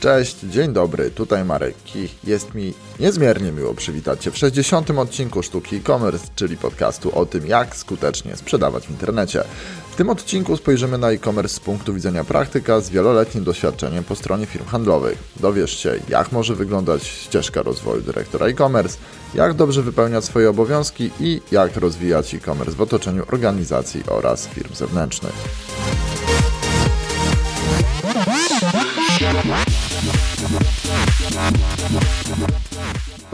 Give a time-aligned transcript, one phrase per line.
[0.00, 4.90] Cześć, dzień dobry, tutaj Marek i jest mi niezmiernie miło przywitać Cię w 60.
[4.90, 9.44] odcinku Sztuki e-commerce, czyli podcastu o tym, jak skutecznie sprzedawać w internecie.
[9.92, 14.46] W tym odcinku spojrzymy na e-commerce z punktu widzenia praktyka z wieloletnim doświadczeniem po stronie
[14.46, 15.18] firm handlowych.
[15.40, 18.98] Dowiesz się, jak może wyglądać ścieżka rozwoju dyrektora e-commerce,
[19.34, 25.34] jak dobrze wypełniać swoje obowiązki i jak rozwijać e-commerce w otoczeniu organizacji oraz firm zewnętrznych.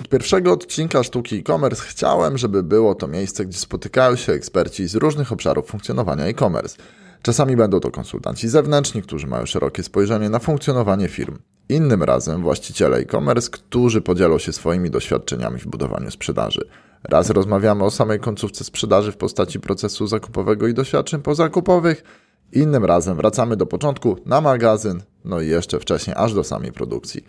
[0.07, 4.95] Od pierwszego odcinka sztuki e-commerce chciałem, żeby było to miejsce, gdzie spotykają się eksperci z
[4.95, 6.77] różnych obszarów funkcjonowania e-commerce.
[7.23, 11.39] Czasami będą to konsultanci zewnętrzni, którzy mają szerokie spojrzenie na funkcjonowanie firm.
[11.69, 16.69] Innym razem właściciele e-commerce, którzy podzielą się swoimi doświadczeniami w budowaniu sprzedaży.
[17.05, 22.05] Raz rozmawiamy o samej końcówce sprzedaży w postaci procesu zakupowego i doświadczeń pozakupowych,
[22.53, 27.25] innym razem wracamy do początku na magazyn, no i jeszcze wcześniej aż do samej produkcji.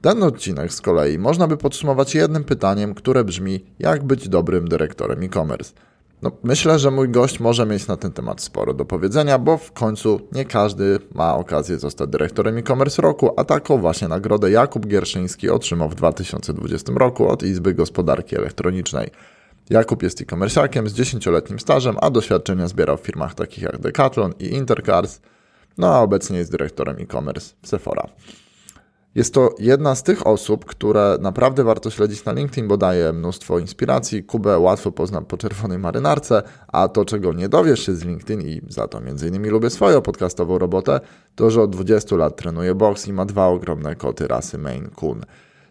[0.00, 5.22] Ten odcinek z kolei można by podsumować jednym pytaniem, które brzmi: jak być dobrym dyrektorem
[5.22, 5.72] e-commerce?
[6.22, 9.72] No, myślę, że mój gość może mieć na ten temat sporo do powiedzenia, bo w
[9.72, 15.50] końcu nie każdy ma okazję zostać dyrektorem e-commerce roku, a taką właśnie nagrodę Jakub Gierszyński
[15.50, 19.10] otrzymał w 2020 roku od Izby Gospodarki Elektronicznej.
[19.70, 24.46] Jakub jest e-commerceakiem z 10-letnim stażem, a doświadczenia zbierał w firmach takich jak Decathlon i
[24.46, 25.20] Intercars,
[25.78, 28.06] no a obecnie jest dyrektorem e-commerce w Sephora.
[29.14, 33.58] Jest to jedna z tych osób, które naprawdę warto śledzić na LinkedIn, bo daje mnóstwo
[33.58, 34.24] inspiracji.
[34.24, 38.60] Kubę łatwo poznam po czerwonej marynarce, a to, czego nie dowiesz się z LinkedIn i
[38.68, 41.00] za to innymi lubię swoją podcastową robotę,
[41.34, 45.24] to, że od 20 lat trenuje boks i ma dwa ogromne koty rasy Maine Coon.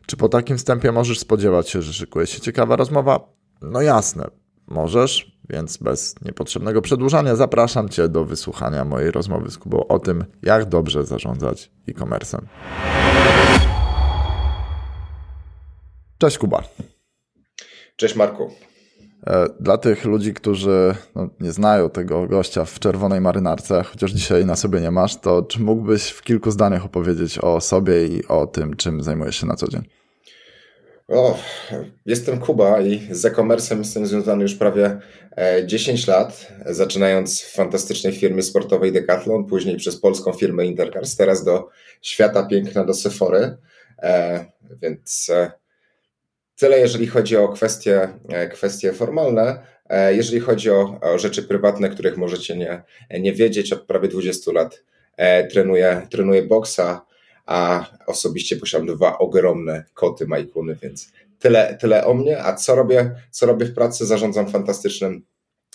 [0.06, 3.20] Czy po takim wstępie możesz spodziewać się, że szykuje się ciekawa rozmowa?
[3.62, 4.30] No jasne,
[4.68, 10.26] możesz, więc bez niepotrzebnego przedłużania zapraszam Cię do wysłuchania mojej rozmowy z Kubą o tym,
[10.42, 12.42] jak dobrze zarządzać e-commerce'em.
[16.18, 16.64] Cześć Kuba.
[17.96, 18.50] Cześć Marku.
[19.28, 24.46] E, dla tych ludzi, którzy no, nie znają tego gościa w czerwonej marynarce, chociaż dzisiaj
[24.46, 28.48] na sobie nie masz, to czy mógłbyś w kilku zdaniach opowiedzieć o sobie i o
[28.48, 29.99] tym, czym zajmujesz się na co dzień?
[31.10, 31.38] O,
[32.06, 35.00] jestem Kuba i z e-commerce'em jestem związany już prawie
[35.66, 41.44] 10 e, lat, zaczynając w fantastycznej firmie sportowej Decathlon, później przez polską firmę Intercars, teraz
[41.44, 41.70] do
[42.02, 43.58] świata piękna, do Sephory,
[44.02, 44.46] e,
[44.82, 45.52] więc e,
[46.56, 48.10] tyle jeżeli chodzi o kwestie,
[48.52, 49.80] kwestie formalne.
[50.10, 52.84] Jeżeli chodzi o, o rzeczy prywatne, których możecie nie,
[53.20, 54.84] nie wiedzieć, od prawie 20 lat
[55.52, 57.06] trenuję, trenuję boksa,
[57.50, 62.44] a osobiście posiadam dwa ogromne koty majkuny, więc tyle, tyle o mnie.
[62.44, 64.06] A co robię, co robię w pracy?
[64.06, 65.26] Zarządzam fantastycznym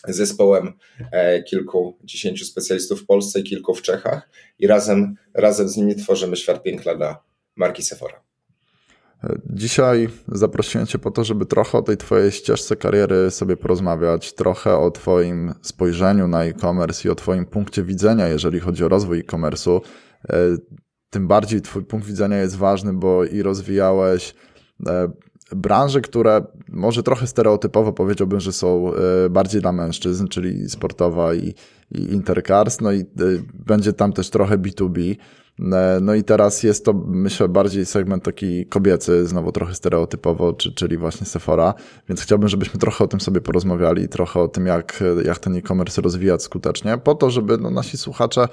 [0.09, 0.73] zespołem
[1.13, 6.37] e, kilkudziesięciu specjalistów w Polsce i kilku w Czechach i razem, razem z nimi tworzymy
[6.37, 7.23] świat piękna dla
[7.57, 8.23] marki Sephora.
[9.51, 14.77] Dzisiaj zaprosiłem Cię po to, żeby trochę o tej Twojej ścieżce kariery sobie porozmawiać, trochę
[14.77, 19.81] o Twoim spojrzeniu na e-commerce i o Twoim punkcie widzenia, jeżeli chodzi o rozwój e-commerce'u.
[21.15, 24.35] Tym bardziej Twój punkt widzenia jest ważny, bo i rozwijałeś
[24.87, 25.09] e,
[25.53, 31.55] branże, które może trochę stereotypowo powiedziałbym, że są e, bardziej dla mężczyzn, czyli sportowa i,
[31.91, 33.05] i intercars, no i e,
[33.67, 35.17] będzie tam też trochę B2B.
[36.01, 40.97] No i teraz jest to, myślę, bardziej segment taki kobiecy, znowu trochę stereotypowo, czy, czyli
[40.97, 41.75] właśnie Sephora,
[42.09, 46.03] więc chciałbym, żebyśmy trochę o tym sobie porozmawiali, trochę o tym, jak, jak ten e-commerce
[46.03, 48.49] rozwijać skutecznie, po to, żeby no, nasi słuchacze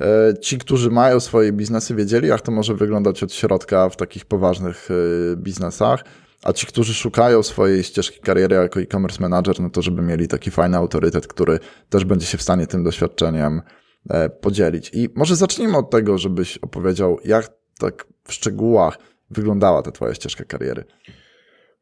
[0.00, 4.24] E, ci, którzy mają swoje biznesy, wiedzieli, jak to może wyglądać od środka w takich
[4.24, 6.04] poważnych e, biznesach.
[6.46, 10.50] A ci, którzy szukają swojej ścieżki kariery jako e-commerce manager, no to żeby mieli taki
[10.50, 11.58] fajny autorytet, który
[11.88, 13.62] też będzie się w stanie tym doświadczeniem
[14.10, 14.90] e, podzielić.
[14.94, 18.98] I może zacznijmy od tego, żebyś opowiedział, jak tak w szczegółach
[19.30, 20.84] wyglądała ta twoja ścieżka kariery.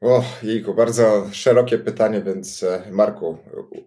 [0.01, 3.39] O, jejku, bardzo szerokie pytanie, więc e, Marku,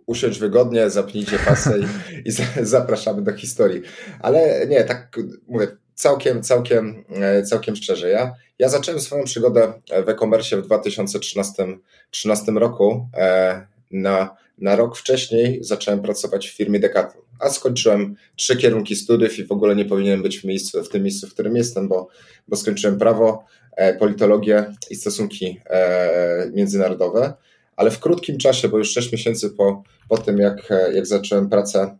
[0.05, 1.85] usiądź wygodnie, zapnijcie pasę i,
[2.29, 2.31] i
[2.61, 3.81] zapraszamy do historii.
[4.19, 8.09] Ale nie, tak mówię, całkiem, całkiem, e, całkiem szczerze.
[8.09, 9.73] Ja, ja zacząłem swoją przygodę
[10.05, 13.07] w e-commerce w 2013 roku.
[13.13, 19.39] E, na, na rok wcześniej zacząłem pracować w firmie Decathlon, a skończyłem trzy kierunki studiów
[19.39, 22.07] i w ogóle nie powinienem być w, miejscu, w tym miejscu, w którym jestem, bo,
[22.47, 23.43] bo skończyłem prawo,
[23.77, 27.33] E, politologię i stosunki e, międzynarodowe,
[27.75, 31.49] ale w krótkim czasie, bo już 6 miesięcy po, po tym, jak, e, jak zacząłem
[31.49, 31.97] pracę,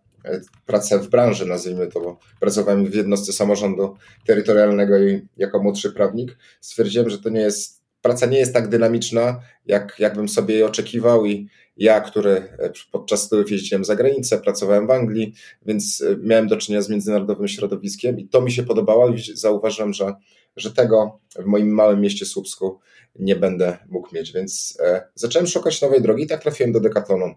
[0.66, 3.96] pracę w branży, nazwijmy to, bo pracowałem w jednostce samorządu
[4.26, 9.42] terytorialnego i jako młodszy prawnik, stwierdziłem, że to nie jest praca nie jest tak dynamiczna,
[9.66, 12.44] jak, jak bym sobie jej oczekiwał i ja, który
[12.92, 15.34] podczas studiów jeździłem za granicę, pracowałem w Anglii,
[15.66, 20.14] więc miałem do czynienia z międzynarodowym środowiskiem i to mi się podobało i zauważyłem, że,
[20.56, 22.80] że tego w moim małym mieście Słupsku
[23.20, 27.36] nie będę mógł mieć, więc e, zacząłem szukać nowej drogi i tak trafiłem do Decathlonu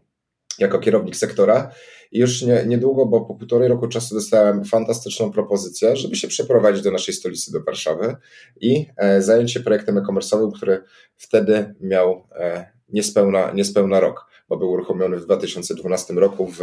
[0.58, 1.70] jako kierownik sektora
[2.12, 6.90] już nie, niedługo, bo po półtorej roku czasu dostałem fantastyczną propozycję, żeby się przeprowadzić do
[6.90, 8.16] naszej stolicy, do Warszawy
[8.60, 10.82] i e, zająć się projektem e-commerce'owym, który
[11.16, 16.60] wtedy miał e, niespełna, niespełna rok, bo był uruchomiony w 2012 roku, w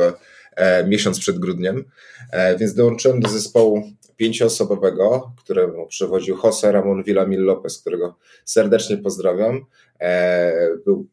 [0.55, 1.85] e, miesiąc przed grudniem,
[2.31, 3.83] e, więc dołączyłem do zespołu
[4.17, 9.65] pięcioosobowego, któremu przewodził Jose Ramon Villamil Lopez, którego serdecznie pozdrawiam.
[9.99, 10.53] E,
[10.85, 11.07] był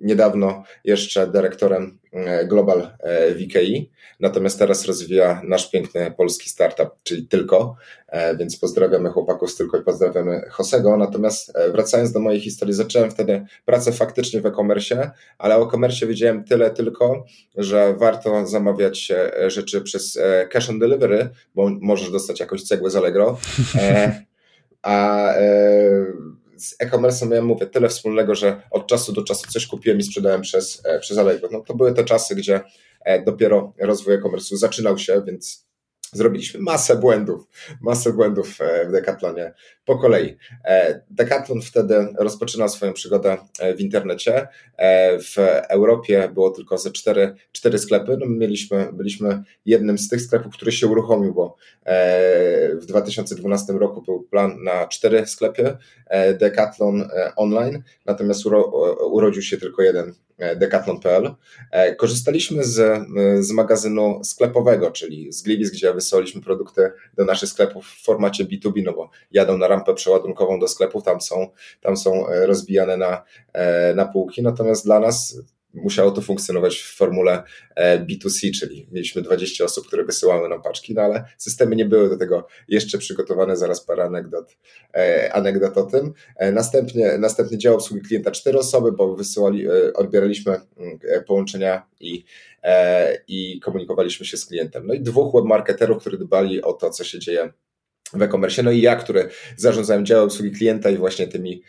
[0.00, 3.90] niedawno jeszcze dyrektorem e, Global e, VKI,
[4.20, 7.76] natomiast teraz rozwija nasz piękny polski startup, czyli Tylko,
[8.08, 10.96] e, więc pozdrawiamy chłopaków z Tylko i pozdrawiamy Josego.
[10.96, 16.44] Natomiast wracając do mojej historii, zacząłem wtedy pracę faktycznie w e-commerce, ale o e-commerce wiedziałem
[16.44, 17.24] tyle tylko,
[17.56, 19.12] że warto zamawiać
[19.46, 20.18] rzeczy przez
[20.50, 23.38] cash on delivery, bo możesz dostać jakąś cegłę z Allegro,
[24.82, 25.34] a
[26.60, 30.40] z e-commerce miałem, mówię, tyle wspólnego, że od czasu do czasu coś kupiłem i sprzedałem
[30.40, 31.48] przez, e, przez Allegro.
[31.52, 32.60] No to były te czasy, gdzie
[33.04, 35.69] e, dopiero rozwój e-commerce zaczynał się, więc
[36.12, 37.46] Zrobiliśmy masę błędów,
[37.80, 39.52] masę błędów e, w Decathlonie
[39.84, 40.36] po kolei.
[40.64, 44.48] E, Decathlon wtedy rozpoczynał swoją przygodę e, w internecie.
[45.18, 45.34] W
[45.68, 48.16] Europie było tylko ze cztery, cztery sklepy.
[48.20, 51.56] No mieliśmy, byliśmy jednym z tych sklepów, który się uruchomił, bo
[52.72, 55.76] w 2012 roku był plan na cztery sklepy
[56.38, 58.42] Decathlon online, natomiast
[59.10, 60.14] urodził się tylko jeden
[60.56, 61.34] decathlon.pl.
[61.70, 63.06] E, korzystaliśmy z, e,
[63.42, 68.82] z magazynu sklepowego, czyli z Gliwic, gdzie wysyłaliśmy produkty do naszych sklepów w formacie B2B,
[68.84, 71.48] no bo jadą na rampę przeładunkową do sklepów, tam są,
[71.80, 73.22] tam są rozbijane na,
[73.94, 75.38] na półki, natomiast dla nas
[75.74, 77.42] musiało to funkcjonować w formule
[77.76, 82.08] e, B2C, czyli mieliśmy 20 osób, które wysyłały nam paczki, no ale systemy nie były
[82.08, 84.56] do tego jeszcze przygotowane, zaraz parę anegdot,
[84.94, 86.12] e, anegdot o tym.
[86.36, 92.24] E, następnie, następny dział obsługi klienta cztery osoby, bo wysyłali, odbieraliśmy mm, połączenia i,
[93.28, 94.86] i komunikowaliśmy się z klientem.
[94.86, 97.52] No i dwóch webmarketerów, którzy dbali o to, co się dzieje
[98.12, 98.62] w e-commerce.
[98.62, 101.62] No i ja, który zarządzałem działem obsługi klienta i właśnie tymi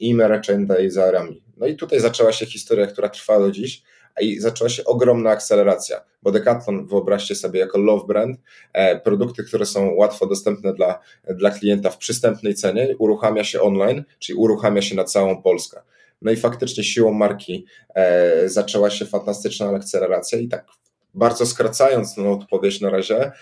[0.00, 1.42] e-merchandizerami.
[1.60, 3.82] No i tutaj zaczęła się historia, która trwa do dziś,
[4.20, 8.40] i zaczęła się ogromna akceleracja, bo Decathlon, wyobraźcie sobie, jako love brand,
[8.72, 14.04] e, produkty, które są łatwo dostępne dla, dla klienta w przystępnej cenie, uruchamia się online,
[14.18, 15.80] czyli uruchamia się na całą Polskę.
[16.22, 20.66] No i faktycznie siłą marki e, zaczęła się fantastyczna akceleracja i tak
[21.14, 23.32] bardzo skracając tą odpowiedź na razie,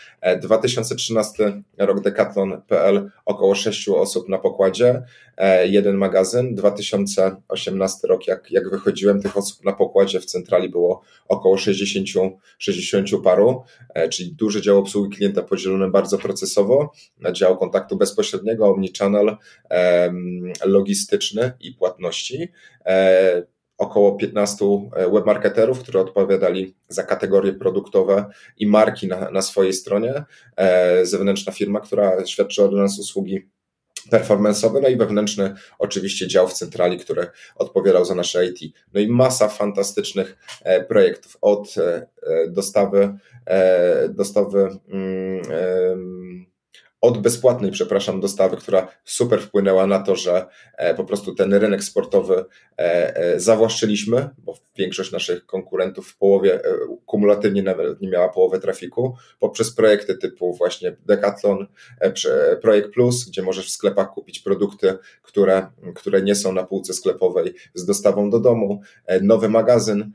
[0.41, 5.03] 2013 e, rok Decathlon.pl około 6 osób na pokładzie,
[5.37, 6.55] e, jeden magazyn.
[6.55, 12.09] 2018 rok, jak, jak wychodziłem, tych osób na pokładzie w centrali było około 60,
[12.59, 13.63] 60 paru,
[13.95, 19.37] e, czyli duży dział obsługi klienta podzielony bardzo procesowo na dział kontaktu bezpośredniego, omnichannel,
[20.65, 22.53] logistyczny i płatności
[23.79, 24.65] około 15
[24.97, 28.27] e, webmarketerów, którzy odpowiadali za kategorie produktowe
[28.57, 30.25] i marki na, na swojej stronie,
[30.57, 33.49] e, zewnętrzna firma, która świadczyła dla nas usługi
[34.11, 37.27] performanceowe, no i wewnętrzny oczywiście dział w centrali, który
[37.57, 38.75] odpowiadał za nasze IT.
[38.95, 41.75] No i masa fantastycznych e, projektów od
[42.49, 43.19] dostawy,
[44.09, 45.43] dostawy mm,
[47.01, 51.85] od bezpłatnej, przepraszam, dostawy, która super wpłynęła na to, że e, po prostu ten rynek
[51.85, 52.45] sportowy
[52.79, 56.61] e, e, zawłaszczyliśmy, bo większość naszych konkurentów w połowie,
[57.07, 61.67] kumulatywnie nawet nie miała połowę trafiku, poprzez projekty typu właśnie Decathlon,
[62.63, 67.55] Projekt Plus, gdzie możesz w sklepach kupić produkty, które, które nie są na półce sklepowej
[67.75, 68.81] z dostawą do domu,
[69.23, 70.13] nowy magazyn,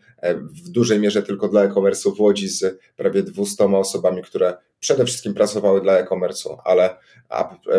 [0.66, 5.34] w dużej mierze tylko dla e-commerce w Łodzi z prawie 200 osobami, które przede wszystkim
[5.34, 6.96] pracowały dla e-commerce'u, ale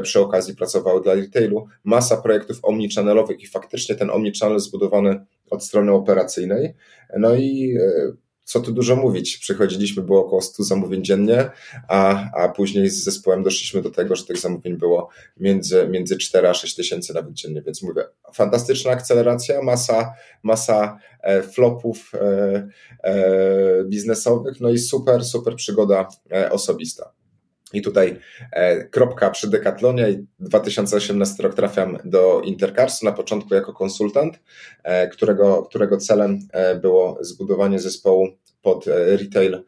[0.03, 1.67] przy okazji pracowały dla retailu.
[1.85, 6.75] Masa projektów omnichannel'owych i faktycznie ten omnichannel zbudowany od strony operacyjnej.
[7.19, 8.13] No i e,
[8.45, 11.51] co tu dużo mówić, przychodziliśmy, było około 100 zamówień dziennie,
[11.89, 16.49] a, a później z zespołem doszliśmy do tego, że tych zamówień było między, między 4
[16.49, 22.69] a 6 tysięcy nawet dziennie, więc mówię, fantastyczna akceleracja, masa, masa e, flopów e,
[23.05, 26.09] e, biznesowych, no i super, super przygoda
[26.51, 27.13] osobista.
[27.75, 28.21] I tutaj
[28.53, 30.25] e, kropka przy Decathlonie.
[30.39, 34.41] 2018 rok trafiam do Intercarsu na początku jako konsultant,
[34.83, 38.29] e, którego, którego celem e, było zbudowanie zespołu
[38.63, 39.65] pod retail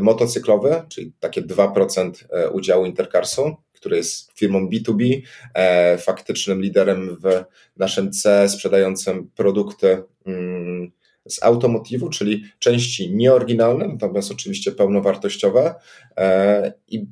[0.00, 2.12] motocyklowy, czyli takie 2%
[2.52, 5.22] udziału Intercarsu, który jest firmą B2B,
[5.54, 7.44] e, faktycznym liderem w
[7.76, 10.90] naszym C, sprzedającym produkty mm,
[11.28, 15.74] z automotywu, czyli części nieoryginalne, natomiast oczywiście pełnowartościowe.
[16.16, 17.06] E, I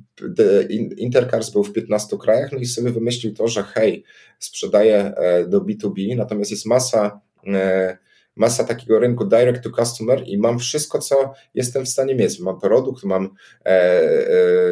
[0.97, 4.03] Intercars był w 15 krajach, no i sobie wymyślił to, że hej,
[4.39, 7.97] sprzedaje e, do B2B, natomiast jest masa e,
[8.35, 12.39] masa takiego rynku direct to customer i mam wszystko, co jestem w stanie mieć.
[12.39, 13.29] Mam produkt, mam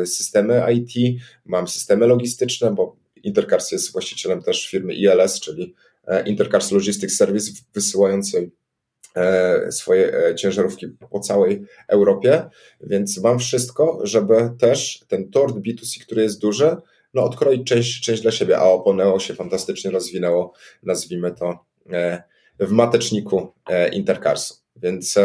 [0.06, 5.76] systemy IT, mam systemy logistyczne, bo Intercars jest właścicielem też firmy ILS, czyli
[6.26, 8.57] Intercars Logistics Service, wysyłającej E,
[9.72, 12.50] swoje e, ciężarówki po całej Europie,
[12.82, 16.76] więc mam wszystko, żeby też ten tort B2C, który jest duży,
[17.14, 22.24] no odkroić część, część dla siebie, a Oponeo się fantastycznie rozwinęło, nazwijmy to e,
[22.60, 23.54] w mateczniku
[23.92, 24.56] Intercarsu.
[24.76, 25.16] Więc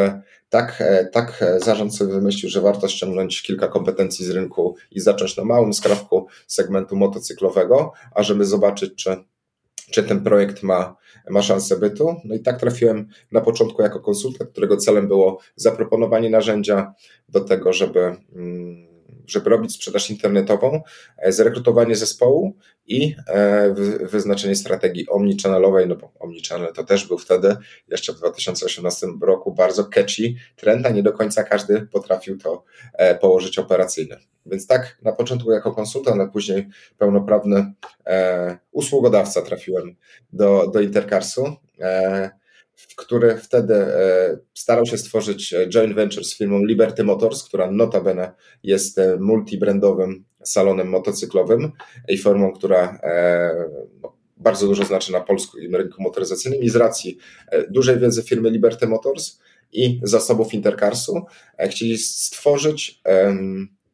[0.48, 0.82] tak,
[1.12, 5.72] tak zarząd sobie wymyślił, że warto ściągnąć kilka kompetencji z rynku i zacząć na małym
[5.72, 9.16] skrawku segmentu motocyklowego, a żeby zobaczyć, czy
[9.92, 10.96] czy ten projekt ma,
[11.30, 12.14] ma szansę bytu.
[12.24, 16.94] No i tak trafiłem na początku jako konsultant, którego celem było zaproponowanie narzędzia
[17.28, 18.91] do tego, żeby, mm,
[19.26, 20.82] żeby robić sprzedaż internetową,
[21.18, 27.56] e, zrekrutowanie zespołu i e, wyznaczenie strategii omnichannalowej, no bo omnichannel to też był wtedy,
[27.88, 33.14] jeszcze w 2018 roku, bardzo catchy trend, a nie do końca każdy potrafił to e,
[33.14, 34.16] położyć operacyjnie.
[34.46, 37.72] Więc tak na początku jako konsultant, a później pełnoprawny
[38.72, 39.96] usługodawca trafiłem
[40.32, 41.56] do, do Intercarsu,
[42.96, 48.98] który wtedy e, starał się stworzyć joint venture z firmą Liberty Motors, która notabene jest
[48.98, 51.72] e, multibrandowym salonem motocyklowym
[52.08, 53.54] i firmą, która e,
[54.02, 57.18] no, bardzo dużo znaczy na polskim rynku motoryzacyjnym i z racji
[57.50, 59.38] e, dużej wiedzy firmy Liberty Motors
[59.72, 61.22] i zasobów Intercarsu
[61.58, 63.02] e, chcieli stworzyć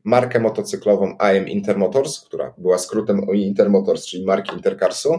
[0.05, 5.19] markę motocyklową IM Intermotors, która była skrótem Intermotors, czyli marki Intercarsu.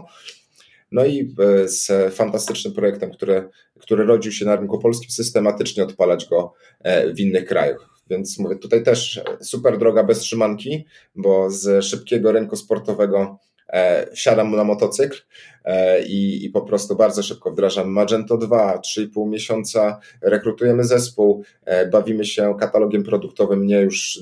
[0.92, 3.48] No i e, z fantastycznym projektem, który,
[3.80, 7.88] który rodził się na rynku polskim, systematycznie odpalać go e, w innych krajach.
[8.10, 13.38] Więc mówię, tutaj też super droga bez trzymanki, bo z szybkiego rynku sportowego
[13.72, 15.18] E, wsiadam na motocykl
[15.64, 21.86] e, i, i po prostu bardzo szybko wdrażam Magento 2, 3,5 miesiąca, rekrutujemy zespół, e,
[21.86, 24.20] bawimy się katalogiem produktowym, nie już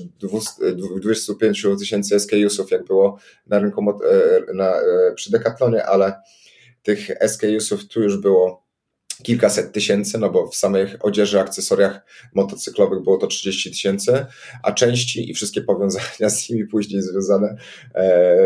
[0.97, 3.85] 25 tysięcy SKUsów, jak było na rynku
[4.53, 4.73] na,
[5.15, 6.13] przy Decathlonie, ale
[6.89, 8.69] tych SKUsów tu już było
[9.23, 12.05] kilkaset tysięcy, no bo w samych odzieży, akcesoriach
[12.35, 14.25] motocyklowych było to 30 tysięcy,
[14.63, 17.57] a części i wszystkie powiązania z nimi później związane
[17.95, 18.37] e,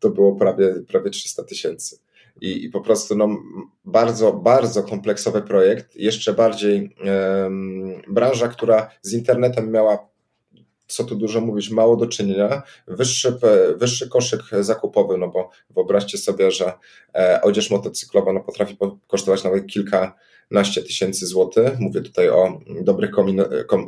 [0.00, 1.98] to było prawie, prawie 300 tysięcy.
[2.40, 3.28] I, I, po prostu no,
[3.84, 6.96] bardzo, bardzo kompleksowy projekt, jeszcze bardziej
[8.08, 10.11] branża, która z internetem miała
[10.92, 13.36] co tu dużo mówić, mało do czynienia, wyższy,
[13.76, 16.72] wyższy koszyk zakupowy, no bo wyobraźcie sobie, że
[17.14, 21.78] e, odzież motocyklowa no, potrafi kosztować nawet kilkanaście tysięcy złotych.
[21.78, 23.10] Mówię tutaj o dobrych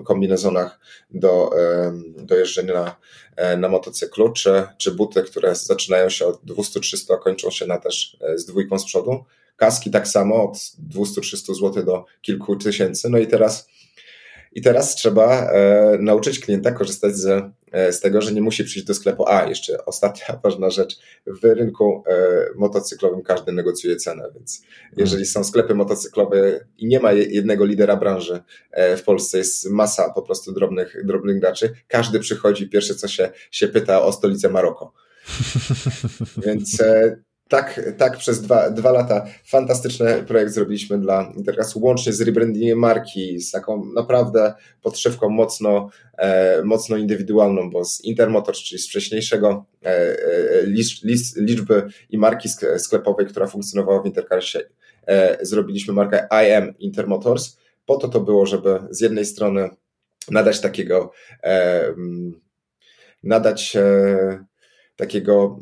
[0.04, 0.80] kombinezonach
[1.10, 1.50] do,
[2.16, 2.96] do jeżdżenia na,
[3.36, 8.16] e, na motocyklu, czy, czy buty, które zaczynają się od 200-300, kończą się na też
[8.20, 9.24] e, z dwójką z przodu.
[9.56, 10.56] Kaski tak samo od
[10.94, 13.10] 200-300 zł do kilku tysięcy.
[13.10, 13.68] No i teraz
[14.54, 18.86] i teraz trzeba e, nauczyć klienta korzystać z, e, z tego, że nie musi przyjść
[18.86, 19.28] do sklepu.
[19.28, 20.98] A, jeszcze ostatnia ważna rzecz.
[21.26, 24.62] W rynku e, motocyklowym każdy negocjuje cenę, więc
[24.96, 30.10] jeżeli są sklepy motocyklowe i nie ma jednego lidera branży e, w Polsce, jest masa
[30.10, 34.92] po prostu drobnych, drobnych graczy, każdy przychodzi, pierwsze co się, się pyta o stolicę Maroko.
[36.46, 37.16] Więc e,
[37.48, 43.40] tak, tak przez dwa, dwa lata fantastyczny projekt zrobiliśmy dla Intercasu, łącznie z rebrandingiem marki,
[43.40, 49.88] z taką naprawdę podszywką mocno, e, mocno indywidualną, bo z Intermotors, czyli z wcześniejszego e,
[49.88, 50.16] e,
[51.02, 52.48] list, liczby i marki
[52.78, 54.60] sklepowej, która funkcjonowała w Intercarsie,
[55.06, 57.56] e, zrobiliśmy markę IM Intermotors.
[57.86, 59.70] Po to to było, żeby z jednej strony
[60.30, 61.94] nadać takiego, e,
[63.22, 64.44] nadać e,
[64.96, 65.58] takiego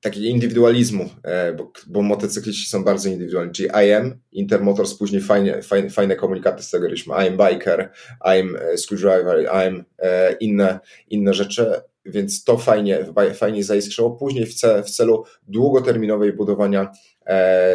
[0.00, 5.90] takiego indywidualizmu, e, bo, bo motocykliści są bardzo indywidualni, czyli IM, Intermotors, później fajne, fajne,
[5.90, 7.92] fajne komunikaty z tego robiliśmy, I'm biker,
[8.24, 10.78] I'm e, screwdriver, I'm e, inne,
[11.10, 11.72] inne rzeczy,
[12.04, 12.98] więc to fajnie,
[13.34, 14.10] fajnie zaiskrzyło.
[14.10, 16.92] Później w, ce, w celu długoterminowej budowania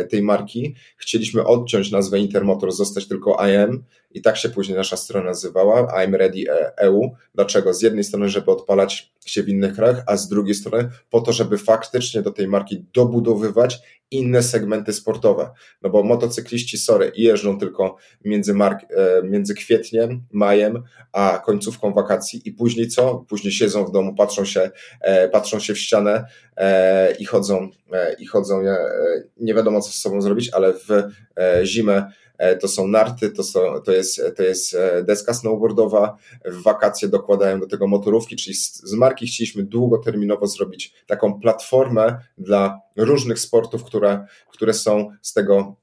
[0.09, 5.25] tej marki chcieliśmy odciąć nazwę Intermotor, zostać tylko IM i tak się później nasza strona
[5.25, 6.43] nazywała, I'm Ready
[6.77, 7.11] EU.
[7.35, 7.73] Dlaczego?
[7.73, 11.33] Z jednej strony, żeby odpalać się w innych krajach, a z drugiej strony po to,
[11.33, 13.79] żeby faktycznie do tej marki dobudowywać
[14.13, 15.49] inne segmenty sportowe.
[15.81, 22.51] No bo motocykliści, sorry, jeżdżą tylko między, e, między kwietniem, majem, a końcówką wakacji i
[22.51, 23.25] później co?
[23.29, 26.25] Później siedzą w domu, patrzą się, e, patrzą się w ścianę
[27.19, 27.69] i chodzą,
[28.19, 28.61] i chodzą,
[29.37, 30.89] nie wiadomo co z sobą zrobić, ale w
[31.63, 32.22] zimę E,
[32.61, 37.59] to są narty, to, są, to, jest, to jest e, deska snowboardowa, w wakacje dokładają
[37.59, 43.83] do tego motorówki, czyli z, z marki chcieliśmy długoterminowo zrobić taką platformę dla różnych sportów,
[43.83, 45.75] które, które są z tego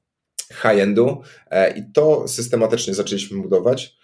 [0.53, 4.01] high-endu e, i to systematycznie zaczęliśmy budować.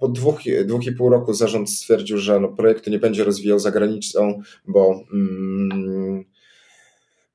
[0.00, 3.70] Po dwóch, dwóch i pół roku zarząd stwierdził, że no, projektu nie będzie rozwijał za
[3.70, 6.24] granicą, bo mm,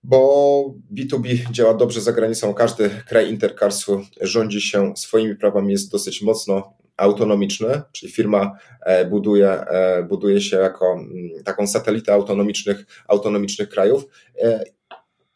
[0.03, 2.53] bo B2B działa dobrze za granicą.
[2.53, 9.49] Każdy kraj Intercarsu rządzi się swoimi prawami, jest dosyć mocno autonomiczny, czyli firma e, buduje,
[9.51, 14.05] e, buduje się jako mm, taką satelitę autonomicznych, autonomicznych krajów.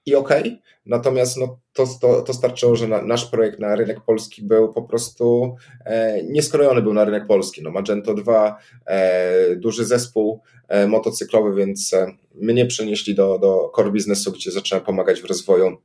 [0.07, 3.75] E, I okej, okay, natomiast no, to, to, to starczyło, że na, nasz projekt na
[3.75, 7.63] rynek polski był po prostu e, nieskrojony był na rynek polski.
[7.63, 13.91] No, Magento 2, e, duży zespół e, motocyklowy, więc e, mnie przenieśli do, do core
[13.91, 15.77] biznesu, gdzie zacząłem pomagać w rozwoju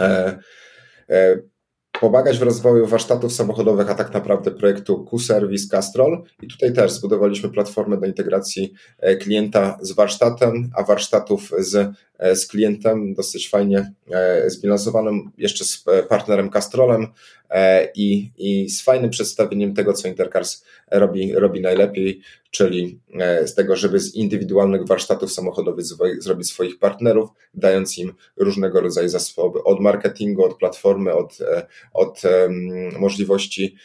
[0.00, 0.38] e,
[1.10, 1.38] e,
[2.00, 6.22] pomagać w rozwoju warsztatów samochodowych, a tak naprawdę projektu Q-Service Castrol.
[6.42, 8.72] I tutaj też zbudowaliśmy platformę do integracji
[9.20, 11.94] klienta z warsztatem, a warsztatów z E,
[12.34, 17.06] z klientem, dosyć fajnie e, zbilansowanym, jeszcze z e, partnerem Castrolem
[17.94, 23.00] i, i z fajnym przedstawieniem tego, co Intercars robi, robi najlepiej, czyli
[23.44, 25.84] z tego, żeby z indywidualnych warsztatów samochodowych
[26.18, 31.38] zrobić swoich partnerów, dając im różnego rodzaju zasoby, od marketingu, od platformy, od,
[31.92, 32.22] od
[32.98, 33.76] możliwości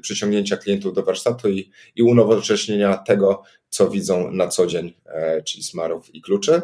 [0.00, 5.64] przyciągnięcia klientów do warsztatu i, i unowocześnienia tego, co widzą na co dzień, e, czyli
[5.64, 6.60] smarów i kluczy.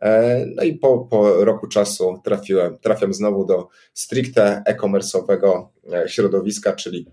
[0.00, 6.72] E, no i po, po roku czasu trafiłem, trafiam znowu do stricte e-commerce'owego e, środowiska,
[6.72, 7.06] czyli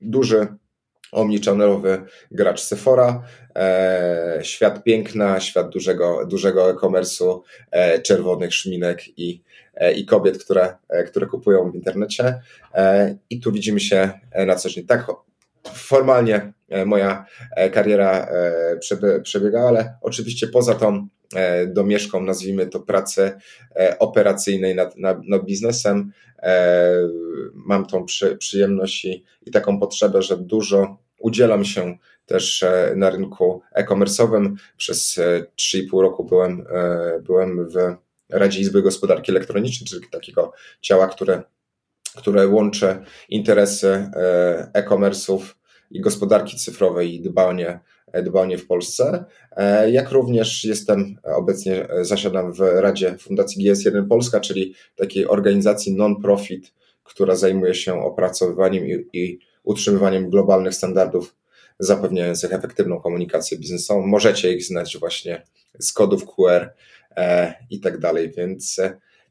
[0.00, 0.46] duży
[1.12, 3.22] omnichannel'owy gracz Sephora,
[4.42, 7.40] świat piękna, świat dużego, dużego e-commerce'u,
[8.02, 9.42] czerwonych szminek i,
[9.96, 10.76] i kobiet, które,
[11.06, 12.40] które kupują w internecie.
[13.30, 14.10] I tu widzimy się
[14.46, 14.86] na co dzień.
[14.86, 15.06] Tak
[15.74, 17.26] formalnie e, moja
[17.56, 21.08] e, kariera e, przebiega, ale oczywiście poza tą
[21.66, 23.32] domieszką, nazwijmy to pracy
[23.98, 26.12] operacyjnej nad, nad, nad biznesem,
[27.54, 32.64] mam tą przy, przyjemność i, i taką potrzebę, że dużo udzielam się też
[32.96, 34.54] na rynku e-commerce'owym.
[34.76, 35.20] Przez
[35.56, 36.66] 3,5 roku byłem,
[37.22, 37.76] byłem w
[38.30, 41.42] Radzie Izby Gospodarki Elektronicznej, czyli takiego ciała, które
[42.16, 42.98] które łączy
[43.28, 45.40] interesy e, e-commerce'ów
[45.90, 47.80] i gospodarki cyfrowej i dbanie,
[48.22, 49.24] dbanie w Polsce.
[49.56, 55.96] E, jak również jestem obecnie, e, zasiadam w Radzie Fundacji GS1 Polska, czyli takiej organizacji
[55.96, 56.72] non-profit,
[57.04, 61.34] która zajmuje się opracowywaniem i, i utrzymywaniem globalnych standardów
[61.78, 64.06] zapewniających efektywną komunikację biznesową.
[64.06, 65.42] Możecie ich znać właśnie
[65.78, 66.70] z kodów QR
[67.16, 68.80] e, i tak dalej, więc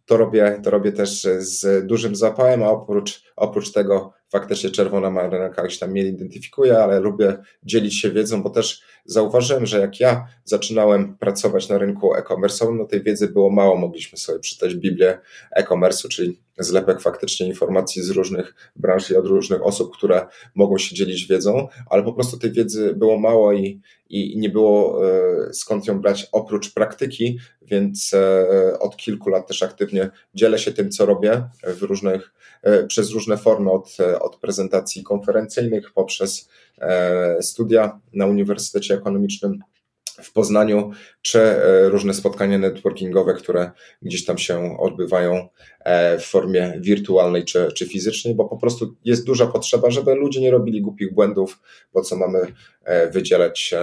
[0.06, 5.64] to robię, to robię też z dużym zapałem, a oprócz, oprócz tego faktycznie czerwona marynarka
[5.64, 10.28] już tam mnie identyfikuje, ale lubię dzielić się wiedzą, bo też zauważyłem, że jak ja
[10.44, 15.20] zaczynałem pracować na rynku e-commerce'owym, no tej wiedzy było mało, mogliśmy sobie przeczytać Biblię
[15.52, 20.96] e-commerce'u, czyli zlepek faktycznie informacji z różnych branż i od różnych osób, które mogą się
[20.96, 25.88] dzielić wiedzą, ale po prostu tej wiedzy było mało i, i nie było e, skąd
[25.88, 31.06] ją brać oprócz praktyki, więc e, od kilku lat też aktywnie dzielę się tym, co
[31.06, 36.50] robię w różnych, e, przez różne formy, od, od prezentacji konferencyjnych poprzez
[37.42, 39.60] studia na Uniwersytecie Ekonomicznym
[40.26, 45.48] w Poznaniu, czy e, różne spotkania networkingowe, które gdzieś tam się odbywają
[45.80, 50.42] e, w formie wirtualnej czy, czy fizycznej, bo po prostu jest duża potrzeba, żeby ludzie
[50.42, 51.60] nie robili głupich błędów,
[51.92, 52.40] po co mamy
[52.84, 53.74] e, wydzielać,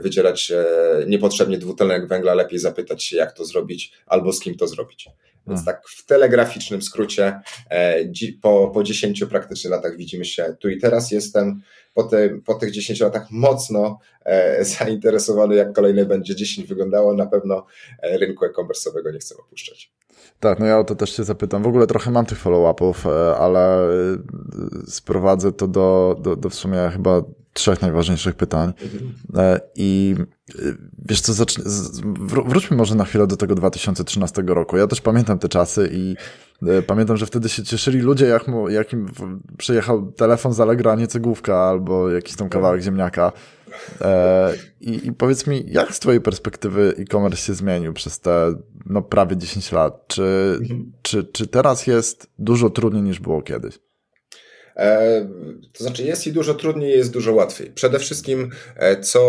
[0.00, 0.52] wydzielać
[1.06, 5.08] niepotrzebnie dwutlenek węgla, lepiej zapytać się, jak to zrobić albo z kim to zrobić.
[5.48, 7.40] Więc tak w telegraficznym skrócie,
[8.42, 11.10] po, po 10 praktycznie latach widzimy się tu i teraz.
[11.10, 11.62] Jestem
[11.94, 17.14] po, te, po tych 10 latach mocno e, zainteresowany, jak kolejne będzie 10 wyglądało.
[17.14, 17.66] Na pewno
[18.02, 19.92] e, rynku e-commerce'owego nie chcę opuszczać.
[20.40, 21.62] Tak, no ja o to też się zapytam.
[21.62, 23.88] W ogóle trochę mam tych follow-upów, e, ale
[24.86, 28.72] sprowadzę to do, do, do w sumie chyba trzech najważniejszych pytań.
[28.82, 29.60] Mhm.
[29.74, 30.14] I
[31.08, 31.64] wiesz co, zacznę,
[32.46, 34.76] wróćmy może na chwilę do tego 2013 roku.
[34.76, 36.16] Ja też pamiętam te czasy i
[36.86, 39.08] pamiętam, że wtedy się cieszyli ludzie, jak, mu, jak im
[39.58, 43.32] przyjechał telefon z Allegra, nie cegłówka albo jakiś tam kawałek ziemniaka.
[44.00, 48.54] E, i, I powiedz mi, jak z twojej perspektywy e-commerce się zmienił przez te
[48.86, 50.04] no, prawie 10 lat?
[50.06, 50.58] Czy,
[51.02, 53.78] czy, czy teraz jest dużo trudniej niż było kiedyś?
[54.78, 55.28] E,
[55.72, 57.70] to znaczy jest i dużo trudniej, jest dużo łatwiej.
[57.70, 59.20] Przede wszystkim, e, co,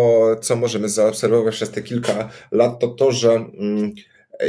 [0.41, 3.93] co możemy zaobserwować przez te kilka lat, to to, że mm,
[4.39, 4.45] e,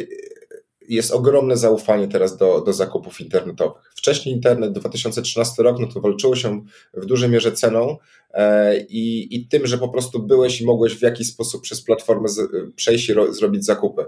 [0.89, 3.83] jest ogromne zaufanie teraz do, do zakupów internetowych.
[3.97, 7.97] Wcześniej internet, 2013 rok, no to walczyło się w dużej mierze ceną
[8.89, 12.51] i, i tym, że po prostu byłeś i mogłeś w jakiś sposób przez platformę z,
[12.77, 14.05] przejść i ro, zrobić zakupy.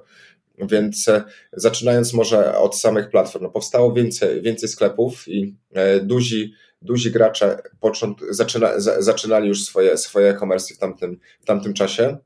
[0.58, 1.06] Więc
[1.52, 5.56] zaczynając może od samych platform, no powstało więcej, więcej sklepów i
[6.02, 6.52] duzi
[6.82, 12.16] duzi gracze począt, zaczyna, zaczynali już swoje, swoje e-commerce w tamtym, w tamtym czasie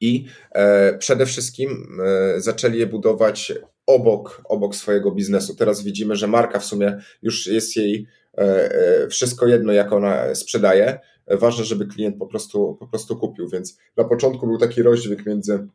[0.00, 3.52] i e, przede wszystkim e, zaczęli je budować
[3.86, 5.56] obok, obok swojego biznesu.
[5.56, 8.06] Teraz widzimy, że marka w sumie już jest jej
[8.38, 10.98] e, e wszystko jedno, jak ona sprzedaje.
[11.26, 15.68] Ważne, żeby klient po prostu, po prostu kupił, więc na początku był taki rozdźwięk między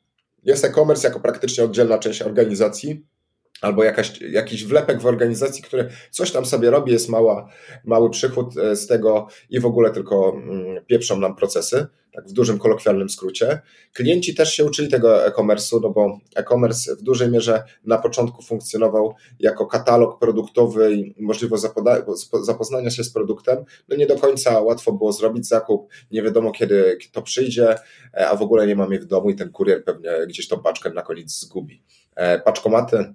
[0.44, 3.06] jest e-commerce jako praktycznie oddzielna część organizacji,
[3.62, 7.50] albo jakaś, jakiś wlepek w organizacji, który coś tam sobie robi, jest mała,
[7.86, 12.32] mały przychód e, z tego i w ogóle tylko mm, pieprzą nam procesy, tak w
[12.32, 13.62] dużym kolokwialnym skrócie.
[13.94, 19.14] Klienci też się uczyli tego e-commerce'u, no bo e-commerce w dużej mierze na początku funkcjonował
[19.40, 21.64] jako katalog produktowy i możliwość
[22.42, 23.66] zapoznania się z produktem.
[23.90, 27.76] No nie do końca łatwo było zrobić zakup, nie wiadomo kiedy to przyjdzie,
[28.14, 30.90] e, a w ogóle nie mamy w domu i ten kurier pewnie gdzieś tą paczkę
[30.90, 31.84] na koniec zgubi.
[32.16, 33.14] E, paczkomaty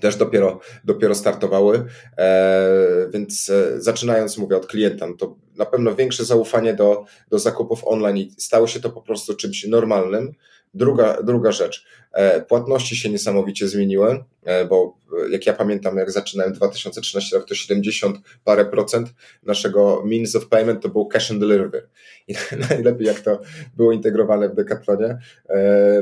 [0.00, 1.84] też dopiero, dopiero startowały,
[2.18, 7.38] e, więc e, zaczynając, mówię od klienta, no to na pewno większe zaufanie do, do
[7.38, 10.34] zakupów online i stało się to po prostu czymś normalnym.
[10.74, 14.24] Druga, druga rzecz, e, płatności się niesamowicie zmieniły,
[14.68, 14.98] bo
[15.30, 20.82] jak ja pamiętam, jak zaczynałem 2013 rok, to 70 parę procent naszego means of payment
[20.82, 21.88] to był cash and delivery.
[22.28, 22.34] I
[22.70, 23.40] najlepiej jak to
[23.76, 25.18] było integrowane w Decathlonie,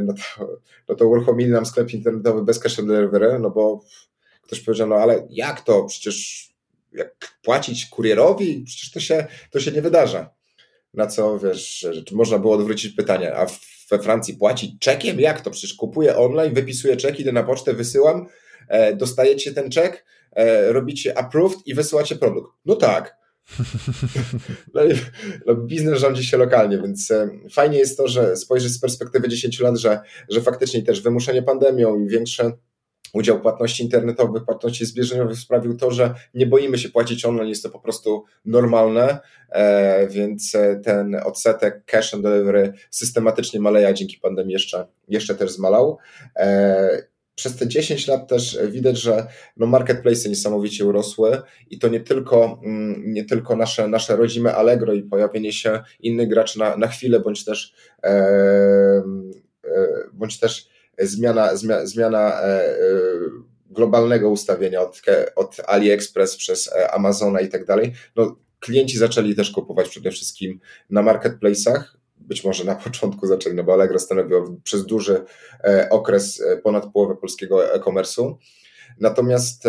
[0.02, 0.48] no to,
[0.88, 3.80] no to uruchomili nam sklep internetowy bez cash and delivery, no bo
[4.42, 5.84] ktoś powiedział, no ale jak to?
[5.84, 6.48] Przecież
[6.92, 8.64] jak płacić kurierowi?
[8.66, 10.30] Przecież to się, to się nie wydarza.
[10.94, 13.46] Na co, wiesz, można było odwrócić pytanie, a
[13.90, 15.20] we Francji płacić czekiem?
[15.20, 15.50] Jak to?
[15.50, 18.26] Przecież kupuję online, wypisuję czek, idę na pocztę, wysyłam,
[18.68, 22.52] e, dostajecie ten czek, e, robicie approved i wysyłacie produkt.
[22.66, 23.18] No tak.
[24.74, 24.82] No,
[25.46, 29.60] no, biznes rządzi się lokalnie, więc e, fajnie jest to, że spojrzeć z perspektywy 10
[29.60, 32.52] lat, że, że faktycznie też wymuszenie pandemią i większe
[33.12, 37.70] udział płatności internetowych, płatności zbliżeniowych sprawił to, że nie boimy się płacić online, jest to
[37.70, 39.18] po prostu normalne,
[39.50, 45.50] e, więc e, ten odsetek cash and delivery systematycznie maleje, dzięki pandemii jeszcze, jeszcze też
[45.50, 45.98] zmalał.
[46.36, 47.02] E,
[47.34, 52.60] przez te 10 lat też widać, że no marketplace niesamowicie urosły i to nie tylko,
[52.64, 57.20] mm, nie tylko nasze, nasze rodzime Allegro i pojawienie się innych graczy na, na chwilę,
[57.20, 57.74] bądź też,
[60.12, 61.50] bądź też zmiana,
[61.84, 62.78] zmiana, e, e,
[63.70, 65.02] globalnego ustawienia od,
[65.36, 70.60] od AliExpress przez e, Amazona i tak dalej, no klienci zaczęli też kupować przede wszystkim
[70.90, 71.82] na marketplace'ach,
[72.16, 75.24] być może na początku zaczęli, no bo Allegro stanowiło przez duży
[75.90, 78.34] okres ponad połowę polskiego e-commerce'u.
[79.00, 79.64] Natomiast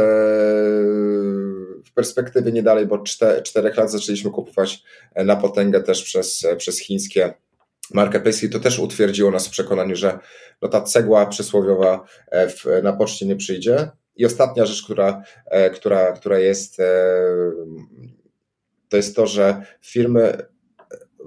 [1.85, 3.03] w perspektywie nie dalej, bo
[3.43, 4.83] czterech lat zaczęliśmy kupować
[5.15, 7.33] na potęgę też przez, przez chińskie
[7.93, 10.19] marketplace i to też utwierdziło nas w przekonaniu, że
[10.61, 13.89] no ta cegła przysłowiowa e, w, na poczcie nie przyjdzie.
[14.15, 16.85] I ostatnia rzecz, która, e, która, która jest, e,
[18.89, 20.37] to jest to, że firmy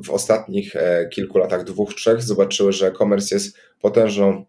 [0.05, 0.75] w ostatnich
[1.11, 4.45] kilku latach, dwóch, trzech, zobaczyły, że e-commerce jest potężną,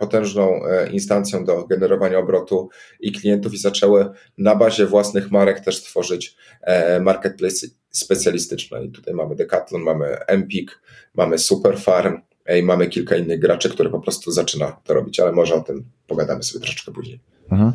[0.00, 2.68] potężną instancją do generowania obrotu
[3.00, 6.36] i klientów i zaczęły na bazie własnych marek też tworzyć
[7.00, 8.84] marketplace specjalistyczne.
[8.84, 10.80] I tutaj mamy Decathlon, mamy Empik,
[11.14, 12.20] mamy Superfarm,
[12.58, 15.84] i mamy kilka innych graczy, które po prostu zaczyna to robić, ale może o tym
[16.06, 17.20] pogadamy sobie troszeczkę później.
[17.50, 17.72] Mhm.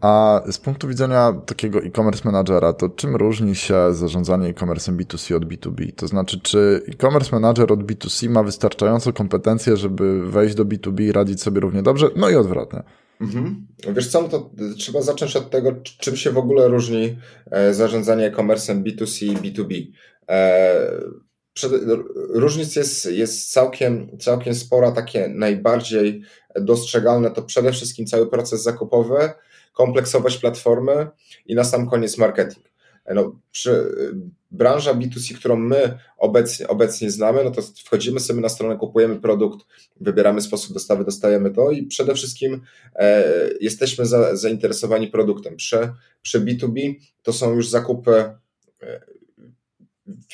[0.00, 5.44] A z punktu widzenia takiego e-commerce managera, to czym różni się zarządzanie e-commerce'em B2C od
[5.44, 5.92] B2B?
[5.96, 11.12] To znaczy, czy e-commerce manager od B2C ma wystarczająco kompetencje, żeby wejść do B2B i
[11.12, 12.06] radzić sobie równie dobrze?
[12.16, 12.82] No i odwrotnie.
[13.20, 13.66] Mhm.
[13.94, 17.16] Wiesz co, no to trzeba zacząć od tego, czym się w ogóle różni
[17.50, 19.86] e, zarządzanie e-commerce'em B2C i B2B.
[22.28, 26.22] Różnic jest, jest całkiem, całkiem spora, takie najbardziej
[26.60, 29.30] dostrzegalne to przede wszystkim cały proces zakupowy,
[29.72, 31.08] kompleksowość platformy
[31.46, 32.73] i na sam koniec marketing.
[33.14, 33.94] No, przy,
[34.54, 39.66] branża B2C, którą my obecnie, obecnie znamy, no to wchodzimy sobie na stronę, kupujemy produkt,
[40.00, 42.60] wybieramy sposób dostawy, dostajemy to i przede wszystkim
[42.94, 43.24] e,
[43.60, 45.56] jesteśmy za, zainteresowani produktem.
[45.56, 48.12] Przy, przy B2B to są już zakupy
[48.82, 49.00] e,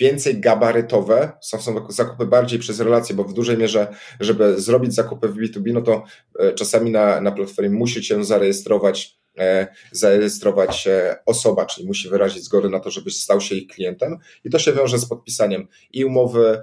[0.00, 5.28] więcej gabarytowe, są, są zakupy bardziej przez relacje, bo w dużej mierze, żeby zrobić zakupy
[5.28, 6.04] w B2B, no to
[6.38, 10.88] e, czasami na, na platformie musi się zarejestrować e, zarejestrować
[11.26, 14.72] osoba, czyli musi wyrazić zgodę na to, żebyś stał się ich klientem i to się
[14.72, 16.62] wiąże z podpisaniem i umowy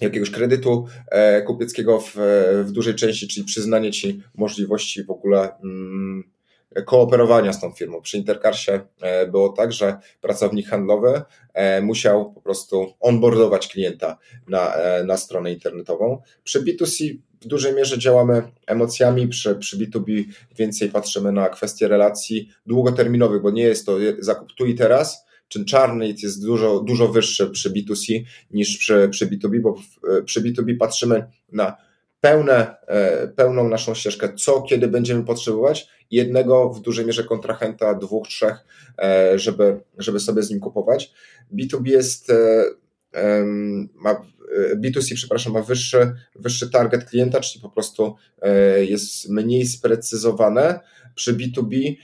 [0.00, 0.86] jakiegoś kredytu
[1.46, 2.12] kupieckiego w,
[2.64, 6.24] w dużej części, czyli przyznanie ci możliwości w ogóle mm,
[6.84, 8.00] kooperowania z tą firmą.
[8.00, 11.22] Przy Intercarsie e, było tak, że pracownik handlowy
[11.54, 16.22] e, musiał po prostu onboardować klienta na, e, na stronę internetową.
[16.44, 20.24] Przy B2C w dużej mierze działamy emocjami, przy, przy B2B
[20.56, 25.64] więcej patrzymy na kwestie relacji długoterminowych, bo nie jest to zakup tu i teraz, czyn
[25.64, 29.74] czarny jest dużo, dużo wyższy przy B2C niż przy, przy B2B, bo
[30.24, 31.76] przy B2B patrzymy na
[32.20, 38.28] pełne, e, pełną naszą ścieżkę, co kiedy będziemy potrzebować, jednego w dużej mierze kontrahenta, dwóch,
[38.28, 38.56] trzech,
[38.98, 41.12] e, żeby, żeby sobie z nim kupować.
[41.54, 42.64] B2B jest e,
[43.94, 44.22] ma,
[44.76, 48.14] B2C, przepraszam, ma wyższy, wyższy target klienta, czyli po prostu
[48.80, 50.80] jest mniej sprecyzowane.
[51.14, 51.94] Przy B2B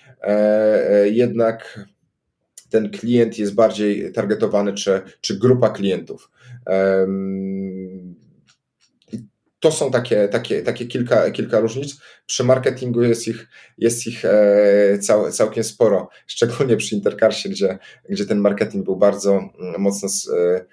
[1.05, 1.87] jednak
[2.71, 6.31] ten klient jest bardziej targetowany, czy, czy grupa klientów
[9.63, 11.97] to są takie, takie, takie kilka, kilka różnic.
[12.27, 13.49] Przy marketingu jest ich,
[13.79, 19.33] jest ich e, cał, całkiem sporo, szczególnie przy Intercarsie, gdzie, gdzie ten marketing był bardzo
[19.33, 20.65] mm, mocno e, e,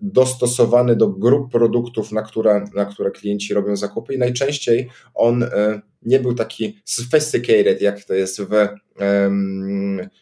[0.00, 5.44] dostosowany do grup produktów, na które, na które klienci robią zakupy i najczęściej on
[6.02, 8.68] nie był taki sophisticated, jak to jest w,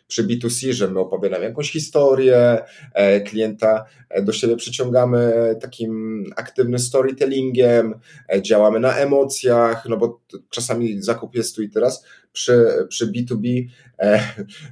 [0.09, 2.59] przy B2C, że my opowiadamy jakąś historię,
[2.95, 7.95] e, klienta e, do siebie przyciągamy takim aktywnym storytellingiem,
[8.33, 12.05] e, działamy na emocjach, no bo czasami zakup jest tu i teraz.
[12.33, 13.67] Przy, przy B2B
[13.99, 14.21] e,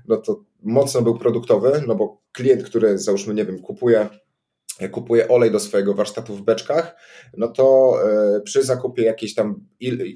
[0.09, 4.09] no to mocno był produktowy, no bo klient, który załóżmy, nie wiem, kupuje
[4.91, 6.97] kupuje olej do swojego warsztatu w beczkach,
[7.37, 7.97] no to
[8.37, 9.67] e, przy zakupie jakiejś tam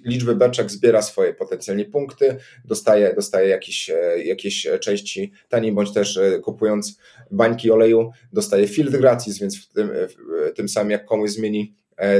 [0.04, 6.16] liczby beczek zbiera swoje potencjalnie punkty, dostaje, dostaje jakieś, e, jakieś części taniej, bądź też
[6.16, 6.98] e, kupując
[7.30, 11.74] bańki oleju dostaje filtr gratis, więc w tym, w tym samym jak komuś zmieni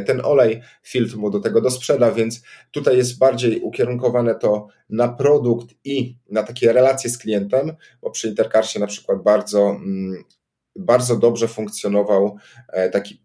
[0.07, 5.67] ten olej, filtr mu do tego dosprzeda, więc tutaj jest bardziej ukierunkowane to na produkt
[5.85, 7.73] i na takie relacje z klientem,
[8.03, 10.25] bo przy Intercarsie na przykład bardzo mm,
[10.81, 12.37] bardzo dobrze funkcjonował
[12.69, 13.21] e, taki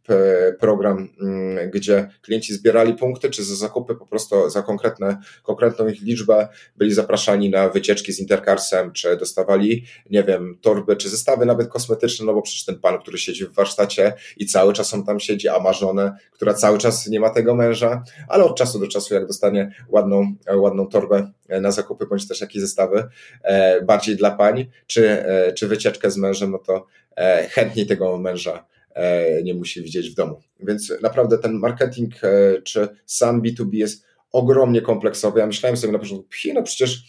[0.60, 6.02] program, mm, gdzie klienci zbierali punkty, czy za zakupy po prostu za konkretne, konkretną ich
[6.02, 11.68] liczbę byli zapraszani na wycieczki z Intercarsem, czy dostawali, nie wiem, torby, czy zestawy nawet
[11.68, 15.20] kosmetyczne, no bo przecież ten pan, który siedzi w warsztacie i cały czas on tam
[15.20, 18.88] siedzi, a ma żonę, która cały czas nie ma tego męża, ale od czasu do
[18.88, 23.08] czasu, jak dostanie ładną, ładną torbę na zakupy, bądź też jakieś zestawy,
[23.44, 27.05] e, bardziej dla pań, czy, e, czy wycieczkę z mężem, no to E,
[27.50, 30.42] chętniej tego męża e, nie musi widzieć w domu.
[30.60, 35.40] Więc naprawdę ten marketing e, czy sam B2B jest ogromnie kompleksowy.
[35.40, 37.04] Ja myślałem sobie na początku, no przecież,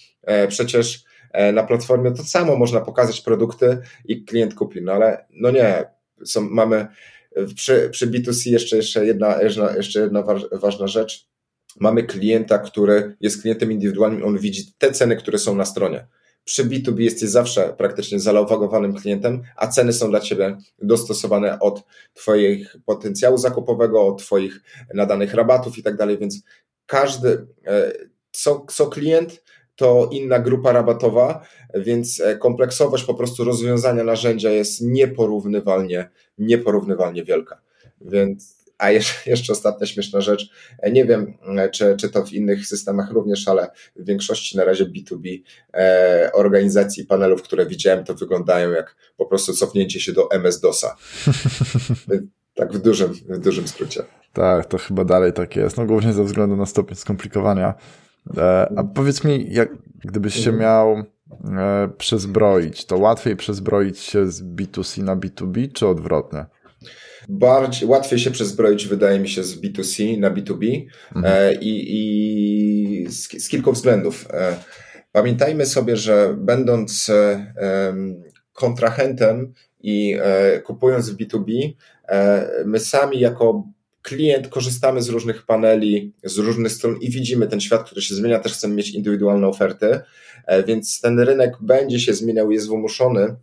[0.49, 1.05] przecież
[1.53, 5.85] na platformie to samo można pokazać produkty i klient kupi, no ale no nie,
[6.25, 6.87] są, mamy
[7.55, 9.43] przy, przy B2C jeszcze, jeszcze, jedna,
[9.77, 11.29] jeszcze jedna ważna rzecz.
[11.81, 16.07] Mamy klienta, który jest klientem indywidualnym, on widzi te ceny, które są na stronie.
[16.47, 21.83] Przy B2B jesteś zawsze praktycznie zalogowanym klientem, a ceny są dla Ciebie dostosowane od
[22.15, 24.61] Twoich potencjału zakupowego, od Twoich
[24.95, 26.43] nadanych rabatów i tak dalej, więc
[26.87, 27.93] każdy, e,
[28.31, 29.43] co, co klient,
[29.77, 37.61] to inna grupa rabatowa, więc e, kompleksowość po prostu rozwiązania narzędzia jest nieporównywalnie, nieporównywalnie wielka.
[38.01, 38.91] Więc a
[39.27, 40.51] jeszcze, ostatnia śmieszna rzecz.
[40.93, 41.35] Nie wiem,
[41.73, 45.43] czy, czy to w innych systemach również, ale w większości na razie B2B
[45.75, 50.95] e, organizacji panelów, które widziałem, to wyglądają jak po prostu cofnięcie się do MS-DOSa.
[52.55, 54.03] tak w dużym, w dużym skrócie.
[54.33, 55.77] Tak, to chyba dalej tak jest.
[55.77, 57.75] No głównie ze względu na stopień skomplikowania.
[58.37, 59.69] E, a powiedz mi, jak,
[60.05, 60.59] gdybyś się mhm.
[60.59, 61.05] miał
[61.59, 66.47] e, przezbroić, to łatwiej przezbroić się z B2C na B2B, czy odwrotnie?
[67.29, 70.87] Bardziej, łatwiej się przezbroić, wydaje mi się, z B2C na B2B
[71.17, 71.35] mhm.
[71.35, 74.27] e, i, i z, z, kilku względów.
[74.31, 74.57] E,
[75.13, 77.53] pamiętajmy sobie, że będąc e,
[78.53, 80.17] kontrahentem i
[80.65, 81.73] kupując w B2B,
[82.65, 83.69] my sami jako
[84.03, 88.39] klient korzystamy z różnych paneli, z różnych stron i widzimy ten świat, który się zmienia,
[88.39, 90.01] też chcemy mieć indywidualne oferty,
[90.67, 93.37] więc ten rynek będzie się zmieniał, jest wymuszony,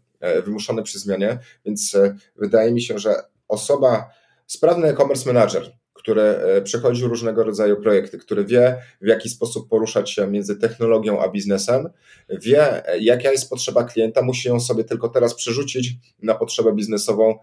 [0.46, 1.98] wymuszony przy zmianie, więc
[2.36, 3.16] wydaje mi się, że
[3.54, 4.10] osoba,
[4.48, 10.28] sprawny e-commerce manager, który przechodził różnego rodzaju projekty, który wie, w jaki sposób poruszać się
[10.28, 11.90] między technologią a biznesem,
[12.30, 17.40] wie, jaka jest potrzeba klienta, musi ją sobie tylko teraz przerzucić na potrzebę biznesową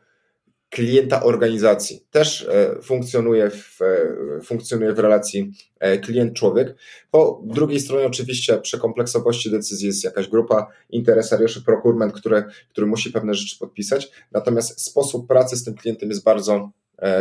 [0.71, 2.05] klienta organizacji.
[2.11, 6.75] Też e, funkcjonuje w, e, funkcjonuje w relacji e, klient-człowiek.
[7.11, 13.11] Po drugiej stronie oczywiście przy kompleksowości decyzji jest jakaś grupa interesariuszy procurement, który, który musi
[13.11, 16.71] pewne rzeczy podpisać, natomiast sposób pracy z tym klientem jest bardzo,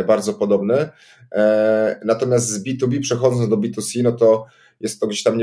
[0.06, 0.88] bardzo podobny.
[2.04, 4.46] Natomiast z B2B przechodząc do B2C, no to
[4.80, 5.38] jest to gdzieś tam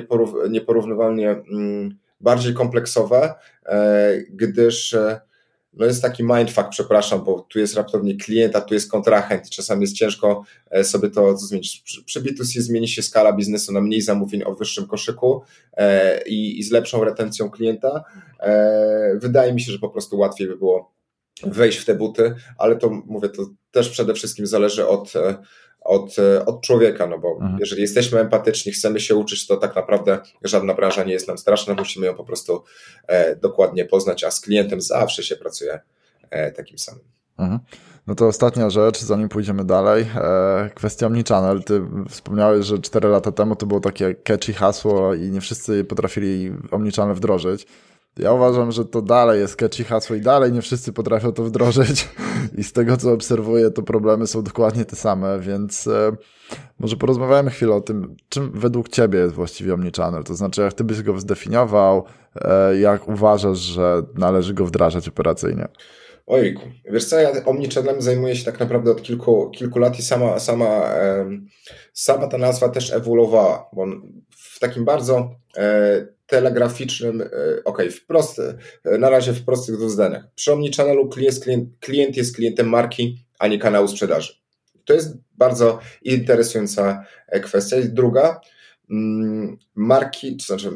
[0.50, 3.34] nieporównywalnie mm, bardziej kompleksowe,
[4.30, 4.96] gdyż
[5.80, 9.50] no jest taki mindfuck, przepraszam, bo tu jest raptownie klient, a tu jest kontrahent i
[9.50, 11.84] czasami jest ciężko e, sobie to zmienić.
[12.06, 15.42] Przy B2C zmieni się skala biznesu na mniej zamówień o wyższym koszyku
[15.74, 18.04] e, i, i z lepszą retencją klienta.
[18.40, 20.98] E, wydaje mi się, że po prostu łatwiej by było
[21.44, 25.14] wejść w te buty, ale to mówię, to też przede wszystkim zależy od
[25.88, 27.58] od, e, od człowieka, no bo mhm.
[27.60, 31.74] jeżeli jesteśmy empatyczni, chcemy się uczyć, to tak naprawdę żadna branża nie jest nam straszna,
[31.74, 32.64] musimy ją po prostu
[33.08, 35.80] e, dokładnie poznać, a z klientem zawsze się pracuje
[36.30, 37.04] e, takim samym.
[37.38, 37.60] Mhm.
[38.08, 40.06] No to ostatnia rzecz, zanim pójdziemy dalej.
[40.16, 41.64] E, kwestia Omnichannel.
[41.64, 46.52] Ty wspomniałeś, że 4 lata temu to było takie catchy hasło i nie wszyscy potrafili
[46.72, 47.68] Omnichannel wdrożyć.
[48.20, 52.10] Ja uważam, że to dalej jest catchy hasło i dalej nie wszyscy potrafią to wdrożyć
[52.58, 56.12] i z tego co obserwuję, to problemy są dokładnie te same, więc e,
[56.80, 60.84] może porozmawiajmy chwilę o tym, czym według Ciebie jest właściwie Omnichannel, to znaczy jak Ty
[60.84, 62.04] byś go zdefiniował,
[62.36, 65.68] e, jak uważasz, że należy go wdrażać operacyjnie?
[66.28, 70.40] Ojku, wiesz co, ja Omnichannelem zajmuję się tak naprawdę od kilku, kilku lat i sama,
[70.40, 70.90] sama,
[71.94, 73.86] sama ta nazwa też ewoluowała, bo
[74.58, 77.28] w takim bardzo e, telegraficznym, e,
[77.66, 80.24] ok, wprost, e, na razie w prostych zdaniach.
[80.36, 84.34] Przy Omnichannelu klient, klient, klient jest klientem marki, a nie kanału sprzedaży.
[84.86, 87.06] To jest bardzo interesująca
[87.44, 87.78] kwestia.
[87.78, 88.42] I druga,
[88.90, 90.72] mm, marki, to znaczy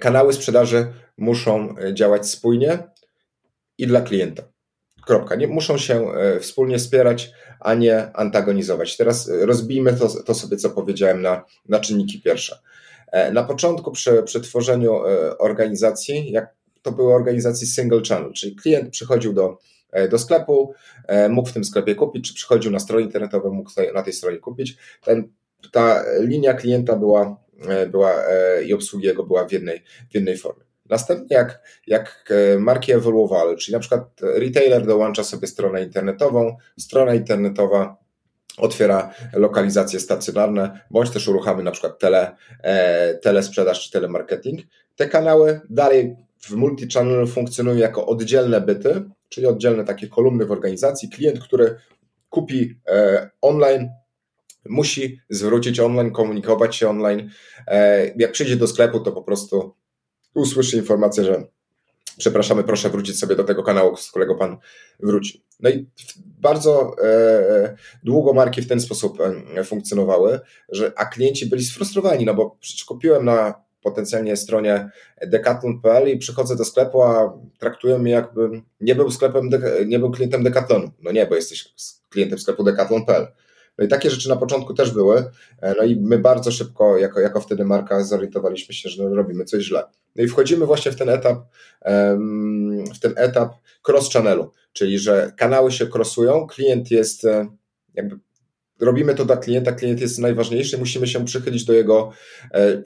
[0.00, 2.78] kanały sprzedaży muszą działać spójnie,
[3.78, 4.42] i dla klienta.
[5.06, 5.34] Kropka.
[5.34, 7.30] Nie, muszą się e, wspólnie wspierać,
[7.60, 8.96] a nie antagonizować.
[8.96, 12.58] Teraz e, rozbijmy to, to sobie, co powiedziałem, na, na czynniki pierwsze.
[13.14, 15.00] E, na początku przy, przy tworzeniu
[15.38, 19.58] organizacji, jak to były organizacje single channel, czyli klient przychodził do,
[20.10, 20.74] do sklepu,
[21.28, 24.76] mógł w tym sklepie kupić, czy przychodził na stronę internetową, mógł na tej stronie kupić.
[25.04, 25.28] Ten,
[25.72, 27.36] ta linia klienta była,
[27.90, 28.12] była
[28.66, 30.64] i obsługi jego była w jednej, w jednej formie.
[30.88, 37.14] Następnie jak, jak e, marki ewoluowały, czyli na przykład retailer dołącza sobie stronę internetową, strona
[37.14, 38.03] internetowa
[38.58, 44.60] otwiera lokalizacje stacjonarne, bądź też uruchamy na przykład tele, e, telesprzedaż czy telemarketing.
[44.96, 51.08] Te kanały dalej w multi-channel funkcjonują jako oddzielne byty, czyli oddzielne takie kolumny w organizacji.
[51.08, 51.76] Klient, który
[52.30, 53.90] kupi e, online,
[54.68, 57.30] musi zwrócić online, komunikować się online.
[57.66, 59.74] E, jak przyjdzie do sklepu, to po prostu
[60.34, 61.44] usłyszy informację, że
[62.18, 64.56] przepraszamy, proszę wrócić sobie do tego kanału, z którego pan
[65.00, 65.44] wróci.
[65.60, 65.86] No i
[66.40, 69.18] bardzo e, długo marki w ten sposób
[69.64, 74.90] funkcjonowały, że, a klienci byli sfrustrowani, no bo przecież kupiłem na potencjalnie stronie
[75.26, 79.50] decathlon.pl i przychodzę do sklepu, a traktują mnie jakbym nie był sklepem,
[79.86, 80.90] nie był klientem Decathlonu.
[81.02, 81.74] No nie, bo jesteś
[82.10, 83.26] klientem sklepu decathlon.pl.
[83.78, 85.24] No i takie rzeczy na początku też były.
[85.60, 89.64] E, no i my bardzo szybko, jako, jako wtedy marka, zorientowaliśmy się, że robimy coś
[89.64, 89.84] źle.
[90.16, 91.38] No i wchodzimy właśnie w ten etap,
[92.94, 93.54] w ten etap
[93.88, 97.46] cross-channelu, czyli że kanały się crossują, klient jest e,
[97.94, 98.18] jakby
[98.80, 102.12] robimy to dla klienta, klient jest najważniejszy, musimy się przychylić do jego,
[102.54, 102.82] e,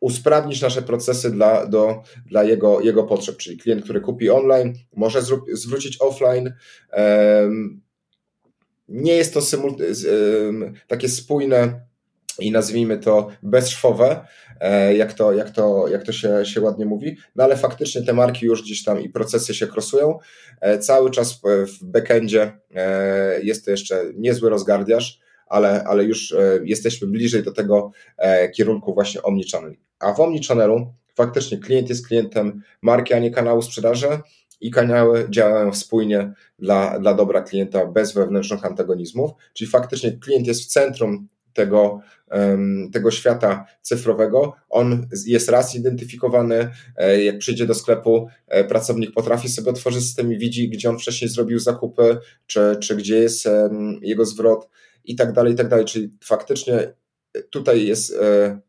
[0.00, 5.22] usprawnić nasze procesy dla, do, dla jego, jego potrzeb, czyli klient, który kupi online, może
[5.52, 6.52] zwrócić offline,
[8.92, 9.40] nie jest to
[10.88, 11.80] takie spójne
[12.38, 14.26] i nazwijmy to bezszwowe,
[14.60, 18.12] e, jak to, jak to, jak to się, się ładnie mówi, no ale faktycznie te
[18.12, 20.18] marki już gdzieś tam i procesy się krosują.
[20.60, 27.08] E, cały czas w backendzie e, jest to jeszcze niezły rozgardiaż, ale, ale już jesteśmy
[27.08, 27.90] bliżej do tego
[28.54, 29.76] kierunku właśnie omnichannel.
[29.98, 34.08] A w omnichannelu faktycznie klient jest klientem marki, a nie kanału sprzedaży
[34.62, 40.62] i kanały działają spójnie dla, dla dobra klienta bez wewnętrznych antagonizmów, czyli faktycznie klient jest
[40.62, 42.00] w centrum tego,
[42.92, 44.52] tego świata cyfrowego.
[44.70, 50.32] On jest raz identyfikowany, e, jak przyjdzie do sklepu, e, pracownik potrafi sobie otworzyć system
[50.32, 53.48] i widzi, gdzie on wcześniej zrobił zakupy, czy, czy gdzie jest
[54.02, 54.68] jego zwrot
[55.04, 55.84] i tak dalej, i tak dalej.
[55.84, 56.92] Czyli faktycznie
[57.50, 58.60] tutaj jest e,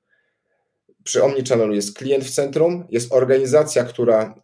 [1.04, 4.36] przy Omnichannelu jest klient w centrum, jest organizacja, która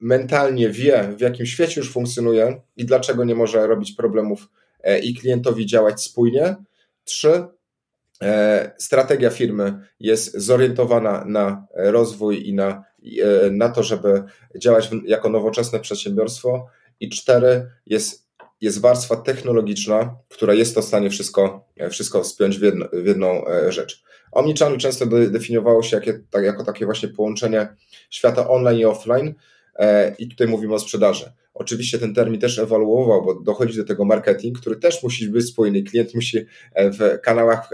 [0.00, 4.48] mentalnie wie, w jakim świecie już funkcjonuje i dlaczego nie może robić problemów
[5.02, 6.56] i klientowi działać spójnie.
[7.04, 7.44] Trzy,
[8.78, 12.84] strategia firmy jest zorientowana na rozwój i na,
[13.50, 14.22] na to, żeby
[14.56, 16.66] działać jako nowoczesne przedsiębiorstwo.
[17.00, 18.30] I cztery, jest
[18.60, 23.46] jest warstwa technologiczna, która jest to w stanie wszystko, wszystko spiąć w, jedno, w jedną
[23.46, 24.02] e, rzecz.
[24.32, 27.68] Omnichannel często definiowało się jakie, tak, jako takie właśnie połączenie
[28.10, 29.34] świata online i offline
[29.76, 31.32] e, i tutaj mówimy o sprzedaży.
[31.54, 35.82] Oczywiście ten termin też ewoluował, bo dochodzi do tego marketing, który też musi być spójny.
[35.82, 36.38] Klient musi
[36.74, 37.70] e, w kanałach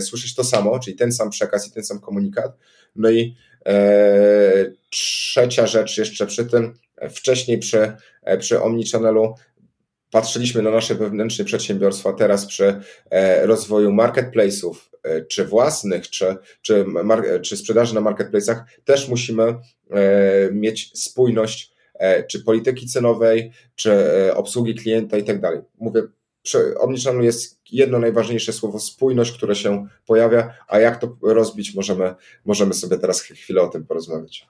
[0.00, 2.56] słyszeć to samo, czyli ten sam przekaz i ten sam komunikat.
[2.96, 3.36] No i
[3.66, 6.74] e, trzecia rzecz jeszcze przy tym,
[7.10, 7.92] wcześniej przy,
[8.38, 9.34] przy Omnichannelu
[10.10, 12.80] patrzyliśmy na nasze wewnętrzne przedsiębiorstwa teraz przy
[13.10, 16.84] e, rozwoju marketplace'ów, e, czy własnych, czy, czy,
[17.42, 19.56] czy sprzedaży na marketplace'ach, też musimy e,
[20.52, 21.70] mieć spójność
[22.28, 23.92] czy polityki cenowej, czy
[24.34, 25.60] obsługi klienta i tak dalej.
[25.78, 26.02] Mówię,
[26.78, 32.74] Omnichannel jest jedno najważniejsze słowo spójność, które się pojawia, a jak to rozbić, możemy, możemy
[32.74, 34.46] sobie teraz chwilę o tym porozmawiać.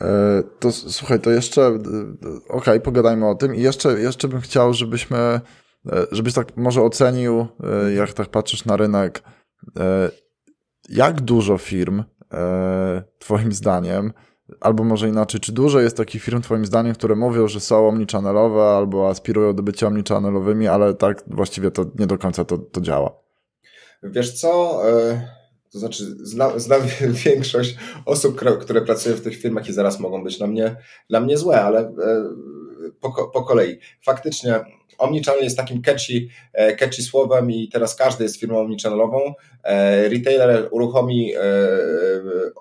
[0.00, 4.40] E, to słuchaj, to jeszcze, e, okej, okay, pogadajmy o tym i jeszcze, jeszcze bym
[4.40, 5.40] chciał, żebyśmy, e,
[6.12, 7.46] żebyś tak może ocenił,
[7.96, 9.22] jak tak patrzysz na rynek,
[10.88, 12.04] jak dużo firm,
[13.18, 14.12] twoim zdaniem,
[14.60, 18.62] albo może inaczej, czy dużo jest takich firm twoim zdaniem, które mówią, że są omnichannelowe
[18.62, 23.10] albo aspirują do bycia omnichannelowymi, ale tak właściwie to nie do końca to, to działa?
[24.02, 24.80] Wiesz co...
[24.88, 25.43] Y
[25.74, 26.80] to znaczy, znam, znam
[27.24, 30.76] większość osób, które pracują w tych firmach i zaraz mogą być dla mnie,
[31.08, 31.92] dla mnie złe, ale e,
[33.00, 33.78] po, po kolei.
[34.04, 34.60] Faktycznie
[34.98, 39.34] Omnichannel jest takim catchy, e, catchy słowem i teraz każdy jest firmą omnichannelową.
[39.64, 41.32] E, retailer uruchomi,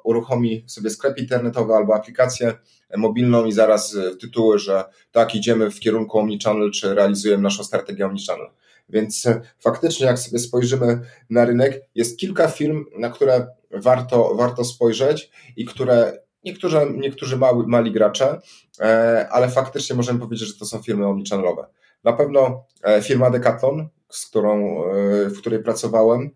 [0.03, 2.53] uruchomi sobie sklep internetowy albo aplikację
[2.97, 8.47] mobilną i zaraz tytuły, że tak, idziemy w kierunku omnichannel, czy realizujemy naszą strategię omnichannel.
[8.93, 14.63] Więc e, faktycznie, jak sobie spojrzymy na rynek, jest kilka firm, na które warto, warto
[14.63, 18.39] spojrzeć i które niektórzy, niektórzy mały, mali gracze,
[18.79, 21.65] e, ale faktycznie możemy powiedzieć, że to są firmy omnichannel'owe.
[22.03, 24.83] Na pewno e, firma Decathlon, z którą,
[25.25, 26.29] w której pracowałem,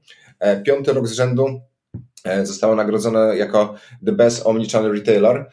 [0.66, 1.62] piąty rok z rzędu
[2.44, 5.52] została nagrodzona jako The Best Omnichannel Retailer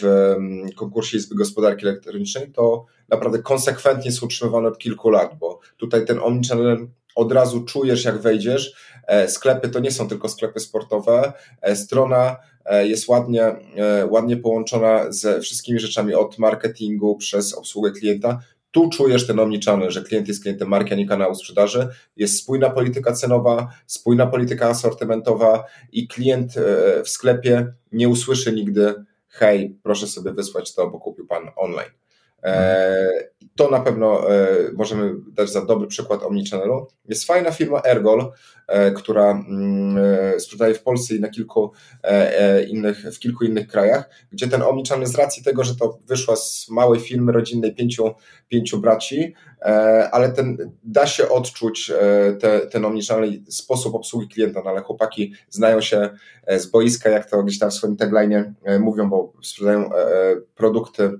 [0.00, 0.04] w
[0.36, 6.06] mm, konkursie Izby Gospodarki Elektronicznej, to naprawdę konsekwentnie jest utrzymywany od kilku lat, bo tutaj
[6.06, 6.88] ten omnichannel
[7.18, 8.74] od razu czujesz, jak wejdziesz.
[9.06, 11.32] E, sklepy to nie są tylko sklepy sportowe.
[11.62, 13.56] E, strona e, jest ładnie,
[14.10, 18.40] ładnie połączona ze wszystkimi rzeczami od marketingu przez obsługę klienta.
[18.70, 21.88] Tu czujesz ten omnichannel, że klient jest klientem marki, a nie kanału sprzedaży.
[22.16, 26.54] Jest spójna polityka cenowa, spójna polityka asortymentowa i klient
[27.04, 28.94] w sklepie nie usłyszy nigdy
[29.28, 31.90] hej, proszę sobie wysłać to, bo kupił pan online.
[32.44, 36.86] E, to na pewno e, możemy dać za dobry przykład Omnichannelu.
[37.04, 38.32] Jest fajna firma Ergol,
[38.68, 41.72] e, która mm, sprzedaje w Polsce i na kilku
[42.68, 46.66] innych, w kilku innych krajach, gdzie ten Omnichannel z racji tego, że to wyszła z
[46.70, 48.14] małej firmy rodzinnej pięciu,
[48.48, 49.34] pięciu braci,
[50.12, 51.92] ale ten, da się odczuć
[52.40, 56.10] te, ten Omnichannel sposób obsługi klienta, no ale chłopaki znają się
[56.56, 59.90] z boiska, jak to gdzieś tam w swoim tagline mówią, bo sprzedają
[60.54, 61.10] produkty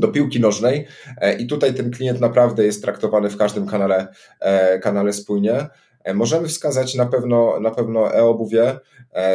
[0.00, 0.86] do piłki nożnej
[1.20, 4.08] e, i tutaj ten klient naprawdę jest traktowany w każdym kanale,
[4.40, 5.66] e, kanale spójnie.
[6.04, 8.78] E, możemy wskazać na pewno, na pewno e-obuwie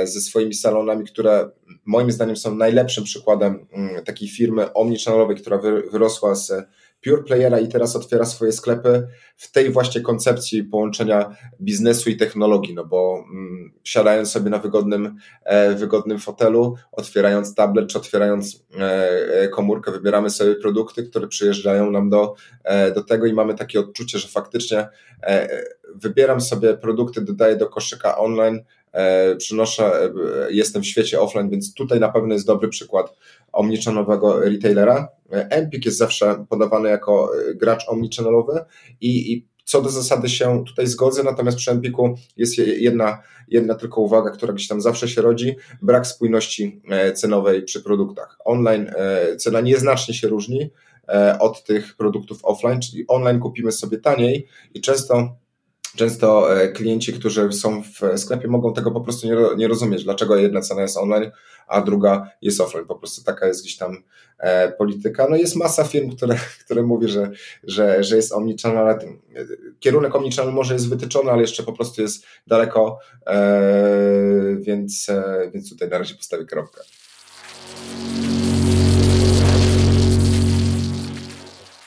[0.03, 1.49] ze swoimi salonami, które
[1.85, 5.57] moim zdaniem są najlepszym przykładem mm, takiej firmy omnichannelowej, która
[5.91, 6.51] wyrosła z
[7.03, 12.73] pure playera i teraz otwiera swoje sklepy w tej właśnie koncepcji połączenia biznesu i technologii,
[12.73, 18.83] no bo mm, siadając sobie na wygodnym, e, wygodnym fotelu, otwierając tablet czy otwierając e,
[19.41, 23.79] e, komórkę, wybieramy sobie produkty, które przyjeżdżają nam do, e, do tego i mamy takie
[23.79, 24.89] odczucie, że faktycznie
[25.23, 25.49] e,
[25.95, 28.63] wybieram sobie produkty, dodaję do koszyka online, e,
[29.37, 30.13] przynoszę,
[30.49, 33.13] jestem w świecie offline, więc tutaj na pewno jest dobry przykład
[33.51, 35.07] omnichannelowego retailera.
[35.29, 38.59] Empik jest zawsze podawany jako e, gracz omnichannalowy
[39.01, 44.01] i, i co do zasady się tutaj zgodzę, natomiast przy Empiku jest jedna, jedna tylko
[44.01, 48.37] uwaga, która gdzieś tam zawsze się rodzi, brak spójności e, cenowej przy produktach.
[48.45, 50.69] Online e, cena nieznacznie się różni
[51.39, 55.35] od tych produktów offline, czyli online kupimy sobie taniej i często
[55.95, 60.35] Często e, klienci, którzy są w sklepie, mogą tego po prostu nie, nie rozumieć, dlaczego
[60.35, 61.31] jedna cena jest online,
[61.67, 62.85] a druga jest offline.
[62.85, 64.03] Po prostu taka jest gdzieś tam
[64.39, 65.27] e, polityka.
[65.29, 67.31] No jest masa firm, które, które mówi, że,
[67.63, 69.19] że, że jest omnichannel, ale ten,
[69.79, 73.61] kierunek omnichannel może jest wytyczony, ale jeszcze po prostu jest daleko, e,
[74.59, 76.81] więc, e, więc tutaj na razie postawię kropkę.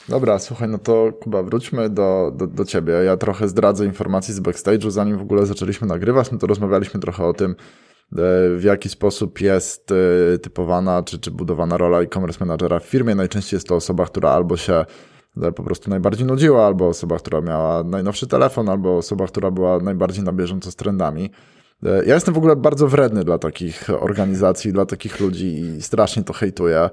[0.09, 2.93] Dobra, słuchaj, no to Kuba, wróćmy do, do, do ciebie.
[2.93, 7.27] Ja trochę zdradzę informacji z backstage'u, zanim w ogóle zaczęliśmy nagrywać, no to rozmawialiśmy trochę
[7.27, 7.55] o tym, e,
[8.57, 13.15] w jaki sposób jest e, typowana czy, czy budowana rola e-commerce managera w firmie.
[13.15, 14.85] Najczęściej jest to osoba, która albo się
[15.43, 19.79] e, po prostu najbardziej nudziła, albo osoba, która miała najnowszy telefon, albo osoba, która była
[19.79, 21.31] najbardziej na bieżąco z trendami.
[22.07, 26.33] Ja jestem w ogóle bardzo wredny dla takich organizacji, dla takich ludzi i strasznie to
[26.33, 26.91] hejtuję.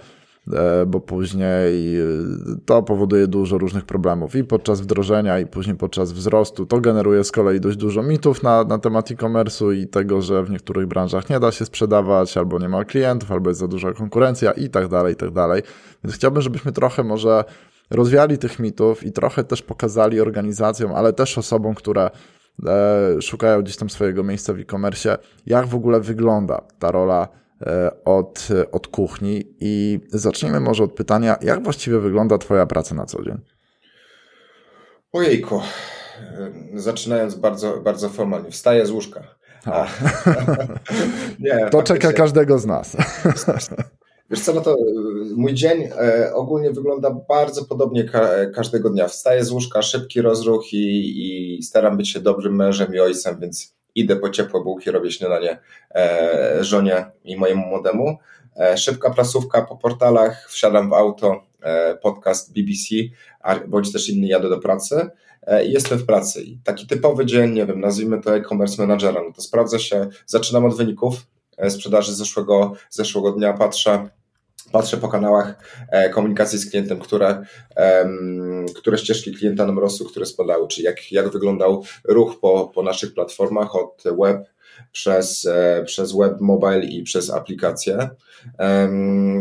[0.54, 2.04] E, bo później e,
[2.66, 6.66] to powoduje dużo różnych problemów i podczas wdrożenia, i później podczas wzrostu.
[6.66, 10.50] To generuje z kolei dość dużo mitów na, na temat e-commerce'u i tego, że w
[10.50, 14.52] niektórych branżach nie da się sprzedawać, albo nie ma klientów, albo jest za duża konkurencja
[14.52, 15.62] i tak dalej, i tak dalej.
[16.04, 17.44] Więc chciałbym, żebyśmy trochę może
[17.90, 22.10] rozwiali tych mitów i trochę też pokazali organizacjom, ale też osobom, które
[22.66, 27.28] e, szukają gdzieś tam swojego miejsca w e-commerce, jak w ogóle wygląda ta rola
[28.06, 33.24] od, od kuchni i zacznijmy może od pytania, jak właściwie wygląda Twoja praca na co
[33.24, 33.38] dzień?
[35.14, 35.62] Ojejku,
[36.74, 39.24] zaczynając bardzo, bardzo formalnie, wstaję z łóżka.
[39.66, 39.88] A.
[41.40, 42.98] Nie, to czeka każdego z nas.
[44.32, 44.78] Wiesz co, no to
[45.36, 49.08] mój dzień e, ogólnie wygląda bardzo podobnie ka każdego dnia.
[49.08, 53.76] Wstaję z łóżka, szybki rozruch i, i staram być się dobrym mężem i ojcem, więc
[53.96, 55.60] idę po ciepłe bułki, robię śniadanie
[55.96, 58.18] e, żonie i mojemu młodemu.
[58.60, 62.96] E, szybka prasówka po portalach, wsiadam w auto, e, podcast BBC,
[63.68, 65.10] bądź też inny jadę do pracy
[65.66, 66.44] i jestem w pracy.
[66.44, 70.66] I taki typowy dzień, nie wiem, nazwijmy to e-commerce managera, no to sprawdza się, zaczynam
[70.66, 71.28] od wyników
[71.70, 74.10] sprzedaży zeszłego, zeszłego dnia, patrzę,
[74.72, 75.56] patrzę po kanałach
[75.90, 77.46] e, komunikacji z klientem, które,
[78.76, 83.14] które ścieżki klienta nam rosły, które spadały, czyli jak, jak wyglądał ruch po, po naszych
[83.14, 84.50] platformach od web
[84.92, 88.10] przez, e, przez web, mobile i przez aplikację.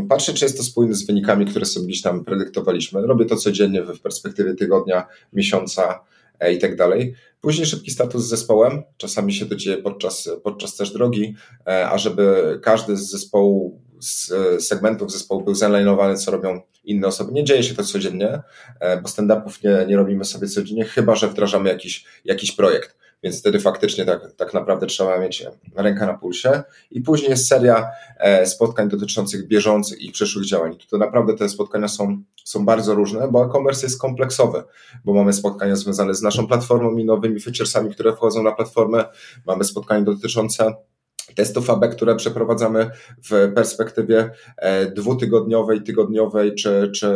[0.08, 3.06] Patrzę, czy jest to spójne z wynikami, które sobie gdzieś tam predyktowaliśmy.
[3.06, 6.04] Robię to codziennie w perspektywie tygodnia, miesiąca
[6.40, 7.14] e, i tak dalej.
[7.40, 8.82] Później szybki status z zespołem.
[8.96, 14.32] Czasami się to dzieje podczas, podczas też drogi, a żeby każdy z zespołu z
[14.64, 17.32] segmentów zespołu był zalinowany, co robią inne osoby.
[17.32, 18.42] Nie dzieje się to codziennie,
[18.80, 23.00] e, bo stand-upów nie, nie robimy sobie codziennie, chyba że wdrażamy jakiś, jakiś projekt.
[23.22, 25.46] Więc wtedy faktycznie tak, tak naprawdę trzeba mieć
[25.76, 26.62] rękę na pulsie.
[26.90, 30.76] I później jest seria e, spotkań dotyczących bieżących i przyszłych działań.
[30.90, 34.62] To naprawdę te spotkania są, są bardzo różne, bo e-commerce jest kompleksowy,
[35.04, 39.04] bo mamy spotkania związane z naszą platformą i nowymi featuresami, które wchodzą na platformę.
[39.46, 40.74] Mamy spotkania dotyczące
[41.34, 42.90] testów AB, które przeprowadzamy
[43.30, 47.10] w perspektywie e, dwutygodniowej, tygodniowej czy, czy,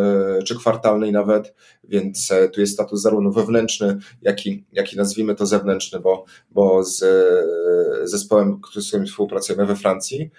[0.46, 1.54] czy kwartalnej nawet,
[1.84, 6.24] więc e, tu jest status zarówno wewnętrzny, jak i, jak i nazwijmy to zewnętrzny, bo,
[6.50, 10.30] bo z e, zespołem, z którym współpracujemy we Francji,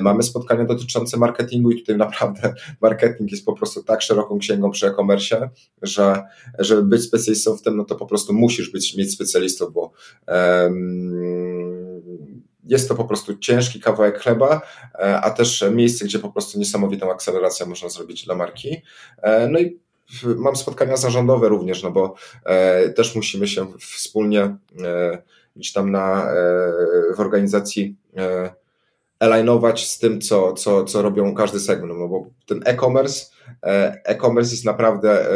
[0.00, 4.86] mamy spotkania dotyczące marketingu i tutaj naprawdę marketing jest po prostu tak szeroką księgą przy
[4.86, 5.50] e-commerce,
[5.82, 6.22] że
[6.58, 9.92] żeby być specjalistą w tym, no to po prostu musisz być, mieć specjalistów, bo
[10.28, 11.75] um,
[12.66, 14.60] jest to po prostu ciężki kawałek chleba,
[14.94, 18.82] e, a też miejsce, gdzie po prostu niesamowitą akcelerację można zrobić dla marki.
[19.22, 19.78] E, no i
[20.24, 22.14] mam spotkania zarządowe również, no bo
[22.44, 24.56] e, też musimy się wspólnie
[25.56, 26.26] gdzieś tam na,
[27.16, 27.96] w organizacji
[29.18, 33.26] alignować z tym, co, co, co robią każdy segment, no bo ten e-commerce
[34.04, 35.26] e-commerce jest naprawdę,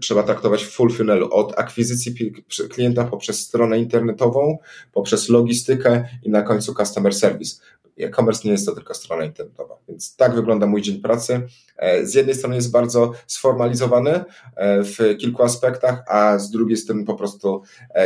[0.00, 2.34] trzeba traktować w full funnelu, od akwizycji
[2.70, 4.58] klienta poprzez stronę internetową,
[4.92, 7.56] poprzez logistykę i na końcu customer service.
[8.04, 11.46] E-commerce nie jest to tylko strona internetowa, więc tak wygląda mój dzień pracy.
[11.76, 14.24] E, z jednej strony jest bardzo sformalizowany
[14.56, 17.62] e, w kilku aspektach, a z drugiej strony po prostu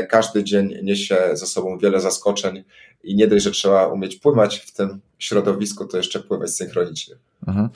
[0.09, 2.65] każdy dzień niesie za sobą wiele zaskoczeń
[3.05, 7.15] i nie dość, że trzeba umieć pływać w tym środowisku, to jeszcze pływać synchronicznie.
[7.47, 7.69] Mhm.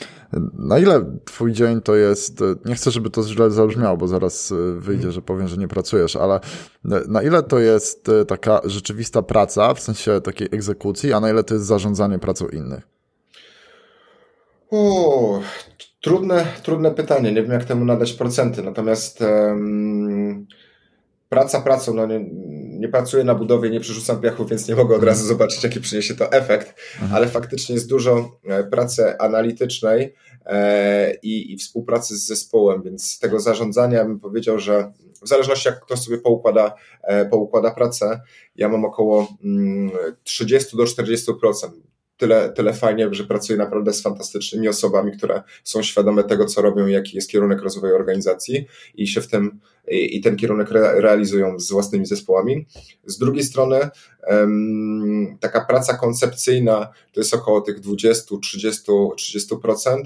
[0.58, 4.80] Na ile twój dzień to jest, nie chcę, żeby to źle zabrzmiało, bo zaraz e,
[4.80, 6.40] wyjdzie, że powiem, że nie pracujesz, ale
[7.08, 11.44] na ile to jest e, taka rzeczywista praca, w sensie takiej egzekucji, a na ile
[11.44, 12.88] to jest zarządzanie pracą innych?
[14.70, 15.40] O,
[16.00, 20.46] trudne, trudne pytanie, nie wiem jak temu nadać procenty, natomiast um,
[21.28, 22.20] praca pracą, no nie,
[22.78, 25.28] nie pracuję na budowie, nie przerzucam piachu, więc nie mogę od razu mhm.
[25.28, 27.14] zobaczyć, jaki przyniesie to efekt, mhm.
[27.14, 30.14] ale faktycznie jest dużo e, pracy analitycznej
[30.46, 34.92] e, i, i współpracy z zespołem, więc z tego zarządzania bym powiedział, że
[35.22, 38.20] w zależności jak kto sobie poukłada, e, poukłada pracę,
[38.56, 39.28] ja mam około
[40.24, 41.70] 30 mm, do 40%
[42.16, 46.86] tyle, tyle fajnie, że pracuję naprawdę z fantastycznymi osobami, które są świadome tego, co robią,
[46.86, 51.72] jaki jest kierunek rozwoju organizacji i się w tym i, ten kierunek re, realizują z
[51.72, 52.66] własnymi zespołami.
[53.06, 53.90] Z drugiej strony
[55.40, 60.02] taka praca koncepcyjna to jest około tych 20, 30, 30%,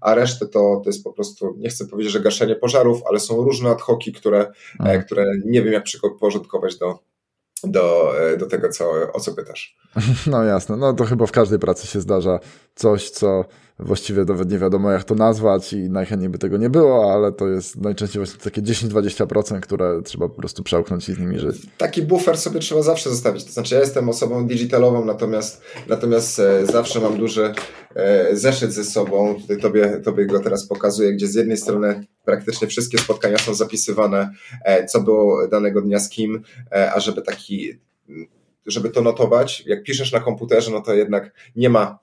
[0.00, 3.36] a resztę to, to jest po prostu, nie chcę powiedzieć, że gaszenie pożarów, ale są
[3.36, 5.02] różne ad hoci, które, mhm.
[5.02, 6.98] które nie wiem jak przyporządkować do,
[7.64, 9.76] do, do tego, co, o co pytasz.
[10.26, 12.38] No jasne, no to chyba w każdej pracy się zdarza
[12.74, 13.44] coś, co
[13.78, 17.48] właściwie nawet nie wiadomo jak to nazwać i najchętniej by tego nie było, ale to
[17.48, 21.56] jest najczęściej właśnie takie 10-20%, które trzeba po prostu przełknąć i z nimi żyć.
[21.78, 23.44] Taki buffer sobie trzeba zawsze zostawić.
[23.44, 27.54] To znaczy ja jestem osobą digitalową, natomiast, natomiast e, zawsze mam duży
[27.94, 29.34] e, zeszyt ze sobą.
[29.40, 34.30] Tutaj tobie, tobie go teraz pokazuję, gdzie z jednej strony praktycznie wszystkie spotkania są zapisywane,
[34.64, 36.42] e, co było danego dnia z kim,
[36.94, 37.78] a żeby taki
[38.66, 39.62] żeby to notować.
[39.66, 41.98] Jak piszesz na komputerze, no to jednak nie ma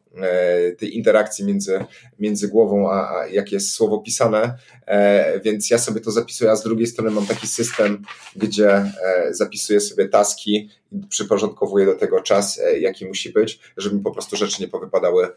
[0.78, 1.86] tej interakcji między,
[2.20, 6.56] między głową, a, a jak jest słowo pisane, e, więc ja sobie to zapisuję, a
[6.56, 8.02] z drugiej strony mam taki system,
[8.36, 8.94] gdzie e,
[9.32, 14.36] zapisuję sobie taski i przyporządkowuję do tego czas, jaki musi być, żeby mi po prostu
[14.36, 15.28] rzeczy nie powypadały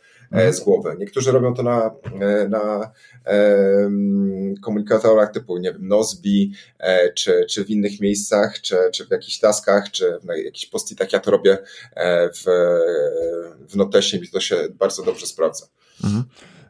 [0.51, 0.97] z głowy.
[0.99, 1.91] Niektórzy robią to na,
[2.49, 2.93] na
[4.62, 6.53] komunikatorach typu, nie wiem, Nozbi,
[7.14, 11.12] czy, czy w innych miejscach, czy, czy w jakichś taskach, czy w jakichś postitach.
[11.12, 11.59] Ja to robię
[12.35, 12.45] w,
[13.68, 15.66] w Notesie i to się bardzo dobrze sprawdza.
[16.04, 16.24] Mhm.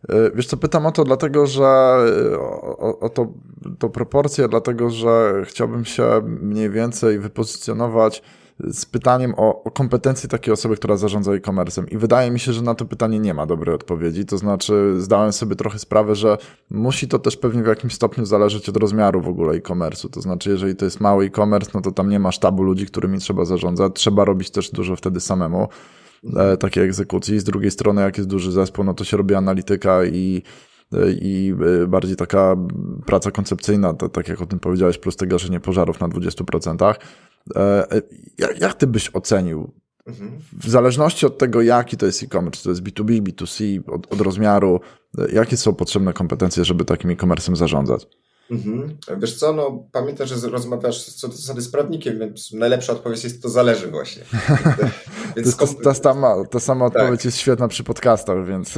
[0.08, 1.96] E, wiesz co, pytam o to dlatego, że
[2.38, 3.32] o, o to,
[3.78, 8.22] to proporcje, dlatego że chciałbym się mniej więcej wypozycjonować
[8.60, 11.84] z pytaniem o, o kompetencje takiej osoby, która zarządza e-commerce'em.
[11.90, 14.24] I wydaje mi się, że na to pytanie nie ma dobrej odpowiedzi.
[14.24, 16.38] To znaczy, zdałem sobie trochę sprawę, że
[16.70, 20.10] musi to też pewnie w jakimś stopniu zależeć od rozmiaru w ogóle e-commerce'u.
[20.10, 23.18] To znaczy, jeżeli to jest mały e-commerce, no to tam nie ma sztabu ludzi, którymi
[23.18, 23.92] trzeba zarządzać.
[23.94, 25.68] Trzeba robić też dużo wtedy samemu e,
[26.60, 27.40] takiej egzekucji.
[27.40, 30.42] Z drugiej strony, jak jest duży zespół, no to się robi analityka i
[30.92, 32.56] e, i e, bardziej taka
[33.06, 36.94] praca koncepcyjna, to, tak jak o tym powiedziałeś, plus te gaszenie pożarów na 20%.
[37.56, 37.86] E,
[38.38, 39.72] jak, jak ty byś ocenił
[40.06, 40.30] mhm.
[40.52, 44.20] w zależności od tego, jaki to jest e-commerce, czy to jest B2B, B2C, od, od
[44.20, 44.80] rozmiaru,
[45.32, 48.06] jakie są potrzebne kompetencje, żeby takim e-commerce'em zarządzać?
[48.50, 48.96] Mhm.
[49.18, 53.42] Wiesz co, no pamiętaj, że rozmawiasz co do zasady z prawnikiem, więc najlepsza odpowiedź jest
[53.42, 54.22] to zależy właśnie.
[55.36, 57.02] więc to, ta, sama, ta sama tak.
[57.02, 58.74] odpowiedź jest świetna przy podcastach, więc...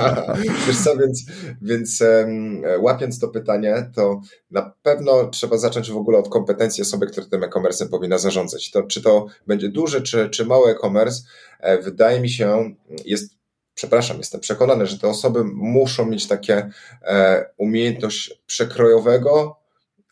[0.66, 1.24] Wiesz co, więc,
[1.62, 7.06] więc um, łapiąc to pytanie, to na pewno trzeba zacząć w ogóle od kompetencji osoby,
[7.06, 8.70] która tym e-commerce powinna zarządzać.
[8.70, 11.22] To, czy to będzie duży, czy, czy mały e-commerce,
[11.60, 13.37] e, wydaje mi się, jest
[13.78, 16.70] przepraszam, jestem przekonany, że te osoby muszą mieć takie
[17.02, 19.60] e, umiejętność przekrojowego,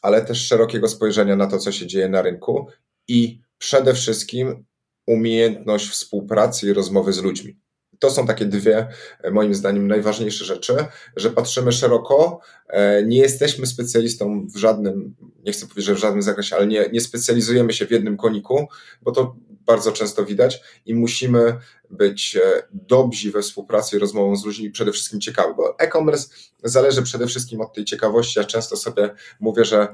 [0.03, 2.67] ale też szerokiego spojrzenia na to, co się dzieje na rynku
[3.09, 4.65] i przede wszystkim
[5.07, 7.57] umiejętność współpracy i rozmowy z ludźmi.
[7.99, 8.87] To są takie dwie,
[9.23, 10.77] e, moim zdaniem, najważniejsze rzeczy,
[11.17, 16.23] że patrzymy szeroko, e, nie jesteśmy specjalistą w żadnym, nie chcę powiedzieć, że w żadnym
[16.23, 18.69] zakresie, ale nie, nie specjalizujemy się w jednym koniku,
[19.03, 19.37] bo to
[19.67, 21.59] bardzo często widać i musimy
[21.91, 26.29] być e, dobrzy we współpracy i rozmową z ludźmi, przede wszystkim ciekawi, bo e-commerce
[26.65, 28.39] zależy przede wszystkim od tej ciekawości.
[28.39, 29.89] Ja często sobie mówię, że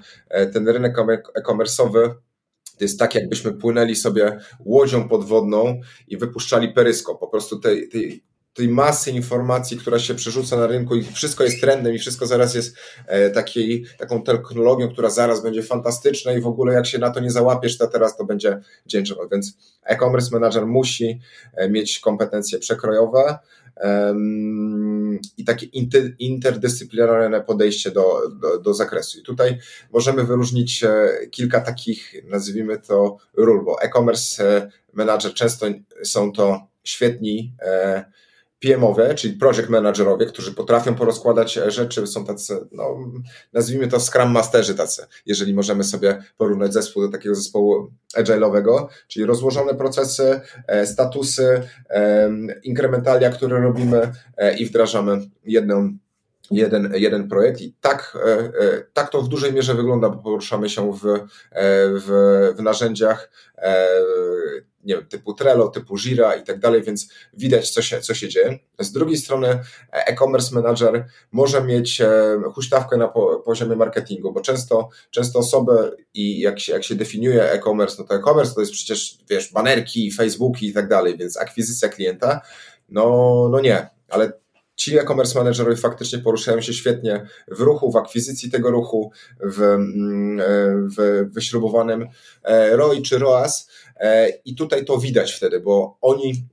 [0.52, 0.96] ten rynek
[1.34, 2.14] e-commerce'owy
[2.78, 7.20] to jest tak, jakbyśmy płynęli sobie łodzią podwodną i wypuszczali peryskop.
[7.20, 11.60] Po prostu tej, tej, tej masy informacji, która się przerzuca na rynku i wszystko jest
[11.60, 12.76] trendem i wszystko zaraz jest
[13.06, 17.20] e, takiej, taką technologią, która zaraz będzie fantastyczna i w ogóle jak się na to
[17.20, 21.20] nie załapiesz, to teraz to będzie dzień Więc e-commerce manager musi
[21.54, 23.38] e, mieć kompetencje przekrojowe,
[25.36, 25.66] i takie
[26.18, 29.20] interdyscyplinarne podejście do, do, do, zakresu.
[29.20, 29.58] I tutaj
[29.92, 35.66] możemy wyróżnić e, kilka takich, nazwijmy to, ról, bo e-commerce manager często
[36.04, 38.04] są to świetni e,
[38.62, 42.98] PM-owie, czyli project managerowie, którzy potrafią porozkładać rzeczy, są tacy, no,
[43.52, 49.26] nazwijmy to Scrum Masterzy tacy, jeżeli możemy sobie porównać zespół do takiego zespołu agile'owego, czyli
[49.26, 51.62] rozłożone procesy, e, statusy,
[52.62, 55.92] inkrementalia, które robimy e, i wdrażamy jedną
[56.50, 57.60] jeden, jeden projekt.
[57.60, 61.00] I tak, e, tak to w dużej mierze wygląda, bo poruszamy się w,
[62.00, 63.30] w, w narzędziach
[64.82, 68.28] nie wiem, typu Trello, typu Jira i tak dalej, więc widać, co się, co się
[68.28, 68.58] dzieje.
[68.78, 69.58] Z drugiej strony
[69.92, 73.08] e-commerce manager może mieć e, huśtawkę na
[73.44, 78.14] poziomie marketingu, bo często, często osoby i jak się, jak się definiuje e-commerce, no to
[78.14, 82.40] e-commerce to jest przecież, wiesz, banerki, Facebooki i tak dalej, więc akwizycja klienta,
[82.88, 84.32] no, no nie, ale
[84.76, 89.10] ci e-commerce managerowie faktycznie poruszają się świetnie w ruchu, w akwizycji tego ruchu,
[89.40, 90.44] w, mm, e,
[90.96, 92.08] w wyśrubowanym
[92.42, 93.68] e, ROI czy ROAS.
[93.96, 96.44] E, I tutaj to widać wtedy, bo oni,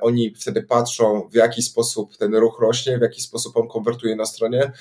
[0.00, 4.26] oni wtedy patrzą, w jaki sposób ten ruch rośnie, w jaki sposób on konwertuje na
[4.26, 4.72] stronie,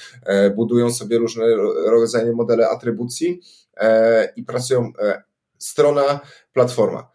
[0.55, 1.45] budują sobie różne
[1.85, 3.41] rodzaje modele atrybucji
[4.35, 4.91] i pracują
[5.57, 6.19] strona,
[6.53, 7.11] platforma.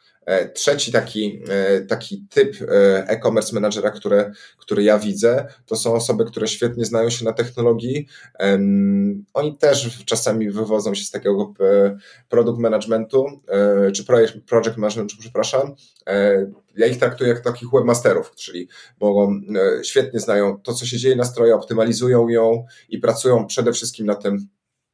[0.54, 1.42] Trzeci taki,
[1.88, 2.56] taki typ
[3.06, 8.06] e-commerce managera, który, który ja widzę, to są osoby, które świetnie znają się na technologii.
[9.34, 11.54] Oni też czasami wywodzą się z takiego
[12.28, 13.26] product managementu,
[13.94, 14.04] czy
[14.46, 15.74] project managementu, przepraszam.
[16.76, 18.68] Ja ich traktuję jak takich webmasterów, czyli
[19.00, 19.40] mogą,
[19.82, 24.14] świetnie znają to, co się dzieje na stronie, optymalizują ją i pracują przede wszystkim na
[24.14, 24.48] tym,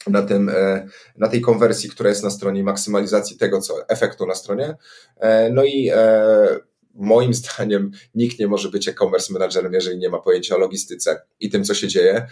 [0.07, 4.35] na, tym, e, na tej konwersji, która jest na stronie, maksymalizacji tego, co efektu na
[4.35, 4.77] stronie.
[5.17, 6.59] E, no i e,
[6.95, 11.51] moim zdaniem nikt nie może być e-commerce managerem, jeżeli nie ma pojęcia o logistyce i
[11.51, 12.27] tym, co się dzieje.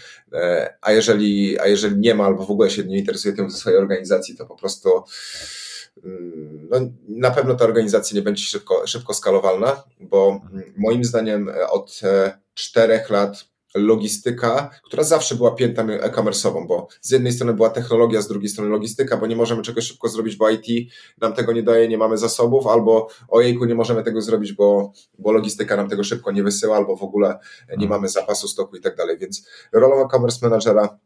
[0.80, 3.78] A jeżeli, a jeżeli nie ma albo w ogóle się nie interesuje tym w swojej
[3.78, 4.90] organizacji, to po prostu
[6.04, 10.40] mm, no, na pewno ta organizacja nie będzie szybko, szybko skalowalna, bo
[10.76, 12.00] moim zdaniem od
[12.54, 18.28] czterech lat logistyka, która zawsze była piętą e-commerce'ową, bo z jednej strony była technologia, z
[18.28, 21.88] drugiej strony logistyka, bo nie możemy czegoś szybko zrobić, bo IT nam tego nie daje,
[21.88, 26.32] nie mamy zasobów, albo ojejku, nie możemy tego zrobić, bo, bo logistyka nam tego szybko
[26.32, 27.28] nie wysyła, albo w ogóle
[27.68, 27.90] nie mhm.
[27.90, 29.18] mamy zapasu stoku i tak dalej.
[29.18, 30.98] Więc rolą e-commerce managera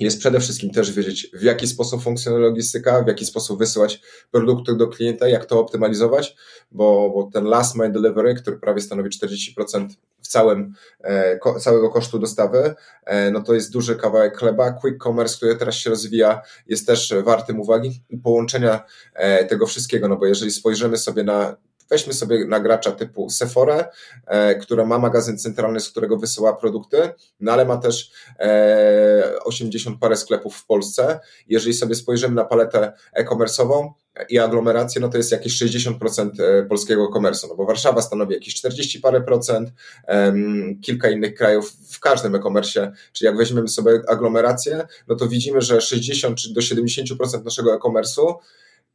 [0.00, 4.76] jest przede wszystkim też wiedzieć, w jaki sposób funkcjonuje logistyka, w jaki sposób wysyłać produkty
[4.76, 6.36] do klienta, jak to optymalizować,
[6.72, 9.88] bo, bo ten last mile delivery, który prawie stanowi 40%
[10.22, 12.74] w całym, e, całego kosztu dostawy,
[13.04, 14.72] e, no to jest duży kawałek chleba.
[14.72, 18.84] Quick commerce, który teraz się rozwija, jest też wartym uwagi i połączenia
[19.14, 21.56] e, tego wszystkiego, no bo jeżeli spojrzymy sobie na
[21.90, 23.88] Weźmy sobie nagracza typu Sephora,
[24.26, 27.10] e, która ma magazyn centralny, z którego wysyła produkty,
[27.40, 31.20] no ale ma też e, 80 parę sklepów w Polsce.
[31.48, 33.90] Jeżeli sobie spojrzymy na paletę e-commerce'ową,
[34.28, 38.54] i aglomerację, no to jest jakieś 60% e, polskiego komersu, no bo Warszawa stanowi jakieś
[38.54, 39.70] 40 parę procent,
[40.82, 45.80] kilka innych krajów w każdym e-commerce, czyli jak weźmiemy sobie aglomerację, no to widzimy, że
[45.80, 48.34] 60 czy do 70% naszego e-commerce'u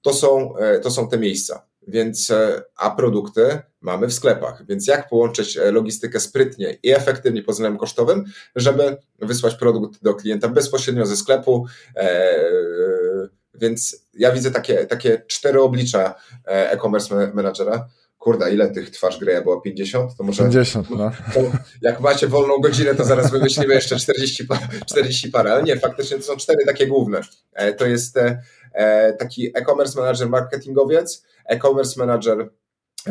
[0.01, 4.65] to są, e, to są te miejsca więc, e, a produkty mamy w sklepach.
[4.69, 8.25] Więc jak połączyć e, logistykę sprytnie i efektywnie pod względem kosztowym,
[8.55, 11.65] żeby wysłać produkt do klienta bezpośrednio ze sklepu.
[11.95, 12.35] E,
[13.53, 16.15] więc ja widzę takie, takie cztery oblicza
[16.45, 17.87] e-commerce managera.
[18.17, 19.61] Kurde, ile tych twarz gry było?
[19.61, 20.17] 50?
[20.17, 20.43] To może.
[20.43, 21.11] 50, no.
[21.81, 24.47] jak macie wolną godzinę, to zaraz wymyślimy jeszcze 40,
[24.87, 25.51] 40 parę.
[25.51, 27.21] Ale nie, faktycznie to są cztery takie główne.
[27.77, 28.19] To jest
[29.19, 32.49] taki e-commerce manager, marketingowiec, e-commerce manager,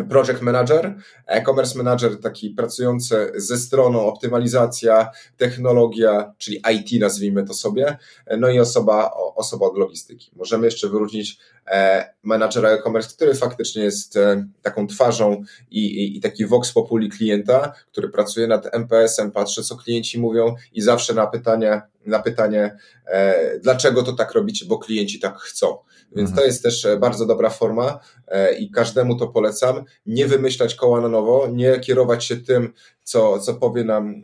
[0.08, 0.94] project manager,
[1.26, 7.98] e-commerce manager taki pracujący ze stroną, optymalizacja, technologia, czyli IT nazwijmy to sobie,
[8.38, 10.30] no i osoba, osoba od logistyki.
[10.36, 16.20] Możemy jeszcze wyróżnić e, menadżera e-commerce, który faktycznie jest e, taką twarzą i, i, i
[16.20, 21.26] taki vox populi klienta, który pracuje nad MPS-em, patrzy co klienci mówią i zawsze na
[21.26, 22.76] pytanie, na pytanie
[23.06, 25.78] e, dlaczego to tak robicie, bo klienci tak chcą.
[26.16, 26.36] Więc mhm.
[26.36, 29.84] to jest też e, bardzo dobra forma e, i każdemu to polecam.
[30.06, 34.22] Nie wymyślać koła na nowo, nie kierować się tym, co, co powie nam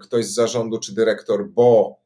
[0.00, 1.98] ktoś z zarządu czy dyrektor, bo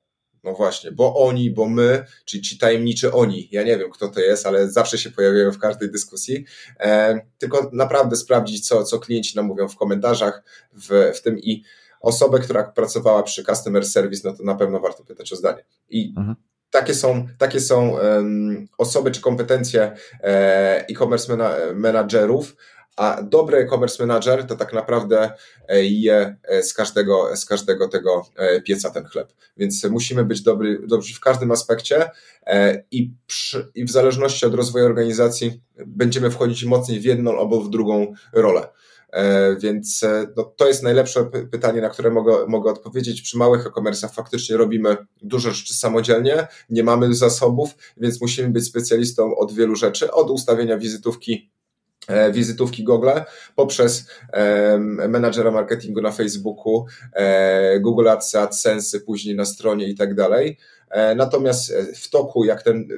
[0.44, 3.48] no właśnie, bo oni, bo my, czyli ci tajemniczy oni.
[3.52, 6.44] Ja nie wiem, kto to jest, ale zawsze się pojawiają w każdej dyskusji.
[6.80, 10.42] E, tylko naprawdę sprawdzić, co, co klienci nam mówią w komentarzach,
[10.72, 11.62] w, w tym i
[12.03, 15.64] osobę, która pracowała przy customer service, no to na pewno warto pytać o zdanie.
[15.90, 16.36] I mhm
[16.72, 21.36] takie są, takie są um, osoby czy kompetencje e, e-commerce
[21.74, 22.57] managerów,
[22.96, 25.30] a dobry e-commerce manager to tak naprawdę
[25.68, 28.26] e, je e, z każdego, z każdego tego
[28.64, 29.32] pieca ten chleb.
[29.57, 32.11] Więc musimy być dobry, dobrzy w każdym aspekcie
[32.90, 37.70] i, przy, i w zależności od rozwoju organizacji będziemy wchodzić mocniej w jedną albo w
[37.70, 38.68] drugą rolę.
[39.12, 43.22] E, więc e, no, to jest najlepsze pytanie, na które mogę, mogę odpowiedzieć.
[43.22, 49.36] Przy małych e-commerce'ach faktycznie robimy dużo rzeczy samodzielnie, nie mamy zasobów, więc musimy być specjalistą
[49.36, 51.50] od wielu rzeczy, od ustawienia wizytówki
[52.08, 53.08] e, wizytówki Google
[53.56, 60.14] poprzez e, menadżera marketingu na Facebooku, e, Google Ads, AdSense, później na stronie i tak
[60.14, 60.58] dalej.
[60.93, 62.88] E, natomiast w toku, jak ten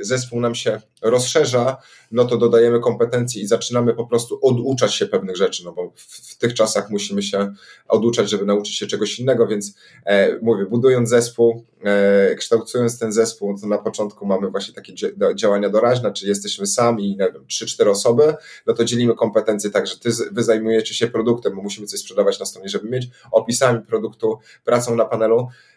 [0.00, 1.76] zespół nam się rozszerza,
[2.12, 6.02] no to dodajemy kompetencji i zaczynamy po prostu oduczać się pewnych rzeczy, no bo w,
[6.02, 7.54] w tych czasach musimy się
[7.88, 9.74] oduczać, żeby nauczyć się czegoś innego, więc
[10.06, 14.94] e, mówię, budując zespół, e, kształtując ten zespół, to na początku mamy właśnie takie
[15.34, 18.34] działania doraźne, czy jesteśmy sami, nie wiem, 3-4 osoby,
[18.66, 22.40] no to dzielimy kompetencje tak, że ty, wy zajmujecie się produktem, bo musimy coś sprzedawać
[22.40, 23.08] na stronie, żeby mieć.
[23.32, 25.73] Opisami produktu, pracą na panelu, e,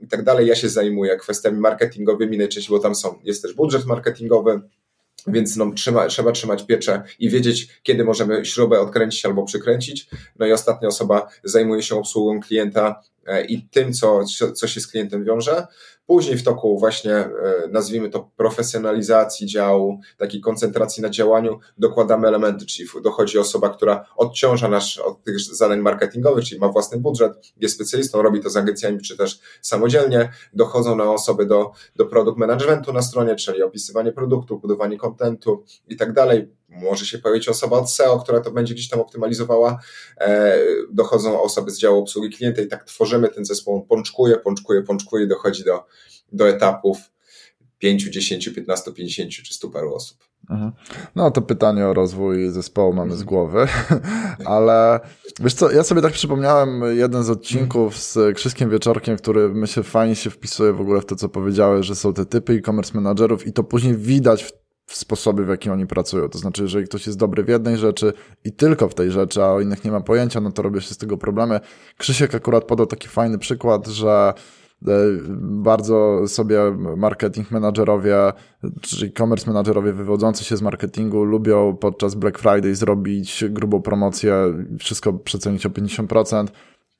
[0.00, 0.46] i tak dalej.
[0.46, 4.60] Ja się zajmuję kwestiami marketingowymi najczęściej, bo tam są, jest też budżet marketingowy,
[5.26, 10.08] więc no, trzyma, trzeba trzymać pieczę i wiedzieć, kiedy możemy śrubę odkręcić albo przykręcić.
[10.38, 14.24] No i ostatnia osoba zajmuje się obsługą klienta e, i tym, co,
[14.54, 15.66] co się z klientem wiąże.
[16.10, 17.32] Później w toku właśnie, e,
[17.70, 24.68] nazwijmy to profesjonalizacji działu, takiej koncentracji na działaniu, dokładamy elementy, czyli dochodzi osoba, która odciąża
[24.68, 29.00] nas od tych zadań marketingowych, czyli ma własny budżet, jest specjalistą, robi to z agencjami,
[29.00, 34.58] czy też samodzielnie, dochodzą na osoby do, do produkt managementu na stronie, czyli opisywanie produktu,
[34.58, 36.59] budowanie kontentu i tak dalej.
[36.70, 39.78] Może się pojawić osoba od SEO, która to będzie gdzieś tam optymalizowała.
[40.20, 40.58] E,
[40.92, 43.76] dochodzą osoby z działu obsługi klienta i tak tworzymy ten zespół.
[43.76, 45.84] On pączkuje, pączkuje, pączkuje, dochodzi do,
[46.32, 46.98] do etapów
[47.78, 50.18] 5, 10, 15, 50 czy 100 paru osób.
[50.50, 50.72] Mhm.
[51.14, 53.66] No to pytanie o rozwój zespołu mamy z głowy,
[54.44, 55.00] ale
[55.40, 60.16] wiesz co, ja sobie tak przypomniałem jeden z odcinków z Krzyskiem Wieczorkiem, który myślę fajnie
[60.16, 63.52] się wpisuje w ogóle w to, co powiedziałeś, że są te typy e-commerce managerów i
[63.52, 64.52] to później widać w
[64.90, 66.28] w sposobie, w jaki oni pracują.
[66.28, 68.12] To znaczy, jeżeli ktoś jest dobry w jednej rzeczy
[68.44, 70.94] i tylko w tej rzeczy, a o innych nie ma pojęcia, no to robię się
[70.94, 71.60] z tego problemy.
[71.98, 74.34] Krzysiek akurat podał taki fajny przykład, że
[74.88, 74.92] e,
[75.40, 76.60] bardzo sobie
[76.96, 78.16] marketing menadżerowie,
[78.80, 84.34] czy e-commerce menadżerowie wywodzący się z marketingu lubią podczas Black Friday zrobić grubą promocję,
[84.78, 86.46] wszystko przecenić o 50%,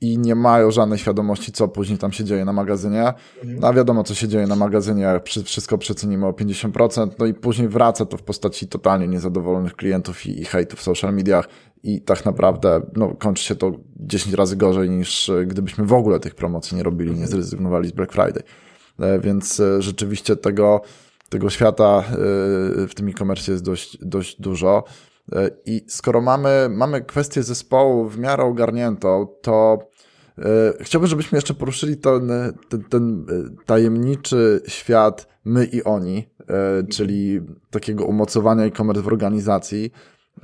[0.00, 3.12] i nie mają żadnej świadomości, co później tam się dzieje na magazynie.
[3.44, 7.34] No a wiadomo, co się dzieje na magazynie, jak wszystko przecenimy o 50%, no i
[7.34, 11.48] później wraca to w postaci totalnie niezadowolonych klientów i, i hejtu w social mediach
[11.82, 16.20] i tak naprawdę no, kończy się to 10 razy gorzej niż e, gdybyśmy w ogóle
[16.20, 17.30] tych promocji nie robili, nie mhm.
[17.30, 18.42] zrezygnowali z Black Friday.
[18.98, 20.80] E, więc e, rzeczywiście tego,
[21.28, 22.04] tego świata
[22.88, 24.84] w tym e-commerce jest dość, dość dużo.
[25.66, 29.78] I skoro mamy, mamy kwestię zespołu w miarę ogarniętą, to
[30.80, 32.32] chciałbym, żebyśmy jeszcze poruszyli ten,
[32.68, 39.92] ten, ten e, tajemniczy świat my i oni, e, czyli takiego umocowania e-commerce w organizacji,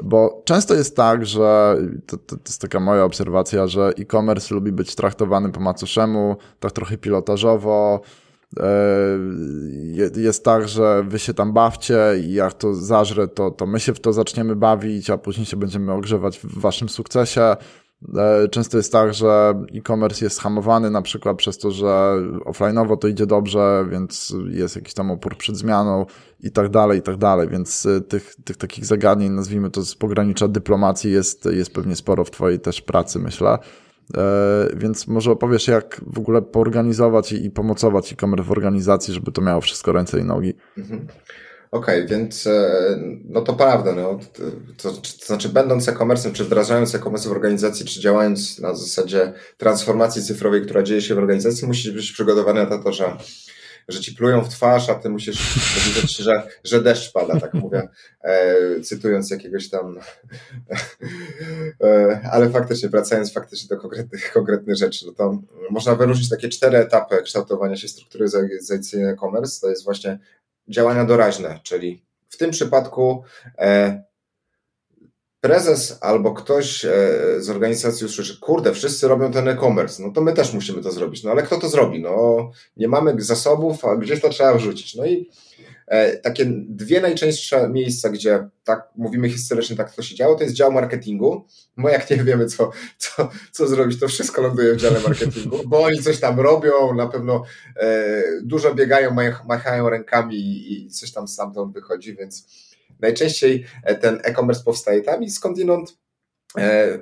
[0.02, 1.76] bo często jest tak, że
[2.06, 6.72] to, to, to jest taka moja obserwacja, że e-commerce lubi być traktowany po macoszemu, tak
[6.72, 8.00] trochę pilotażowo.
[10.16, 13.94] Jest tak, że wy się tam bawcie i jak to zażre, to, to my się
[13.94, 17.56] w to zaczniemy bawić, a później się będziemy ogrzewać w waszym sukcesie.
[18.16, 23.08] E, często jest tak, że e-commerce jest hamowany na przykład przez to, że offline'owo to
[23.08, 26.06] idzie dobrze, więc jest jakiś tam opór przed zmianą
[26.40, 27.48] i tak dalej, i tak dalej.
[27.48, 32.24] Więc e, tych, tych takich zagadnień, nazwijmy to z pogranicza dyplomacji jest, jest pewnie sporo
[32.24, 33.58] w twojej też pracy, myślę.
[34.16, 39.32] E, więc może opowiesz, jak w ogóle poorganizować i, i pomocować e-commerce w organizacji, żeby
[39.32, 40.54] to miało wszystko ręce i nogi.
[40.78, 41.06] Mhm.
[41.70, 43.92] Okej, okay, więc e, no to prawda.
[43.92, 44.18] No,
[44.82, 50.22] to, to, znaczy, będąc e-commerce, czy wdrażając e-commerce w organizacji, czy działając na zasadzie transformacji
[50.22, 53.16] cyfrowej, która dzieje się w organizacji, musisz być przygotowany na to, że,
[53.88, 57.88] że ci plują w twarz, a ty musisz powiedzieć, że, że deszcz pada, tak mówię,
[58.22, 59.98] e, cytując jakiegoś tam.
[61.80, 65.38] E, ale faktycznie, wracając faktycznie do konkretnych, konkretnych rzeczy, no to
[65.70, 69.60] można wyróżnić takie cztery etapy kształtowania się struktury organizacyjnej e-commerce.
[69.60, 70.18] To jest właśnie
[70.68, 73.22] działania doraźne, czyli w tym przypadku
[73.58, 74.02] e,
[75.40, 76.90] prezes albo ktoś e,
[77.38, 81.24] z organizacji usłyszy, kurde, wszyscy robią ten e-commerce, no to my też musimy to zrobić.
[81.24, 82.02] No ale kto to zrobi?
[82.02, 84.94] No nie mamy zasobów, a gdzieś to trzeba wrzucić.
[84.94, 85.30] No i
[86.22, 90.72] takie dwie najczęstsze miejsca, gdzie tak mówimy historycznie, tak to się działo, to jest dział
[90.72, 91.44] marketingu,
[91.76, 95.82] bo jak nie wiemy, co, co, co zrobić, to wszystko ląduje w dziale marketingu, bo
[95.82, 97.44] oni coś tam robią, na pewno
[97.76, 99.16] e, dużo biegają,
[99.48, 100.36] machają rękami
[100.72, 102.46] i, coś tam stamtąd wychodzi, więc
[103.00, 106.05] najczęściej e, ten e-commerce powstaje tam i skądinąd e,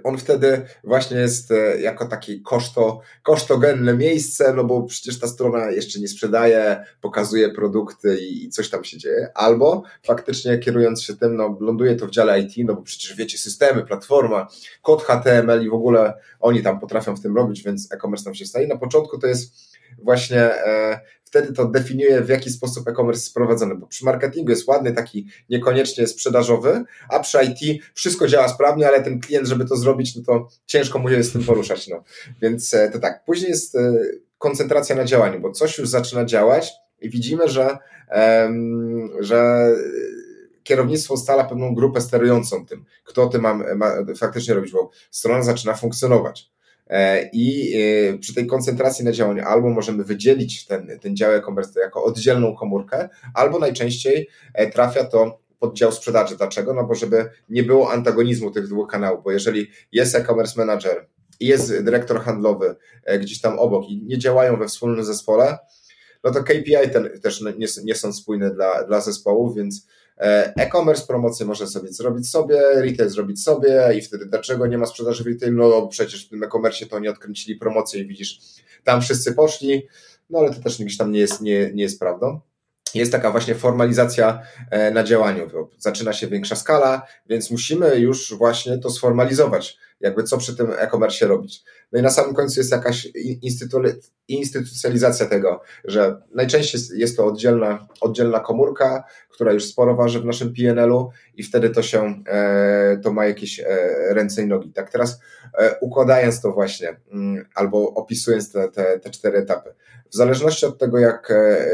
[0.05, 5.71] on wtedy właśnie jest e, jako takie koszto, kosztogenne miejsce, no bo przecież ta strona
[5.71, 9.29] jeszcze nie sprzedaje, pokazuje produkty i coś tam się dzieje.
[9.35, 13.39] Albo faktycznie kierując się tym, no ląduje to w dziale IT, no bo przecież wiecie,
[13.39, 14.49] systemy, platforma,
[14.83, 18.47] kod HTML i w ogóle oni tam potrafią w tym robić, więc e-commerce tam się
[18.47, 18.67] staje.
[18.67, 19.55] Na początku to jest
[19.99, 21.01] właśnie e,
[21.35, 25.27] wtedy to definiuje, w jaki sposób e-commerce jest sprowadzony, bo przy marketingu jest ładny, taki
[25.51, 30.23] niekoniecznie sprzedażowy, a przy IT wszystko działa sprawnie, ale ten klient, żeby to zrobić, no
[30.23, 32.05] to ciężko mu się z tym poruszać, no.
[32.43, 33.93] Więc e, to tak, później jest e,
[34.39, 37.79] koncentracja na działaniu, bo coś już zaczyna działać i widzimy, że,
[39.21, 39.71] że
[40.63, 45.75] kierownictwo ustala pewną grupę sterującą tym, kto tym ma, ma faktycznie robić, bo strona zaczyna
[45.75, 46.54] funkcjonować.
[46.87, 51.81] E, I e, przy tej koncentracji na działaniu albo możemy wydzielić ten, ten dział e-commerce
[51.81, 56.37] jako oddzielną komórkę, albo najczęściej e, trafia to pod dział sprzedaży.
[56.37, 56.75] Dlaczego?
[56.75, 61.07] No bo żeby nie było antagonizmu tych dwóch kanałów, bo jeżeli jest e-commerce manager
[61.41, 62.77] i jest dyrektor handlowy
[63.21, 65.59] gdzieś tam obok i nie działają we wspólnym zespole,
[66.25, 69.87] no to KPI ten, też nie, nie są spójne dla, dla zespołów, więc
[70.17, 75.25] e-commerce promocję może sobie zrobić sobie, retail zrobić sobie i wtedy dlaczego nie ma sprzedaży
[75.25, 75.55] w retail?
[75.55, 78.41] No przecież w tym e-commerce to oni odkręcili promocję i widzisz,
[78.85, 79.89] tam wszyscy poszli.
[80.31, 82.41] no ale to też gdzieś tam nie jest, nie, nie jest prawdą
[82.95, 85.51] jest taka właśnie formalizacja e, na działaniu.
[85.79, 91.27] Zaczyna się większa skala, więc musimy już właśnie to sformalizować, jakby co przy tym e-commerce
[91.27, 91.63] robić.
[91.95, 93.09] No i na samym końcu jest jakaś
[93.43, 93.83] instytu
[94.29, 100.55] instytucjalizacja tego, że najczęściej jest to oddzielna, oddzielna komórka, która już sporo waży w naszym
[100.55, 103.67] PNL-u i wtedy to się, e, to ma jakieś e,
[104.11, 104.73] ręce i nogi.
[104.73, 105.21] Tak teraz
[105.81, 109.75] układając to właśnie, mm, albo opisując te, te, te cztery etapy,
[110.15, 111.67] w zależności od tego, jak, e,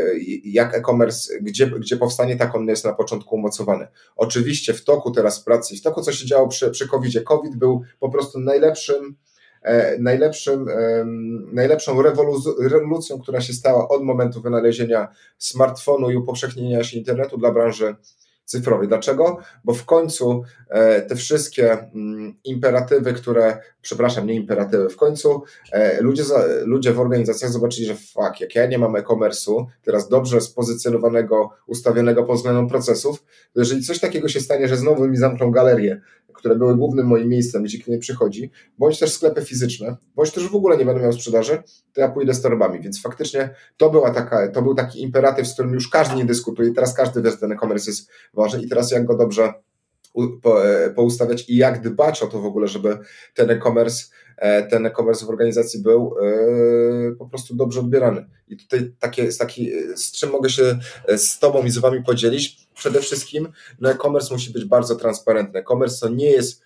[0.44, 3.86] jak e-commerce, gdzie, gdzie powstanie, tak on jest na początku umocowany.
[4.16, 7.82] Oczywiście w toku teraz pracy, w toku, co się działo przy, przy COVID-zie, COVID był
[8.00, 9.29] po prostu najlepszym, e,
[9.98, 10.66] najlepszym,
[11.52, 12.02] najlepszą
[12.60, 15.08] rewolucją, która się stała od momentu wynalezienia
[15.38, 17.96] smartfonu i upowszechnienia się internetu dla branży
[18.50, 18.88] cyfrowej.
[18.88, 19.38] Dlaczego?
[19.64, 25.42] Bo w końcu e, te wszystkie mm, imperatywy, które, przepraszam, nie imperatywy, w końcu
[25.72, 26.22] e, ludzie,
[26.64, 32.24] ludzie w organizacjach zobaczyli, że fuck, jak ja nie mam e-commerce'u, teraz dobrze spozycjonowanego, ustawionego
[32.24, 36.00] pod względem procesów, to jeżeli coś takiego się stanie, że znowu mi zamkną galerię,
[36.40, 40.54] które były głównym moim miejscem, gdzie klient przychodzi, bądź też sklepy fizyczne, bądź też w
[40.54, 41.62] ogóle nie będę miał sprzedaży,
[41.92, 42.80] to ja pójdę z torbami.
[42.80, 46.72] Więc faktycznie to, była taka, to był taki imperatyw, z którym już każdy nie dyskutuje.
[46.74, 49.52] Teraz każdy wie, że ten e-commerce jest ważny i teraz jak go dobrze
[50.54, 52.98] e, poustawiać i jak dbać o to w ogóle, żeby
[53.34, 54.04] ten e-commerce
[54.36, 58.26] e, ten e-commerce w organizacji był e, po prostu dobrze odbierany.
[58.48, 60.78] I tutaj takie, taki, z czym mogę się
[61.16, 62.69] z Tobą i z Wami podzielić?
[62.80, 63.48] Przede wszystkim
[63.80, 65.60] no e-commerce musi być bardzo transparentny.
[65.60, 66.62] E-commerce to nie jest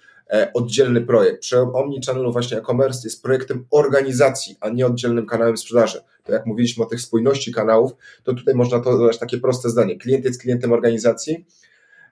[0.55, 1.41] oddzielny projekt.
[1.41, 6.01] Przy Omnichannelu właśnie e-commerce jest projektem organizacji, a nie oddzielnym kanałem sprzedaży.
[6.25, 7.93] To jak mówiliśmy o tych spójności kanałów,
[8.23, 9.99] to tutaj można to dodać takie proste zdanie.
[9.99, 11.47] Klient jest klientem organizacji,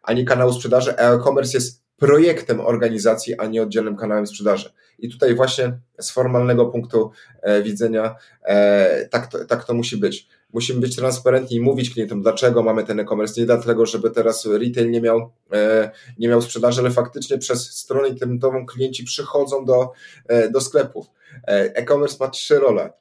[0.03, 4.73] a nie kanału sprzedaży, e-commerce jest projektem organizacji, a nie oddzielnym kanałem sprzedaży.
[4.99, 7.11] I tutaj właśnie z formalnego punktu
[7.43, 10.29] e, widzenia e, tak, to, tak to musi być.
[10.53, 13.41] Musimy być transparentni i mówić klientom, dlaczego mamy ten e-commerce.
[13.41, 18.09] Nie dlatego, żeby teraz retail nie miał, e, nie miał sprzedaży, ale faktycznie przez stronę
[18.09, 19.93] internetową klienci przychodzą do,
[20.29, 21.07] e, do sklepów.
[21.49, 22.93] E, e-commerce ma trzy role.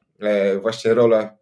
[0.62, 1.38] Właśnie rolę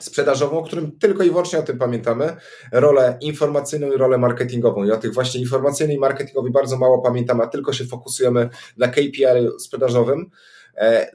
[0.00, 2.36] sprzedażową, o którym tylko i wyłącznie o tym pamiętamy,
[2.72, 4.84] rolę informacyjną i rolę marketingową.
[4.84, 8.88] I o tych właśnie informacyjnej i marketingowej bardzo mało pamiętamy, a tylko się fokusujemy na
[8.88, 10.30] KPI sprzedażowym.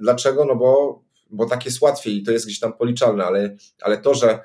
[0.01, 0.45] Dlaczego?
[0.45, 4.13] No bo, bo tak jest łatwiej i to jest gdzieś tam policzalne, ale, ale to,
[4.13, 4.39] że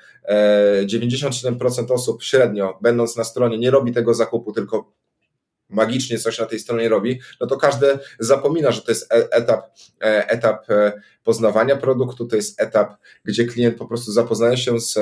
[0.85, 4.93] 97% e, osób średnio, będąc na stronie, nie robi tego zakupu, tylko
[5.69, 9.67] magicznie coś na tej stronie robi, no to każdy zapomina, że to jest e, etap,
[10.03, 10.67] e, etap
[11.25, 14.99] poznawania produktu, to jest etap, gdzie klient po prostu zapoznaje się z,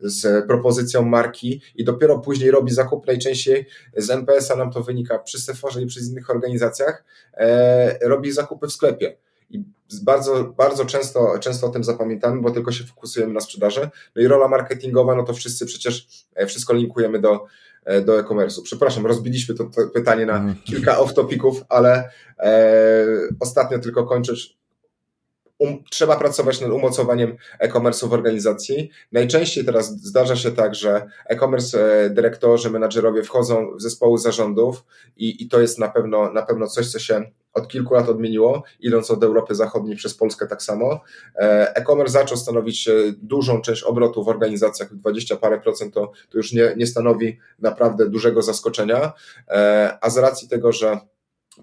[0.00, 3.06] z propozycją marki i dopiero później robi zakup.
[3.06, 7.04] Najczęściej z NPS-a nam to wynika przy Sephorze i przy innych organizacjach,
[8.00, 9.16] robi zakupy w sklepie.
[9.50, 9.64] I
[10.02, 13.88] bardzo, bardzo często, często o tym zapamiętamy, bo tylko się fokusujemy na sprzedaży.
[14.16, 16.06] No i rola marketingowa, no to wszyscy przecież
[16.46, 17.46] wszystko linkujemy do,
[17.88, 18.62] E, do e-commerce'u.
[18.62, 20.54] Przepraszam, rozbiliśmy to, to pytanie na mhm.
[20.64, 23.06] kilka off-topików, ale e,
[23.40, 24.58] ostatnio tylko kończysz.
[25.58, 28.90] Um, trzeba pracować nad umocowaniem e-commerce'u w organizacji.
[29.12, 34.84] Najczęściej teraz zdarza się tak, że e-commerce e, dyrektorzy, menadżerowie wchodzą w zespoły zarządów
[35.16, 38.62] i, i to jest na pewno, na pewno coś, co się od kilku lat odmieniło,
[38.80, 41.00] idąc od Europy Zachodniej przez Polskę tak samo.
[41.36, 42.92] E, e-commerce zaczął stanowić e,
[43.22, 48.10] dużą część obrotu w organizacjach, 20 parę procent to, to już nie, nie stanowi naprawdę
[48.10, 49.12] dużego zaskoczenia,
[49.48, 50.98] e, a z racji tego, że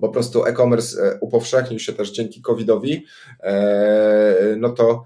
[0.02, 3.06] po prostu e-commerce upowszechnił się też dzięki COVID-owi,
[4.58, 5.04] no to,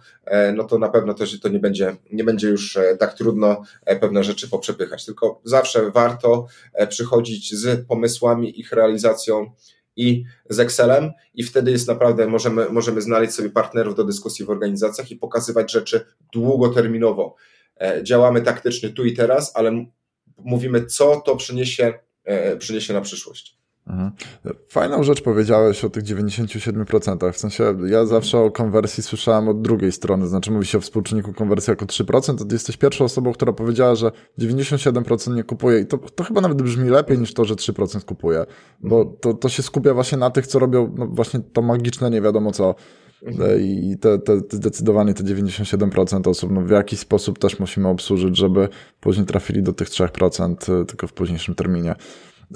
[0.53, 3.63] no to na pewno też to nie będzie, nie będzie już tak trudno
[4.01, 6.47] pewne rzeczy poprzepychać, tylko zawsze warto
[6.89, 9.51] przychodzić z pomysłami, ich realizacją
[9.99, 14.49] i z Excelem i wtedy jest naprawdę, możemy, możemy znaleźć sobie partnerów do dyskusji w
[14.49, 17.35] organizacjach i pokazywać rzeczy długoterminowo.
[17.81, 19.85] E, działamy taktycznie tu i teraz, ale
[20.37, 21.93] mówimy, co to przyniesie,
[22.23, 23.58] e, przyniesie na przyszłość.
[24.69, 27.31] Fajną rzecz powiedziałeś o tych 97%.
[27.31, 31.33] W sensie ja zawsze o konwersji słyszałem od drugiej strony, znaczy mówi się o współczynniku
[31.33, 35.97] konwersji jako 3%, to jesteś pierwszą osobą, która powiedziała, że 97% nie kupuje i to,
[35.97, 38.45] to chyba nawet brzmi lepiej niż to, że 3% kupuje,
[38.79, 42.21] bo to, to się skupia właśnie na tych, co robią no właśnie to magiczne nie
[42.21, 42.75] wiadomo co.
[43.59, 48.69] I te, te, zdecydowanie te 97% osób, no w jakiś sposób też musimy obsłużyć, żeby
[48.99, 51.95] później trafili do tych 3%, tylko w późniejszym terminie.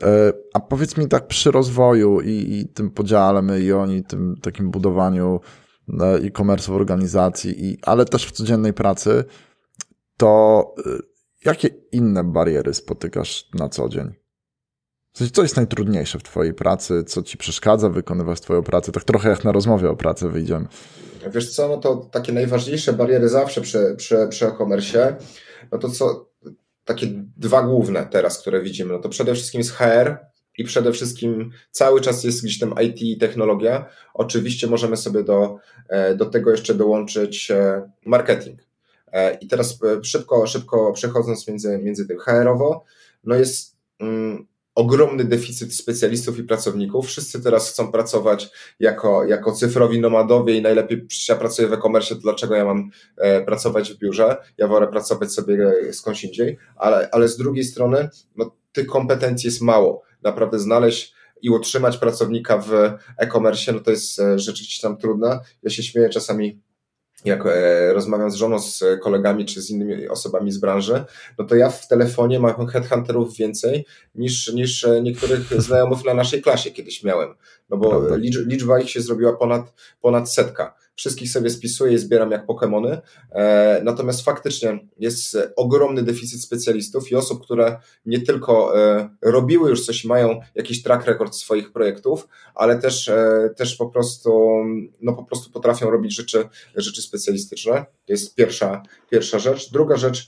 [0.02, 4.36] E, a powiedz mi tak przy rozwoju i, i tym podziale my i oni, tym
[4.42, 5.40] takim budowaniu
[6.02, 9.24] e, e-commerce w organizacji, i, ale też w codziennej pracy,
[10.18, 10.90] to e,
[11.46, 14.14] jakie inne bariery spotykasz na co dzień?
[15.34, 17.04] Co jest najtrudniejsze w Twojej pracy?
[17.04, 18.92] Co Ci przeszkadza wykonywać Twoją pracę?
[18.92, 20.68] Tak trochę jak na rozmowie o pracy wyjdziemy.
[21.32, 25.18] Wiesz co, no to takie najważniejsze bariery zawsze przy, przy, przy e-commerce,
[25.72, 26.33] no to co,
[26.86, 27.08] takie
[27.38, 30.18] dwa główne teraz, które widzimy, no to przede wszystkim jest HR
[30.58, 33.86] i przede wszystkim cały czas jest gdzieś tam IT i technologia.
[34.14, 35.58] Oczywiście możemy sobie do,
[35.90, 38.60] e, do tego jeszcze dołączyć e, marketing.
[39.12, 42.84] E, I teraz szybko, szybko przechodząc między, między tym HR-owo,
[43.24, 47.08] no jest mm, ogromny deficyt specjalistów i pracowników.
[47.08, 48.50] Wszyscy teraz chcą pracować
[48.80, 53.42] jako, jako cyfrowi nomadowie i najlepiej, przecież ja pracuję w e-commerce, dlaczego ja mam e,
[53.42, 54.38] pracować w biurze?
[54.58, 59.62] Ja wolę pracować sobie skądś indziej, ale, ale z drugiej strony, no, tych kompetencji jest
[59.62, 60.04] mało.
[60.24, 62.72] Naprawdę znaleźć i utrzymać pracownika w
[63.18, 65.40] e-commerce, no to jest e, rzeczywiście tam trudne.
[65.64, 66.60] Ja się śmieję czasami
[67.26, 71.04] jak e, rozmawiam z żoną, z kolegami czy z innymi osobami z branży,
[71.38, 76.42] no to ja w telefonie mam headhunterów więcej niż, niż e, niektórych znajomych na naszej
[76.42, 77.36] klasie kiedyś miałem.
[77.70, 78.02] No bo
[78.46, 82.98] liczba ich się zrobiła ponad, ponad setka wszystkich sobie spisuję i zbieram jak Pokémony.
[83.32, 89.86] E, natomiast faktycznie jest ogromny deficyt specjalistów i osób, które nie tylko e, robiły już
[89.86, 94.64] coś mają jakiś track record swoich projektów, ale też, e, też po prostu,
[95.02, 97.86] no po prostu potrafią robić rzeczy, rzeczy specjalistyczne.
[98.06, 99.72] To jest pierwsza, pierwsza rzecz.
[99.72, 100.28] Druga rzecz,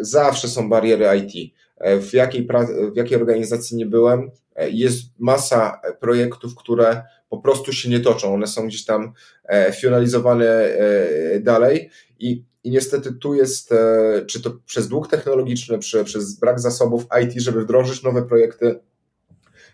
[0.00, 1.54] zawsze są bariery IT.
[2.00, 2.48] W jakiej,
[2.92, 4.30] w jakiej organizacji nie byłem,
[4.70, 8.34] jest masa projektów, które po prostu się nie toczą.
[8.34, 9.12] One są gdzieś tam
[9.44, 15.78] e, finalizowane e, dalej i, i niestety tu jest, e, czy to przez dług technologiczny,
[15.78, 18.80] czy przez brak zasobów IT, żeby wdrożyć nowe projekty,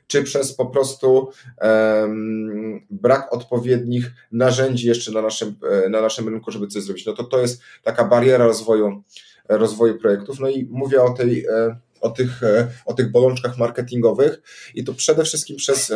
[0.07, 1.31] czy przez po prostu
[2.91, 5.55] brak odpowiednich narzędzi jeszcze na naszym,
[5.91, 7.07] na naszym rynku, żeby coś zrobić.
[7.07, 9.03] No to to jest taka bariera rozwoju,
[9.49, 10.41] rozwoju projektów.
[10.41, 11.47] No i mówię o tej,
[12.01, 12.41] o tych,
[12.87, 14.43] o tych bolączkach marketingowych
[14.75, 15.93] i to przede wszystkim przez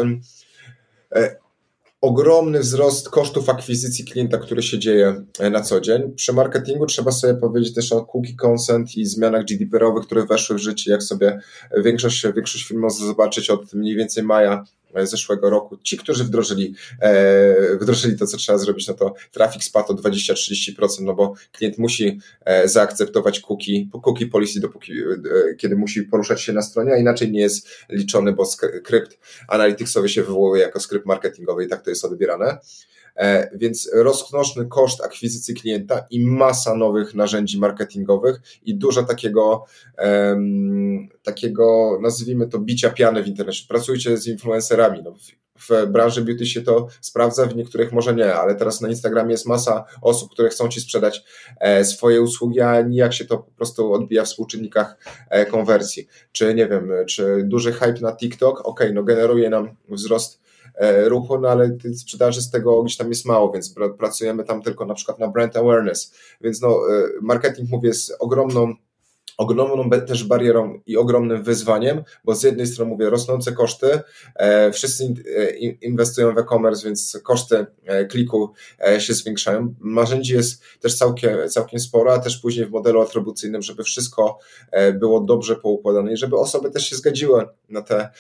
[2.01, 6.13] ogromny wzrost kosztów akwizycji klienta, który się dzieje e, na co dzień.
[6.17, 10.59] Przy marketingu trzeba sobie powiedzieć też o cookie consent i zmianach GDPR-owych, które weszły w
[10.59, 10.91] życie.
[10.91, 11.41] Jak sobie
[11.77, 14.65] większość, większość firm może zobaczyć od mniej więcej maja
[15.03, 15.77] zeszłego roku.
[15.77, 21.01] Ci, którzy wdrożyli, e, wdrożyli to, co trzeba zrobić, no to trafik spadł o 20-30%,
[21.01, 26.53] no bo klient musi e, zaakceptować cookie, cookie policy, dopóki, e, kiedy musi poruszać się
[26.53, 29.19] na stronie, a inaczej nie jest liczony, bo skrypt
[29.49, 32.59] analyticsowy się wywołuje jako skrypt marketingowy i tak to jest odbierane.
[33.19, 39.65] E, więc rozknoczny koszt akwizycji klienta i masa nowych narzędzi marketingowych i dużo takiego,
[41.23, 43.65] takiego nazwijmy to bicia piany w internecie.
[43.69, 45.03] Pracujcie z influencerami.
[45.03, 45.15] No,
[45.59, 49.47] w branży beauty się to sprawdza, w niektórych może nie, ale teraz na Instagramie jest
[49.47, 51.25] masa osób, które chcą Ci sprzedać
[51.61, 54.97] e, swoje usługi, a nijak się to po prostu odbija w współczynnikach
[55.31, 56.09] e, konwersji.
[56.33, 60.41] Czy nie wiem, czy duży hype na TikTok, ok, no generuje nam wzrost
[61.05, 64.95] ruchu, no ale sprzedaży z tego gdzieś tam jest mało, więc pracujemy tam tylko na
[64.95, 66.15] przykład na brand awareness.
[66.41, 68.75] Więc no, e, marketing, mówię, jest ogromną
[69.39, 74.01] ogromną też barierą i ogromnym wyzwaniem, bo z jednej strony mówię rosnące koszty,
[74.35, 75.15] e, wszyscy
[75.81, 77.67] inwestują w e-commerce, więc koszty
[78.11, 78.53] kliku
[78.99, 79.75] się zwiększają.
[79.81, 84.39] Narzędzi jest też całkiem, całkiem sporo, a też później w modelu atrybucyjnym, żeby wszystko
[84.95, 88.11] było dobrze poukładane i żeby osoby też się zgodziły na, te,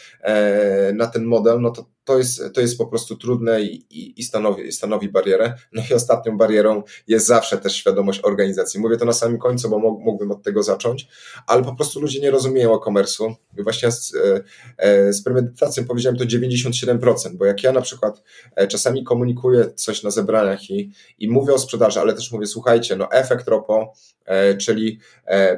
[0.95, 4.23] na ten model, no to to jest, to jest po prostu trudne i, i, i
[4.23, 5.55] stanowi, stanowi barierę.
[5.73, 8.81] No i ostatnią barierą jest zawsze też świadomość organizacji.
[8.81, 11.09] Mówię to na samym końcu, bo mógłbym od tego zacząć,
[11.47, 13.35] ale po prostu ludzie nie rozumieją e-commerce'u.
[13.59, 14.41] Właśnie z, e,
[14.77, 18.23] e, z premedytacją powiedziałem to 97%, bo jak ja na przykład
[18.57, 22.97] e, czasami komunikuję coś na zebraniach i, i mówię o sprzedaży, ale też mówię, słuchajcie,
[22.97, 23.93] no efekt ROPO,
[24.59, 24.99] czyli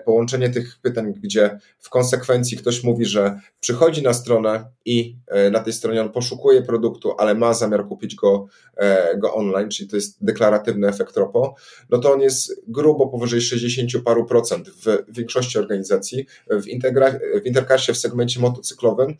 [0.04, 5.16] połączenie tych pytań, gdzie w konsekwencji ktoś mówi, że przychodzi na stronę i
[5.50, 9.68] na tej stronie on poszukuje poszukuje produktu, ale ma zamiar kupić go, e, go online,
[9.68, 11.54] czyli to jest deklaratywny efekt ROPO,
[11.90, 16.26] no to on jest grubo powyżej 60 paru procent w większości organizacji.
[16.50, 19.16] W, integra- w Intercarsie w segmencie motocyklowym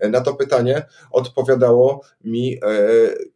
[0.00, 2.60] e, na to pytanie odpowiadało mi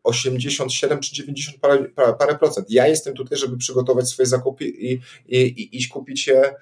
[0.03, 1.85] 87 e, czy 90 parę,
[2.19, 2.71] parę procent.
[2.71, 6.55] Ja jestem tutaj, żeby przygotować swoje zakupy i, i, i iść kupić je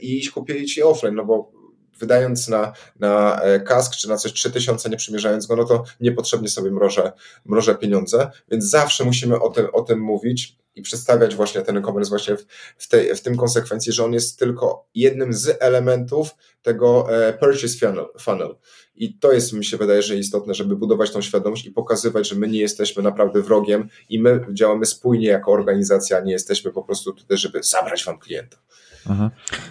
[0.00, 1.61] i iść kupić je offline, no bo
[2.02, 6.48] wydając na, na e, kask czy na coś 3000, nie przymierzając go, no to niepotrzebnie
[6.48, 7.12] sobie mrożę,
[7.44, 12.08] mrożę pieniądze, więc zawsze musimy o tym, o tym mówić i przedstawiać właśnie ten e-commerce
[12.08, 12.46] właśnie w,
[12.76, 16.30] w, tej, w tym konsekwencji, że on jest tylko jednym z elementów
[16.62, 18.56] tego e, purchase funnel, funnel.
[18.94, 22.34] I to jest, mi się wydaje, że istotne, żeby budować tą świadomość i pokazywać, że
[22.34, 27.12] my nie jesteśmy naprawdę wrogiem i my działamy spójnie jako organizacja, nie jesteśmy po prostu
[27.12, 28.58] tutaj, żeby zabrać wam klienta.
[29.06, 29.30] Mhm.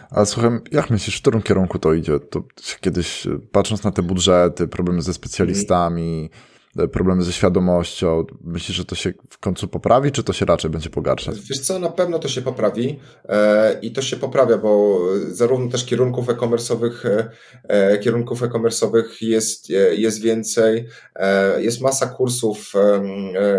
[0.10, 2.20] A słuchaj, jak myślisz, w którym kierunku to idzie?
[2.20, 2.44] To
[2.82, 6.30] kiedyś, patrząc na te budżety, problemy ze specjalistami,
[6.78, 8.26] E, problemy ze świadomością.
[8.44, 11.40] Myślisz, że to się w końcu poprawi, czy to się raczej będzie pogarszać?
[11.40, 12.99] Wiesz co, na pewno to się poprawi
[13.30, 17.28] e, i to się poprawia, bo zarówno też kierunków e-commerce'owych,
[17.64, 20.88] e, kierunków e-commerce'owych jest, jest więcej,
[21.58, 22.74] jest masa kursów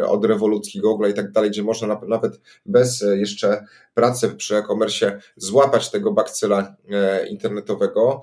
[0.07, 5.90] od rewolucji Google i tak dalej, gdzie można nawet bez jeszcze pracy przy e-commerce złapać
[5.90, 6.77] tego bakcyla
[7.31, 8.23] internetowego.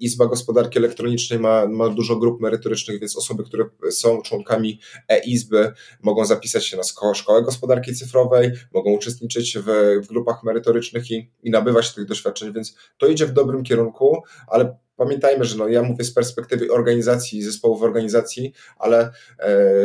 [0.00, 5.72] Izba Gospodarki Elektronicznej ma, ma dużo grup merytorycznych, więc osoby, które są członkami e-izby
[6.02, 6.82] mogą zapisać się na
[7.14, 9.64] szkołę gospodarki cyfrowej, mogą uczestniczyć w,
[10.04, 14.76] w grupach merytorycznych i, i nabywać tych doświadczeń, więc to idzie w dobrym kierunku, ale
[14.96, 19.10] pamiętajmy, że no, ja mówię z perspektywy organizacji, zespołów organizacji, ale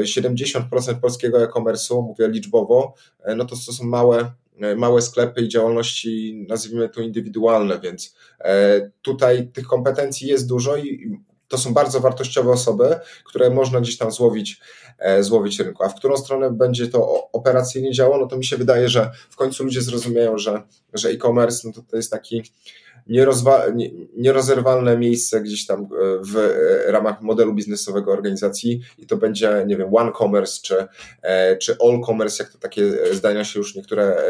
[0.01, 2.93] 70% e, polskiego e-commerce'u, mówię liczbowo,
[3.23, 4.31] e, no to, to są małe
[4.61, 8.15] E, małe sklepy i działalności, nazwijmy to indywidualne, więc
[9.01, 11.17] tutaj tych kompetencji jest dużo i
[11.51, 14.59] to są bardzo wartościowe osoby, które można gdzieś tam złowić,
[14.99, 15.83] e, złowić rynku.
[15.83, 19.35] A w którą stronę będzie to operacyjnie działo, no to mi się wydaje, że w
[19.35, 20.61] końcu ludzie zrozumieją, że,
[20.93, 22.43] że e-commerce no to, to jest taki
[24.17, 25.87] nierozerwalne miejsce gdzieś tam e,
[26.21, 30.87] w e, ramach modelu biznesowego organizacji i to będzie, nie wiem, one commerce czy,
[31.59, 34.23] czy all commerce, jak to takie zdania się już niektóre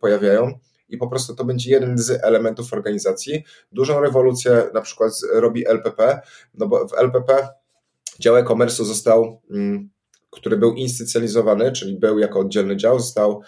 [0.00, 0.58] pojawiają
[0.90, 3.44] i po prostu to będzie jeden z elementów organizacji.
[3.72, 6.20] Dużą rewolucję na przykład robi LPP,
[6.54, 7.48] no bo w LPP
[8.18, 9.90] dział e-commerce został, mm,
[10.30, 13.42] który był instytucjonalizowany, czyli był jako oddzielny dział, został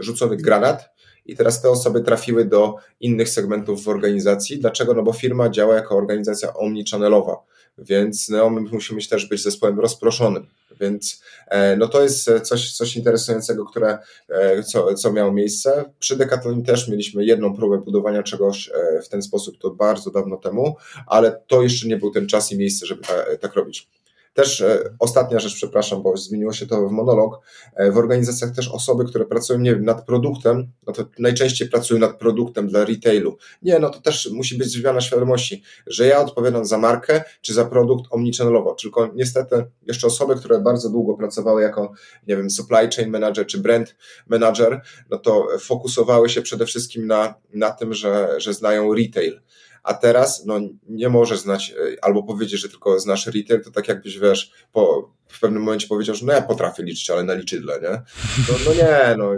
[0.00, 0.92] rzucony granat
[1.26, 4.58] i teraz te osoby trafiły do innych segmentów w organizacji.
[4.58, 4.94] Dlaczego?
[4.94, 7.36] No bo firma działa jako organizacja omnichannel'owa,
[7.78, 10.46] więc no, my musimy też być zespołem rozproszonym.
[10.80, 15.84] Więc e, no to jest coś, coś interesującego, które, e, co, co miało miejsce.
[15.98, 20.36] Przy Decathlonie też mieliśmy jedną próbę budowania czegoś e, w ten sposób, to bardzo dawno
[20.36, 20.76] temu,
[21.06, 23.88] ale to jeszcze nie był ten czas i miejsce, żeby ta, tak robić.
[24.34, 27.40] Też e, ostatnia rzecz, przepraszam, bo zmieniło się to w monolog.
[27.76, 32.00] E, w organizacjach też osoby, które pracują, nie wiem, nad produktem, no to najczęściej pracują
[32.00, 33.36] nad produktem dla retailu.
[33.62, 37.64] Nie, no to też musi być zmiana świadomości, że ja odpowiadam za markę czy za
[37.64, 38.74] produkt omnichannelowo.
[38.74, 41.92] Tylko niestety jeszcze osoby, które bardzo długo pracowały jako,
[42.26, 43.96] nie wiem, supply chain manager czy brand
[44.28, 44.80] manager,
[45.10, 49.40] no to fokusowały się przede wszystkim na, na tym, że, że znają retail
[49.82, 53.88] a teraz no, nie możesz znać e, albo powiedzieć, że tylko znasz retail, to tak
[53.88, 57.80] jakbyś, wiesz, po, w pewnym momencie powiedział, że no ja potrafię liczyć, ale na liczydle,
[57.80, 58.02] nie?
[58.48, 59.32] No, no nie, no,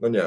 [0.00, 0.24] no nie.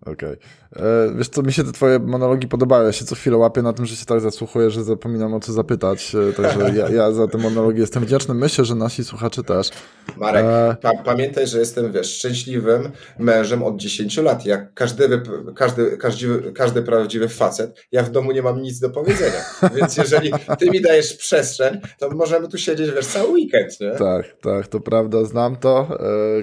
[0.00, 0.12] Okej.
[0.12, 0.36] Okay.
[0.76, 2.86] E, wiesz co, mi się te twoje monologi podobały.
[2.86, 5.52] Ja się co chwilę łapię na tym, że się tak zasłuchuję, że zapominam o co
[5.52, 6.14] zapytać.
[6.14, 8.34] E, także ja, ja za te monologi jestem wdzięczny.
[8.34, 9.70] Myślę, że nasi słuchacze też.
[10.16, 10.76] Marek, e...
[10.82, 14.46] pa pamiętaj, że jestem, wiesz, szczęśliwym mężem od 10 lat.
[14.46, 15.20] Jak każdy,
[15.56, 19.44] każdy, każdy, każdy prawdziwy facet, ja w domu nie mam nic do powiedzenia.
[19.76, 23.90] Więc jeżeli ty mi dajesz przestrzeń, to możemy tu siedzieć, wiesz, cały weekend, nie?
[23.90, 25.98] Tak, tak, to prawda, znam to.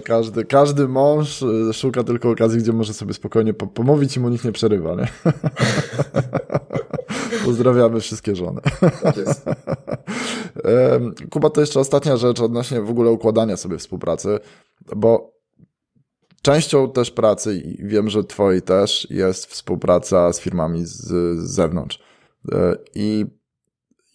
[0.06, 1.43] Każdy, każdy mąż
[1.73, 4.95] szuka tylko okazji, gdzie może sobie spokojnie spokojnie po pomówić i mu nikt nie przerywa,
[4.95, 5.07] nie?
[7.45, 8.61] Pozdrawiamy wszystkie żony.
[9.03, 9.45] Tak jest.
[11.29, 14.39] Kuba, to jeszcze ostatnia rzecz odnośnie w ogóle układania sobie współpracy,
[14.95, 15.35] bo
[16.41, 20.97] częścią też pracy i wiem, że twojej też jest współpraca z firmami z,
[21.39, 21.99] z zewnątrz.
[22.51, 23.25] E, I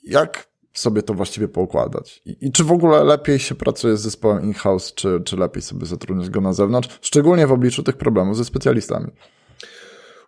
[0.05, 2.23] jak sobie to właściwie poukładać?
[2.25, 5.87] I, I, czy w ogóle lepiej się pracuje z zespołem in-house, czy, czy lepiej sobie
[5.87, 9.11] zatrudniać go na zewnątrz, szczególnie w obliczu tych problemów ze specjalistami?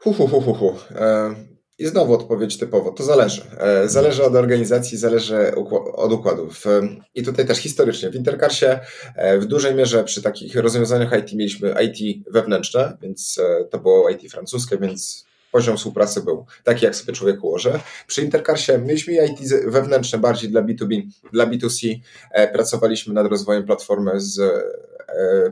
[0.03, 0.75] Hu, hu, hu, hu, hu.
[0.95, 1.35] E,
[1.79, 2.93] I znowu odpowiedź typowo.
[2.93, 3.43] To zależy.
[3.59, 5.55] E, zależy od organizacji, zależy
[5.95, 6.67] od układów.
[6.67, 8.11] E, I tutaj też historycznie.
[8.11, 8.81] W Intercarsie
[9.39, 14.79] w dużej mierze przy takich rozwiązaniach IT mieliśmy IT wewnętrzne, więc to było IT francuskie,
[14.79, 17.81] więc poziom współpracy był taki, jak sobie człowiek ułoży.
[18.07, 21.03] Przy Intercarsie mieliśmy IT wewnętrzne bardziej dla B2B,
[21.33, 21.99] dla B2C.
[22.31, 24.41] E, pracowaliśmy nad rozwojem platformy z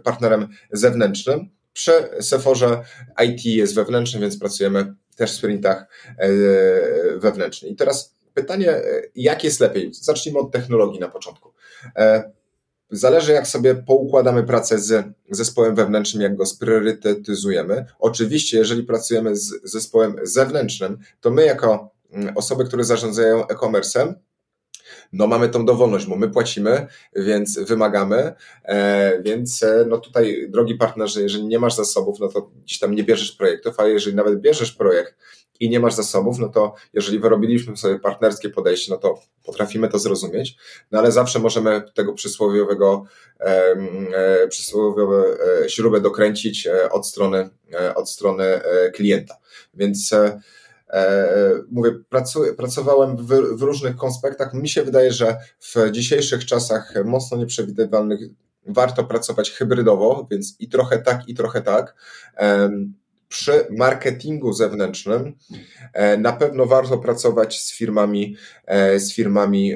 [0.05, 1.51] partnerem zewnętrznym.
[1.73, 2.85] Przy Seforze
[3.25, 5.87] IT jest wewnętrzny, więc pracujemy też w sprintach
[6.19, 6.29] e,
[7.17, 7.73] wewnętrznych.
[7.73, 8.83] I teraz pytanie,
[9.15, 9.91] jak jest lepiej?
[9.95, 11.53] Zacznijmy od technologii na początku.
[12.91, 17.87] Zależy, jak sobie poukładamy pracę z zespołem wewnętrznym, jak go spriorytetyzujemy.
[17.99, 24.15] Oczywiście, jeżeli pracujemy z zespołem zewnętrznym, to my, jako mm, osoby, które zarządzają e-commerce'em,
[25.13, 28.33] no mamy tą dowolność, bo my płacimy, więc wymagamy,
[28.65, 32.95] e, więc e, no tutaj, drogi partnerzy, jeżeli nie masz zasobów, no to gdzieś tam
[32.95, 35.15] nie bierzesz projektów, a jeżeli nawet bierzesz projekt
[35.61, 39.99] i nie masz zasobów, no to jeżeli wyrobiliśmy sobie partnerskie podejście, no to potrafimy to
[39.99, 40.57] zrozumieć,
[40.91, 43.05] no ale zawsze możemy tego przysłowiowego,
[43.41, 45.23] e, przysłowiową
[45.65, 47.51] e, śrubę dokręcić e, od strony,
[47.81, 49.37] e, od strony e, klienta.
[49.75, 50.41] Więc e,
[51.71, 53.27] mówię, pracuję, pracowałem w,
[53.57, 54.55] w, różnych konspektach.
[54.55, 58.21] Mi się wydaje, że w dzisiejszych czasach mocno nieprzewidywalnych
[58.67, 61.95] warto pracować hybrydowo, więc i trochę tak, i trochę tak
[63.31, 65.37] przy marketingu zewnętrznym
[65.93, 68.37] e, na pewno warto pracować z firmami,
[68.67, 69.75] e, z firmami,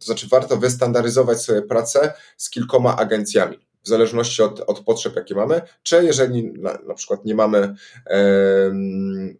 [0.00, 5.34] to znaczy warto wystandaryzować swoje pracę z kilkoma agencjami w zależności od, od potrzeb, jakie
[5.34, 7.74] mamy, czy jeżeli na, na przykład nie mamy,
[8.06, 8.72] e,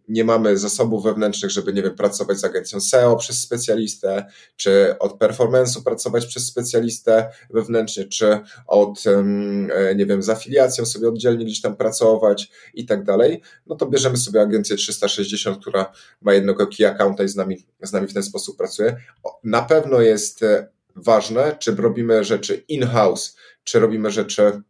[0.07, 4.25] nie mamy zasobów wewnętrznych, żeby, nie wiem, pracować z agencją SEO przez specjalistę,
[4.55, 11.07] czy od performance'u pracować przez specjalistę wewnętrznie, czy od, e, nie wiem, z afiliacją sobie
[11.07, 15.91] oddzielnie gdzieś tam pracować i tak dalej, no to bierzemy sobie agencję 360, która
[16.21, 18.97] ma jednego key accounta i z nami, z nami w ten sposób pracuje.
[19.43, 23.35] Na pewno jest e, ważne, czy robimy rzeczy in-house,
[23.67, 24.61] czy robimy rzeczy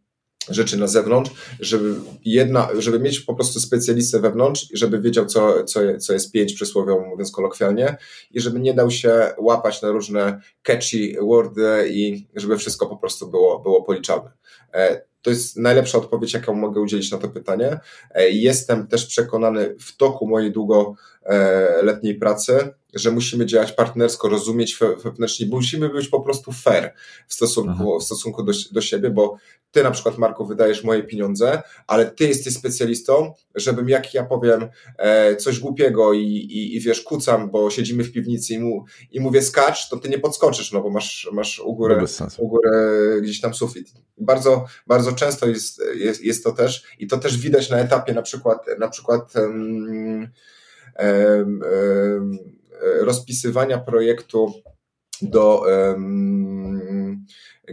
[0.50, 1.30] rzeczy na zewnątrz,
[1.60, 1.94] żeby
[2.24, 7.06] jedna, żeby mieć po prostu specjalistę wewnątrz żeby wiedział, co, co, co jest pięć przysłowiowo
[7.06, 7.96] mówiąc kolokwialnie
[8.30, 13.30] i żeby nie dał się łapać na różne catchy wordy i żeby wszystko po prostu
[13.30, 14.30] było, było policzalne.
[14.74, 17.80] E, to jest najlepsza odpowiedź, jaką mogę udzielić na to pytanie.
[18.14, 25.46] E, jestem też przekonany w toku mojej długoletniej pracy, że musimy działać partnersko, rozumieć wewnętrznie,
[25.46, 26.94] bo musimy być po prostu fair
[27.26, 29.36] w stosunku, w stosunku do, do siebie, bo
[29.70, 34.68] ty na przykład, Marku, wydajesz moje pieniądze, ale ty jesteś specjalistą, żebym jak ja powiem
[34.98, 39.20] e, coś głupiego i, i, i wiesz, kucam, bo siedzimy w piwnicy i, mu, i
[39.20, 42.04] mówię skacz, to ty nie podskoczysz, no bo masz, masz u góry,
[42.38, 42.70] u góry
[43.22, 43.92] gdzieś tam sufit.
[44.18, 48.22] Bardzo, bardzo często jest, jest, jest to też i to też widać na etapie na
[48.22, 50.28] przykład, na przykład um,
[50.98, 52.57] um, um,
[53.00, 54.52] rozpisywania projektu
[55.22, 55.62] do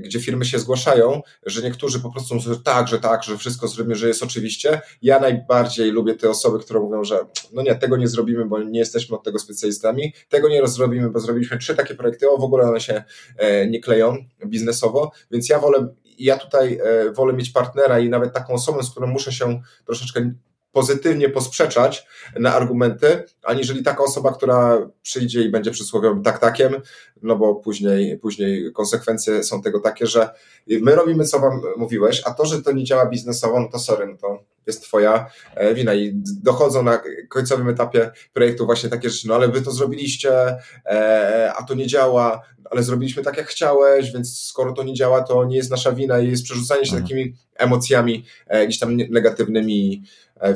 [0.01, 3.67] gdzie firmy się zgłaszają, że niektórzy po prostu mówią, że tak, że tak, że wszystko
[3.67, 4.81] zrobimy, że jest oczywiście.
[5.01, 7.19] Ja najbardziej lubię te osoby, które mówią, że
[7.53, 11.19] no nie, tego nie zrobimy, bo nie jesteśmy od tego specjalistami, tego nie zrobimy, bo
[11.19, 13.03] zrobiliśmy trzy takie projekty, o w ogóle one się
[13.37, 15.87] e, nie kleją biznesowo, więc ja wolę,
[16.19, 20.31] ja tutaj e, wolę mieć partnera i nawet taką osobę, z którą muszę się troszeczkę
[20.75, 22.07] pozytywnie posprzeczać
[22.39, 26.81] na argumenty, aniżeli taka osoba, która przyjdzie i będzie przysłowiowym tak-takiem,
[27.21, 30.29] no bo później, później konsekwencje są tego takie, że
[30.67, 34.07] my robimy, co wam mówiłeś, a to, że to nie działa biznesowo, no to sorry,
[34.07, 35.25] no to jest twoja
[35.55, 36.11] e, wina i
[36.43, 41.63] dochodzą na końcowym etapie projektu właśnie takie rzeczy, no ale wy to zrobiliście, e, a
[41.63, 42.41] to nie działa,
[42.71, 46.19] ale zrobiliśmy tak, jak chciałeś, więc skoro to nie działa, to nie jest nasza wina
[46.19, 47.03] i jest przerzucanie się mhm.
[47.03, 50.03] takimi emocjami e, gdzieś tam negatywnymi,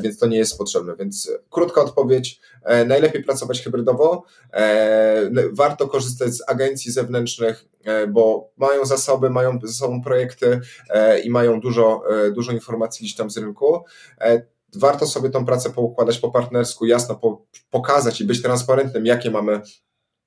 [0.02, 0.96] więc to nie jest potrzebne.
[0.96, 2.40] Więc krótka odpowiedź,
[2.86, 4.24] najlepiej pracować hybrydowo,
[5.52, 7.64] warto korzystać z agencji zewnętrznych,
[8.08, 10.60] bo mają zasoby, mają ze sobą projekty
[11.24, 13.84] i mają dużo, dużo informacji gdzieś tam z rynku,
[14.20, 14.42] E,
[14.74, 19.60] warto sobie tą pracę poukładać po partnersku, jasno po, pokazać i być transparentnym, jakie mamy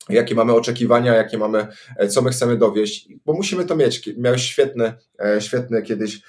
[0.09, 1.67] jakie mamy oczekiwania, jakie mamy,
[1.97, 4.09] e, co my chcemy dowieść, bo musimy to mieć.
[4.17, 4.93] Miałeś świetny,
[5.25, 6.21] e, świetny kiedyś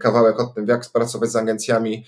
[0.00, 2.04] kawałek o tym, jak pracować z agencjami,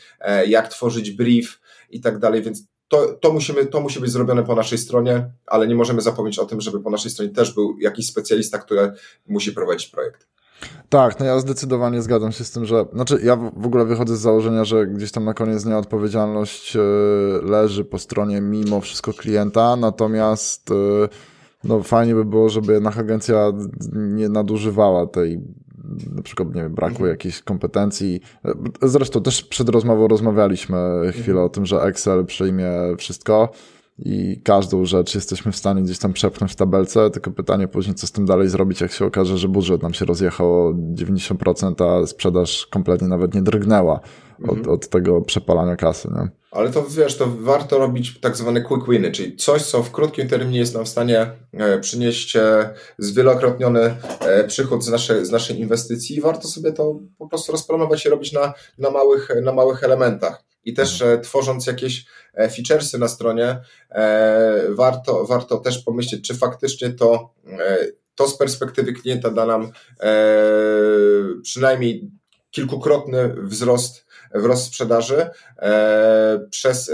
[0.47, 1.61] jak tworzyć brief
[1.91, 5.67] i tak dalej, więc to, to, musimy, to musi być zrobione po naszej stronie, ale
[5.67, 8.93] nie możemy zapomnieć o tym, żeby po naszej stronie też był jakiś specjalista, który
[9.27, 10.27] musi prowadzić projekt.
[10.89, 12.85] Tak, no ja zdecydowanie zgadzam się z tym, że.
[12.93, 16.81] Znaczy, ja w ogóle wychodzę z założenia, że gdzieś tam na koniec dnia odpowiedzialność e,
[17.43, 20.75] leży po stronie mimo wszystko klienta, natomiast e,
[21.65, 23.53] no fajnie by było, żeby jednak agencja
[23.93, 25.41] nie nadużywała tej
[26.15, 27.11] na przykład, nie wiem, braku mhm.
[27.11, 28.21] jakichś kompetencji.
[28.83, 30.77] Zresztą też przed rozmową rozmawialiśmy
[31.11, 31.47] chwilę mhm.
[31.47, 33.49] o tym, że Excel przyjmie wszystko
[33.99, 38.07] i każdą rzecz jesteśmy w stanie gdzieś tam przepchnąć w tabelce, tylko pytanie później, co
[38.07, 42.07] z tym dalej zrobić, jak się okaże, że budżet nam się rozjechał o 90%, a
[42.07, 44.01] sprzedaż kompletnie nawet nie drgnęła
[44.45, 44.71] od, mhm.
[44.71, 46.09] od tego przepalania kasy.
[46.15, 46.29] Nie?
[46.51, 50.29] Ale to wiesz, to warto robić tak zwane quick winy, czyli coś, co w krótkim
[50.29, 55.61] terminie jest nam w stanie e, przynieść e, zwielokrotniony e, przychód z naszej, z naszej
[55.61, 59.85] inwestycji i warto sobie to po prostu rozplanować i robić na, na, małych, na małych
[59.85, 61.23] elementach i też mhm.
[61.23, 63.61] tworząc jakieś e, featuresy na stronie,
[63.91, 67.35] e, warto, warto też pomyśleć, czy faktycznie to,
[68.15, 69.73] to z perspektywy klienta da nam
[71.43, 72.11] przynajmniej
[72.51, 75.31] kilkukrotny wzrost, wzrost sprzedaży
[76.51, 76.91] przez,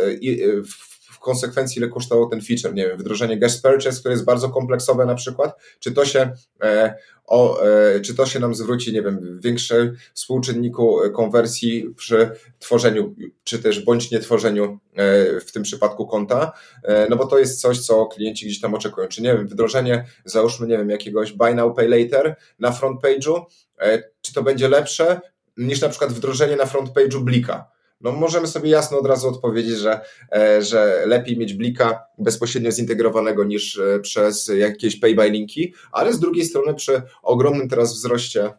[0.71, 0.88] w
[1.29, 5.15] konsekwencji ile kosztował ten feature, nie wiem, wdrożenie guest purchase, które jest bardzo kompleksowe na
[5.15, 6.31] przykład, czy to się,
[6.63, 6.95] e,
[7.27, 13.15] o, e, czy to się nam zwróci, nie wiem, w większym współczynniku konwersji przy tworzeniu,
[13.45, 16.53] czy też bądź nie tworzeniu e, w tym przypadku konta,
[16.85, 20.05] e, no bo to jest coś, co klienci gdzieś tam oczekują, czy nie wiem, wdrożenie,
[20.25, 23.45] załóżmy, nie wiem, jakiegoś buy now, pay later na front page'u,
[23.79, 25.21] e, czy to będzie lepsze
[25.57, 29.77] niż na przykład wdrożenie na front page'u blika, no możemy sobie jasno od razu odpowiedzieć,
[29.77, 30.01] że,
[30.33, 36.13] e, że lepiej mieć blika bezpośrednio zintegrowanego niż e, przez jakieś pay by linki, ale
[36.13, 38.53] z drugiej strony przy ogromnym teraz wzroście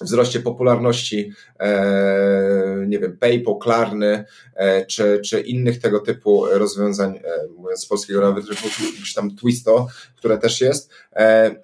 [0.00, 4.24] wzroście popularności, e, nie wiem, PayPal, Klarny,
[4.54, 8.44] e, czy, czy innych tego typu rozwiązań, e, mówiąc z polskiego nawet,
[9.06, 9.86] czy tam Twisto,
[10.16, 10.90] które też jest,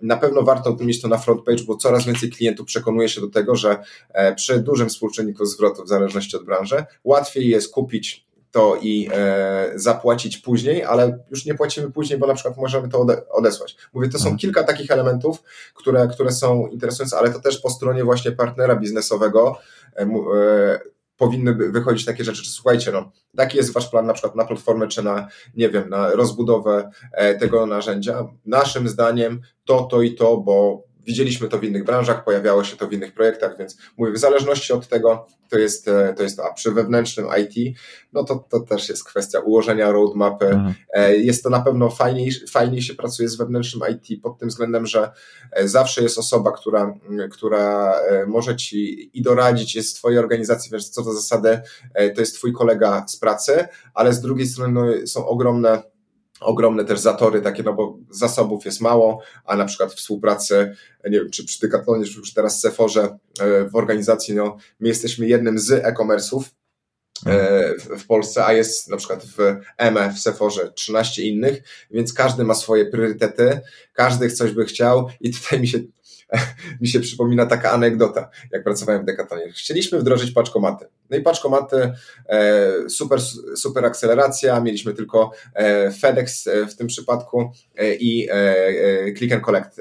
[0.01, 3.29] na pewno warto mieć to na front page, bo coraz więcej klientów przekonuje się do
[3.29, 3.77] tego, że
[4.37, 10.39] przy dużym współczynniku zwrotu, w zależności od branży, łatwiej jest kupić to i e, zapłacić
[10.39, 13.77] później, ale już nie płacimy później, bo na przykład możemy to ode, odesłać.
[13.93, 14.39] Mówię, to są mhm.
[14.39, 15.43] kilka takich elementów,
[15.75, 19.59] które, które są interesujące, ale to też po stronie właśnie partnera biznesowego
[19.97, 20.81] e, e,
[21.17, 24.89] powinny wychodzić takie rzeczy, czy słuchajcie, no, taki jest wasz plan na przykład na platformę,
[24.89, 28.29] czy na, nie wiem, na rozbudowę e, tego narzędzia.
[28.47, 32.89] Naszym zdaniem to, to i to, bo Widzieliśmy to w innych branżach, pojawiało się to
[32.89, 36.45] w innych projektach, więc mówię, w zależności od tego, to jest e, to, jest to.
[36.45, 37.77] a przy wewnętrznym IT,
[38.13, 40.47] no to, to też jest kwestia ułożenia roadmapy.
[40.47, 40.75] Mhm.
[40.95, 44.87] E, jest to na pewno fajniej, fajniej się pracuje z wewnętrznym IT pod tym względem,
[44.87, 45.11] że
[45.53, 46.95] e, zawsze jest osoba, która,
[47.31, 47.95] która
[48.27, 51.61] może ci i doradzić, jest w twojej organizacji, wiesz, co do zasady,
[52.15, 55.83] to jest twój kolega z pracy, ale z drugiej strony no, są ogromne
[56.45, 61.31] ogromne też zatory takie, no bo zasobów jest mało, a na przykład współpracy, nie wiem,
[61.31, 65.71] czy przy Decathlonie, czy już teraz Seforze e, w organizacji, no my jesteśmy jednym z
[65.71, 66.43] e-commerce'ów
[67.27, 69.39] e, w Polsce, a jest na przykład w
[69.79, 73.61] EME, w Seforze 13 innych, więc każdy ma swoje priorytety,
[73.93, 75.79] każdy coś by chciał i tutaj mi się
[76.81, 79.53] mi się przypomina taka anegdota, jak pracowałem w Decathonie.
[79.53, 80.87] Chcieliśmy wdrożyć paczkomaty.
[81.13, 81.93] No i paczkomaty,
[82.29, 83.21] e, super,
[83.57, 87.51] super akceleracja, mieliśmy tylko e, FedEx e, w tym przypadku
[88.01, 88.29] i
[89.19, 89.81] click and collect,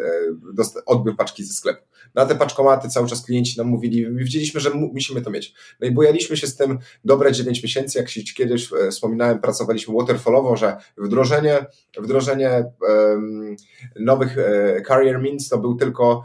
[0.86, 1.82] odbył paczki ze sklepu.
[2.16, 5.54] Na te paczkomaty cały czas klienci nam mówili, widzieliśmy, że musimy to mieć.
[5.80, 10.58] No i bojaliśmy się z tym dobre 9 miesięcy, jak się kiedyś wspominałem, pracowaliśmy waterfallowo,
[10.58, 11.66] że wdrożenie,
[11.98, 12.66] wdrożenie
[14.00, 14.36] nowych
[14.88, 16.24] carrier means to był tylko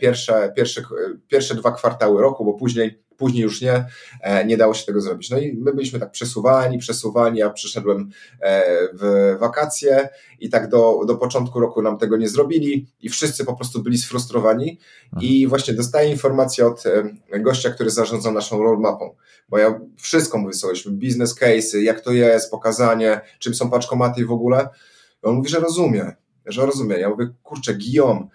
[0.00, 0.82] pierwsze, pierwsze,
[1.28, 3.84] pierwsze dwa kwartały roku, bo później później już nie,
[4.20, 5.30] e, nie dało się tego zrobić.
[5.30, 8.62] No i my byliśmy tak przesuwani, przesuwani, ja przyszedłem e,
[8.92, 10.08] w wakacje
[10.40, 13.98] i tak do, do początku roku nam tego nie zrobili i wszyscy po prostu byli
[13.98, 14.78] sfrustrowani
[15.20, 16.82] i właśnie dostaję informację od
[17.40, 19.14] gościa, który zarządza naszą roadmapą,
[19.48, 24.24] bo ja wszystko mówię sobie, biznes case, jak to jest, pokazanie, czym są paczkomaty i
[24.24, 24.68] w ogóle.
[25.22, 26.12] on mówi, że rozumie,
[26.46, 26.96] że rozumie.
[26.96, 28.26] Ja mówię, kurczę, Guillaume,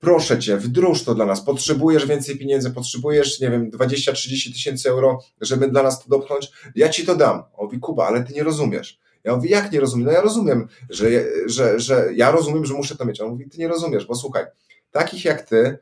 [0.00, 5.18] proszę cię, wdróż to dla nas, potrzebujesz więcej pieniędzy, potrzebujesz, nie wiem, 20-30 tysięcy euro,
[5.40, 7.42] żeby dla nas to dopchnąć, ja ci to dam.
[7.56, 9.00] On mówi, Kuba, ale ty nie rozumiesz.
[9.24, 10.06] Ja mówię, jak nie rozumiem?
[10.06, 11.06] No ja rozumiem, że,
[11.46, 13.20] że, że ja rozumiem, że muszę to mieć.
[13.20, 14.44] On mówi, ty nie rozumiesz, bo słuchaj,
[14.90, 15.78] takich jak ty,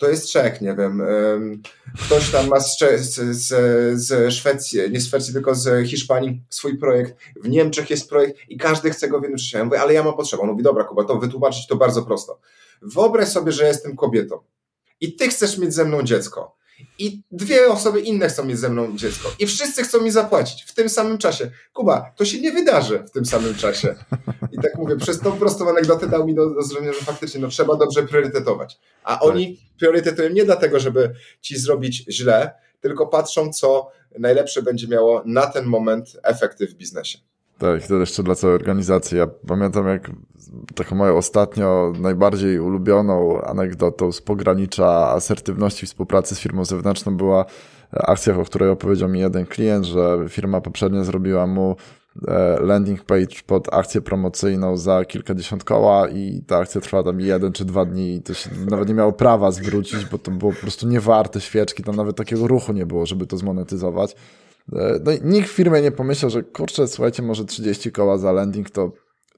[0.00, 1.02] to jest Czech, nie wiem,
[2.06, 2.78] ktoś tam ma z,
[3.30, 3.48] z,
[4.00, 8.56] z Szwecji, nie z Szwecji, tylko z Hiszpanii swój projekt, w Niemczech jest projekt i
[8.56, 9.40] każdy chce go w jednym.
[9.52, 10.42] Ja mówię, ale ja mam potrzebę.
[10.42, 12.40] On mówi, dobra Kuba, to wytłumaczyć to bardzo prosto.
[12.82, 14.40] Wyobraź sobie, że jestem kobietą
[15.00, 16.60] i ty chcesz mieć ze mną dziecko.
[16.98, 19.32] I dwie osoby inne chcą mieć ze mną dziecko.
[19.38, 21.50] I wszyscy chcą mi zapłacić w tym samym czasie.
[21.72, 23.94] Kuba, to się nie wydarzy w tym samym czasie.
[24.52, 27.48] I tak mówię, przez tą prostą anegdotę dał mi do, do zrozumienia, że faktycznie no,
[27.48, 28.78] trzeba dobrze priorytetować.
[29.04, 29.24] A tak.
[29.24, 35.46] oni priorytetują nie dlatego, żeby ci zrobić źle, tylko patrzą, co najlepsze będzie miało na
[35.46, 37.18] ten moment efekty w biznesie.
[37.60, 39.18] Tak, to jeszcze dla całej organizacji.
[39.18, 40.10] Ja pamiętam, jak
[40.74, 47.44] taką moją ostatnio najbardziej ulubioną anegdotą z pogranicza asertywności współpracy z firmą zewnętrzną była
[47.92, 51.76] akcja, o której opowiedział mi jeden klient, że firma poprzednio zrobiła mu
[52.28, 57.52] e, landing page pod akcję promocyjną za kilkadziesiąt koła i ta akcja trwała tam jeden
[57.52, 60.60] czy dwa dni i to się nawet nie miało prawa zwrócić, bo to było po
[60.60, 64.16] prostu niewarte świeczki, tam nawet takiego ruchu nie było, żeby to zmonetyzować.
[64.76, 68.32] E, no i nikt w firmie nie pomyślał, że kurczę, słuchajcie, może 30 koła za
[68.32, 68.92] landing to,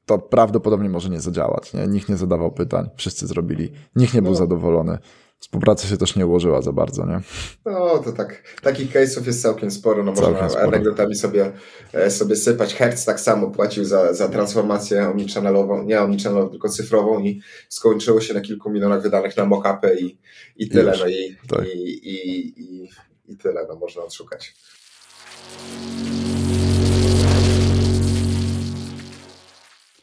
[0.07, 1.73] to prawdopodobnie może nie zadziałać.
[1.73, 1.87] Nie?
[1.87, 4.39] Nikt nie zadawał pytań, wszyscy zrobili, nikt nie był no.
[4.39, 4.99] zadowolony.
[5.43, 7.21] Współpraca się też nie ułożyła za bardzo, nie?
[7.65, 8.43] No, to tak.
[8.63, 10.03] Takich case'ów jest całkiem sporo.
[10.03, 10.67] No, całkiem można sporo.
[10.67, 11.53] anegdotami sobie,
[11.93, 12.75] e, sobie sypać.
[12.75, 18.35] Hertz tak samo płacił za, za transformację omnichannelową, nie omnichannelową, tylko cyfrową i skończyło się
[18.35, 20.19] na kilku milionach wydanych na mock-upy i,
[20.57, 20.95] i tyle.
[21.01, 21.67] no i, tak.
[21.75, 22.89] i, i, i,
[23.29, 24.55] i tyle, no można odszukać.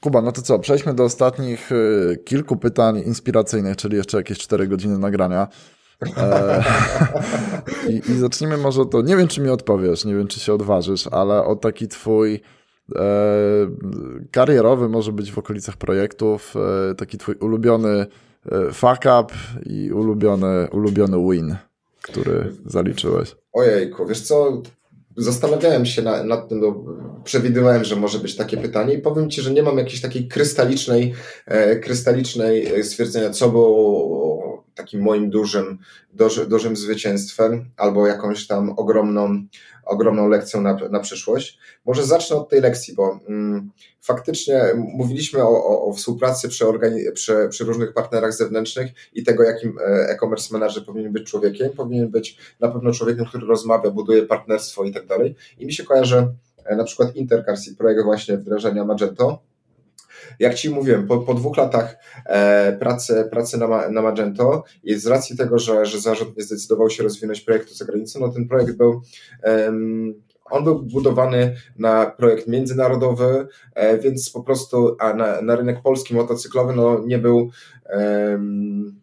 [0.02, 4.68] Kuba, no to co, przejdźmy do ostatnich y, kilku pytań inspiracyjnych, czyli jeszcze jakieś 4
[4.68, 5.48] godziny nagrania.
[6.18, 6.64] E,
[7.90, 11.08] i, I zacznijmy może to, nie wiem czy mi odpowiesz, nie wiem czy się odważysz,
[11.08, 12.42] ale o taki twój
[12.96, 13.02] e,
[14.32, 16.56] karierowy, może być w okolicach projektów,
[16.92, 18.06] e, taki twój ulubiony
[18.52, 19.34] e, fuck up
[19.66, 21.56] i ulubiony, ulubiony win,
[22.02, 23.36] który zaliczyłeś.
[23.54, 24.62] Ojejku, wiesz co,
[25.20, 26.62] zastanawiałem się na, nad tym,
[27.24, 31.14] przewidywałem, że może być takie pytanie i powiem Ci, że nie mam jakiejś takiej krystalicznej,
[31.46, 35.78] e, krystalicznej stwierdzenia, co było takim moim dużym,
[36.14, 39.44] dużym, dużym zwycięstwem albo jakąś tam ogromną,
[39.90, 41.60] ogromną lekcją na, na przyszłość.
[41.86, 43.72] Może zacznę od tej lekcji, bo mm,
[44.02, 49.44] faktycznie mówiliśmy o, o, o współpracy przy, organi- przy, przy, różnych partnerach zewnętrznych i tego,
[49.44, 51.70] jakim e, e-commerce manager powinien być człowiekiem.
[51.70, 55.36] Powinien być na pewno człowiekiem, który rozmawia, buduje partnerstwo i tak dalej.
[55.60, 56.28] I mi się kojarzy
[56.66, 59.49] e, na przykład Intercars i projekt właśnie wdrażania Magento,
[60.40, 65.08] jak Ci mówiłem, po, po dwóch latach e, pracy, pracy na, na Magento i z
[65.08, 68.72] racji tego, że, że zarząd nie zdecydował się rozwinąć projektu za granicą, no ten projekt
[68.72, 69.02] był
[70.50, 76.16] on był budowany na projekt międzynarodowy, e, więc po prostu a na, na rynek polski
[76.16, 77.50] motocyklowy no, nie, był,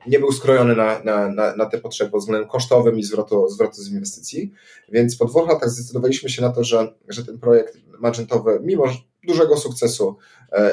[0.06, 3.74] nie był skrojony na, na, na, na te potrzeby pod względem kosztowym i zwrotu, zwrotu
[3.74, 4.52] z inwestycji.
[4.88, 8.84] Więc po dwóch latach zdecydowaliśmy się na to, że, że ten projekt magentowy, mimo
[9.26, 10.16] dużego sukcesu,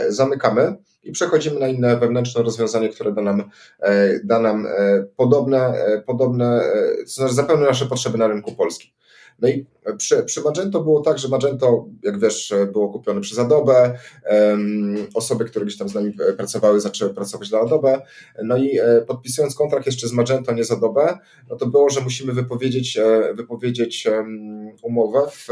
[0.09, 4.67] zamykamy i przechodzimy na inne wewnętrzne rozwiązanie, które da nam, e, da nam
[5.15, 5.73] podobne,
[6.05, 6.61] podobne,
[6.99, 8.91] to znaczy zapełni nasze potrzeby na rynku polskim.
[9.39, 9.65] No i
[9.97, 13.97] przy, przy Magento było tak, że Magento, jak wiesz, było kupione przez Adobe,
[15.13, 18.01] osoby, które gdzieś tam z nami pracowały, zaczęły pracować dla Adobe,
[18.43, 21.17] no i e, podpisując kontrakt jeszcze z Magento, nie z Adobe,
[21.49, 24.07] no to było, że musimy wypowiedzieć, e, wypowiedzieć
[24.81, 25.47] umowę w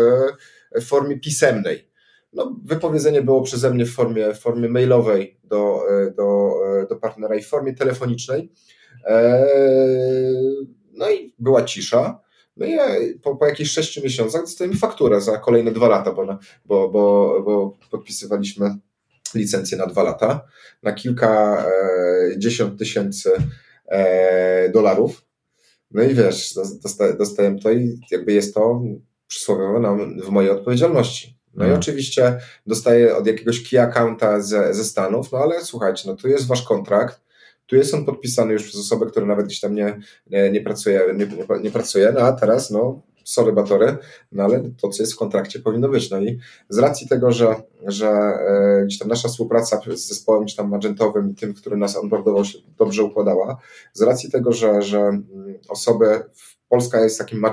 [0.85, 1.90] formie pisemnej.
[2.33, 6.53] No, wypowiedzenie było przeze mnie w formie, w formie mailowej do, e, do,
[6.89, 8.51] do partnera i w formie telefonicznej.
[10.93, 12.21] No i była cisza.
[12.57, 12.75] No i
[13.19, 16.25] po, po jakichś sześciu miesiącach dostajemy fakturę za kolejne dwa lata, bo,
[16.65, 18.77] bo, bo, bo podpisywaliśmy
[19.35, 20.45] licencję na dwa lata,
[20.83, 23.31] na kilka e, dziesiąt tysięcy
[23.87, 25.25] e, dolarów.
[25.91, 26.53] No i wiesz,
[26.83, 28.81] dosta, dostałem to i jakby jest to
[29.27, 31.40] przysłowiowe w mojej odpowiedzialności.
[31.53, 31.75] No hmm.
[31.75, 36.27] i oczywiście dostaję od jakiegoś key accounta ze, ze Stanów, no ale słuchajcie, no tu
[36.27, 37.21] jest wasz kontrakt,
[37.65, 41.01] tu jest on podpisany już przez osobę, która nawet gdzieś tam nie, nie, nie pracuje,
[41.15, 43.97] nie, nie, nie pracuje, no a teraz no sorry batory,
[44.31, 46.09] no ale to, co jest w kontrakcie powinno być.
[46.09, 47.55] No i z racji tego, że,
[47.87, 52.45] że e, gdzieś tam nasza współpraca z zespołem gdzieś tam magentowym tym, który nas onboardował
[52.45, 53.57] się dobrze układała,
[53.93, 55.23] z racji tego, że, że mm,
[55.69, 56.23] osoby
[56.71, 57.43] Polska jest takim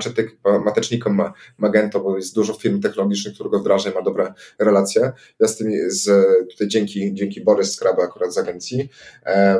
[0.65, 1.21] matecznikiem
[1.57, 5.11] Magento, bo jest dużo firm technologicznych, które go wdraża i ma dobre relacje.
[5.39, 6.05] Ja z tymi, z,
[6.51, 8.89] tutaj dzięki, dzięki Borys Skraby akurat z agencji,
[9.25, 9.59] e,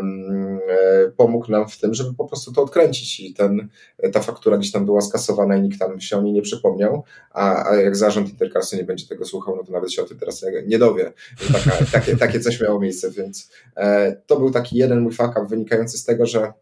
[1.17, 3.69] pomógł nam w tym, żeby po prostu to odkręcić i ten,
[4.13, 7.69] ta faktura gdzieś tam była skasowana i nikt tam się o niej nie przypomniał, a,
[7.69, 10.43] a jak zarząd Intercarsu nie będzie tego słuchał, no to nawet się o tym teraz
[10.67, 11.13] nie dowie.
[11.53, 15.45] Taka, takie, takie coś miało miejsce, więc e, to był taki jeden mój fuck up
[15.49, 16.53] wynikający z tego, że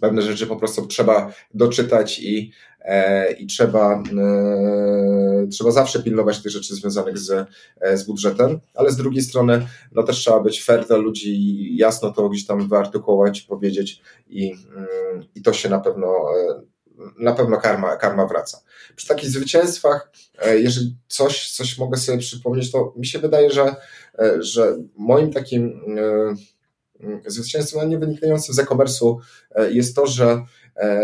[0.00, 6.52] pewne rzeczy po prostu trzeba doczytać i, e, i trzeba, e, trzeba zawsze pilnować tych
[6.52, 7.48] rzeczy związanych z,
[7.80, 11.76] e, z budżetem, ale z drugiej strony no też trzeba być fair dla ludzi i
[11.76, 16.14] jasno to gdzieś tam wyartykułować, powiedzieć i, mm, i to się na pewno
[17.18, 18.60] na pewno karma, karma wraca.
[18.96, 20.10] Przy takich zwycięstwach,
[20.54, 23.76] jeżeli coś, coś mogę sobie przypomnieć, to mi się wydaje, że,
[24.38, 25.80] że moim takim
[27.26, 29.16] zwycięstwem nie wynikającym z e-commerce'u
[29.50, 30.44] e, jest to, że
[30.76, 31.00] e,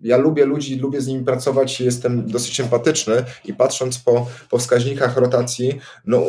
[0.00, 5.16] ja lubię ludzi, lubię z nimi pracować, jestem dosyć empatyczny i patrząc po, po wskaźnikach
[5.16, 6.22] rotacji, no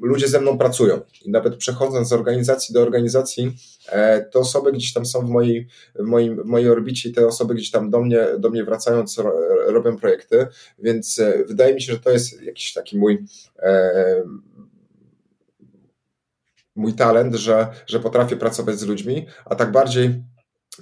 [0.00, 1.00] ludzie ze mną pracują.
[1.24, 3.56] I nawet przechodząc z organizacji do organizacji,
[3.88, 6.04] e, te osoby gdzieś tam są w mojej, w
[6.42, 9.20] w mojej orbicie te osoby gdzieś tam do mnie, do mnie wracając
[9.66, 10.46] robią projekty,
[10.78, 13.24] więc wydaje mi się, że to jest jakiś taki mój
[16.76, 20.22] mój talent, że, że potrafię pracować z ludźmi, a tak bardziej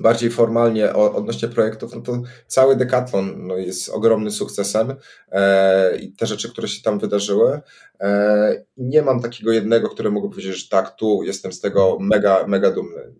[0.00, 4.94] bardziej formalnie odnośnie projektów, no to cały Decathlon no, jest ogromnym sukcesem
[5.32, 7.60] e, i te rzeczy, które się tam wydarzyły.
[8.00, 12.46] E, nie mam takiego jednego, który mógł powiedzieć, że tak, tu jestem z tego mega,
[12.46, 13.12] mega dumny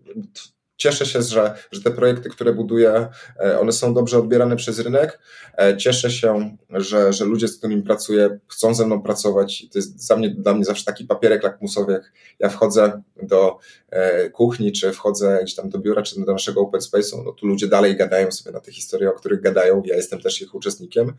[0.77, 3.07] Cieszę się, że, że te projekty, które buduję,
[3.39, 5.19] e, one są dobrze odbierane przez rynek.
[5.57, 9.65] E, cieszę się, że, że ludzie, z którymi pracuję, chcą ze mną pracować.
[9.71, 13.57] To jest dla mnie, dla mnie zawsze taki papierek lakmusowy, jak ja wchodzę do
[13.89, 17.47] e, kuchni, czy wchodzę gdzieś tam do biura, czy do naszego open space'u, no tu
[17.47, 19.83] ludzie dalej gadają sobie na te historie, o których gadają.
[19.85, 21.13] Ja jestem też ich uczestnikiem,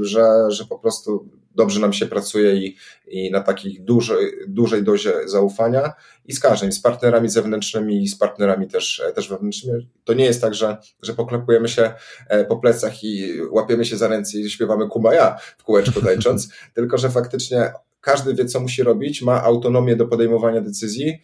[0.00, 5.12] że, że po prostu dobrze nam się pracuje i, i na takiej dużej, dużej dozie
[5.28, 5.92] zaufania
[6.26, 9.88] i z każdym, z partnerami zewnętrznymi i z partnerami też, też wewnętrznymi.
[10.04, 11.92] To nie jest tak, że, że poklepujemy się
[12.28, 16.98] e, po plecach i łapiemy się za ręce i śpiewamy kumaja w kółeczku tańcząc, tylko
[16.98, 21.22] że faktycznie każdy wie, co musi robić, ma autonomię do podejmowania decyzji.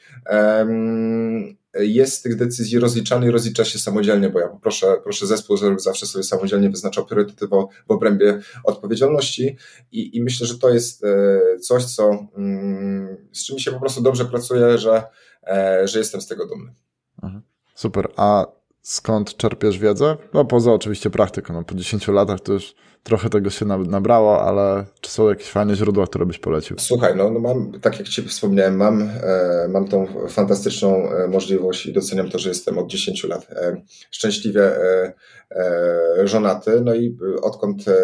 [1.75, 5.79] Jest z tych decyzji rozliczany i rozlicza się samodzielnie, bo ja proszę, proszę zespół, żeby
[5.79, 7.51] zawsze sobie samodzielnie wyznaczał priorytety w,
[7.89, 9.57] w obrębie odpowiedzialności
[9.93, 14.03] i, i myślę, że to jest e, coś, co, mm, z czym się po prostu
[14.03, 15.03] dobrze pracuje, że,
[15.47, 16.75] e, że jestem z tego dumny.
[17.23, 17.43] Mhm.
[17.75, 18.09] Super.
[18.17, 18.47] A
[18.83, 20.17] skąd czerpiesz wiedzę?
[20.35, 22.75] No poza oczywiście praktyką, no po 10 latach to już
[23.07, 26.77] trochę tego się nabrało, ale czy są jakieś fajne źródła, które byś polecił?
[26.79, 31.87] Słuchaj, no, no mam, tak jak Ci wspomniałem, mam, e, mam tą fantastyczną e, możliwość
[31.87, 35.13] i doceniam to, że jestem od 10 lat e, szczęśliwie e,
[35.51, 37.95] e żonaty, no i odkąd e,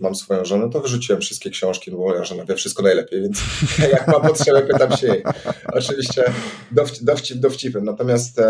[0.00, 3.42] mam swoją żonę, to wyrzuciłem wszystkie książki, bo moja żona wie wszystko najlepiej, więc
[3.92, 5.22] jak mam potrzebę, pytam się jej.
[5.72, 6.24] Oczywiście
[7.02, 8.40] dowcip dowcipem, natomiast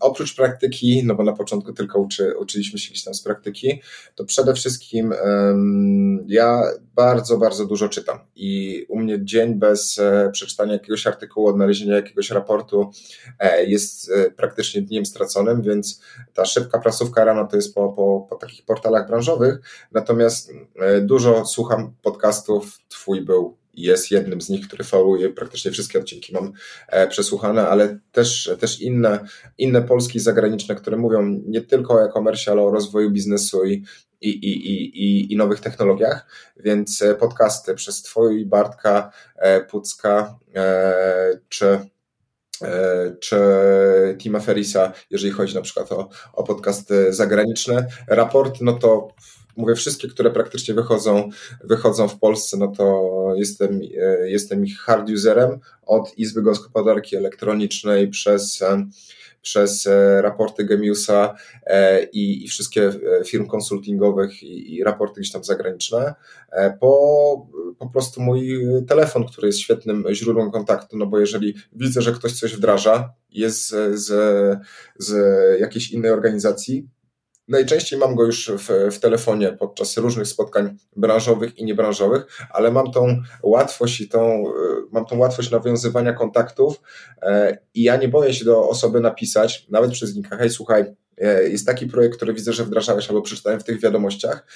[0.00, 3.82] oprócz praktyki, no bo na początku tylko uczy, uczyliśmy się gdzieś tam z praktyki,
[4.14, 5.14] to przede wszystkim
[6.28, 6.62] ja
[6.94, 12.30] bardzo, bardzo dużo czytam i u mnie dzień bez e, przeczytania jakiegoś artykułu, odnalezienia jakiegoś
[12.30, 12.90] raportu
[13.38, 16.02] e, jest e, praktycznie dniem straconym, więc
[16.34, 19.60] ta szybka prasówka rano to jest po, po, po takich portalach branżowych,
[19.92, 20.52] natomiast
[21.02, 26.52] dużo słucham podcastów, twój był jest jednym z nich, który followuje, praktycznie wszystkie odcinki mam
[27.08, 29.26] przesłuchane, ale też, też inne,
[29.58, 33.84] inne polskie zagraniczne, które mówią nie tylko o e-commerce, ale o rozwoju biznesu i,
[34.20, 36.26] i, i, i, i nowych technologiach,
[36.56, 41.78] więc e, podcasty przez Twój Bartka e, Pucka e, czy
[43.20, 43.36] czy
[44.18, 47.86] Tima Ferisa, jeżeli chodzi na przykład o, o podcasty zagraniczne.
[48.08, 49.08] Raporty, no to
[49.56, 51.30] mówię wszystkie, które praktycznie wychodzą,
[51.64, 53.80] wychodzą w Polsce, no to jestem,
[54.24, 58.62] jestem ich hard userem od Izby Gospodarki Elektronicznej przez
[59.42, 61.34] przez e, raporty Gemiusa
[61.66, 66.14] e, i, i wszystkie e, firm konsultingowych i, i, raporty gdzieś tam zagraniczne,
[66.80, 67.46] po
[67.78, 72.32] po prostu mój telefon, który jest świetnym źródłem kontaktu, no bo jeżeli widzę, że ktoś
[72.32, 74.08] coś wdraża, jest z, z,
[74.98, 75.14] z
[75.60, 76.88] jakiejś innej organizacji,
[77.48, 82.90] Najczęściej mam go już w, w, telefonie podczas różnych spotkań branżowych i niebranżowych, ale mam
[82.90, 84.52] tą łatwość i tą, e,
[84.92, 86.80] mam tą łatwość nawiązywania kontaktów
[87.22, 90.84] e, i ja nie boję się do osoby napisać, nawet przez linka, hej słuchaj,
[91.18, 94.46] e, jest taki projekt, który widzę, że wdrażałeś albo przeczytałem w tych wiadomościach.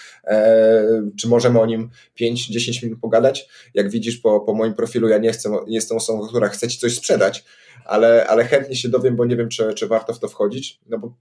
[1.21, 1.91] Czy możemy o nim
[2.21, 3.49] 5-10 minut pogadać?
[3.75, 6.79] Jak widzisz po, po moim profilu, ja nie, chcę, nie jestem osobą, która chce ci
[6.79, 7.45] coś sprzedać,
[7.85, 10.81] ale, ale chętnie się dowiem, bo nie wiem, czy, czy warto w to wchodzić.
[10.87, 11.15] No bo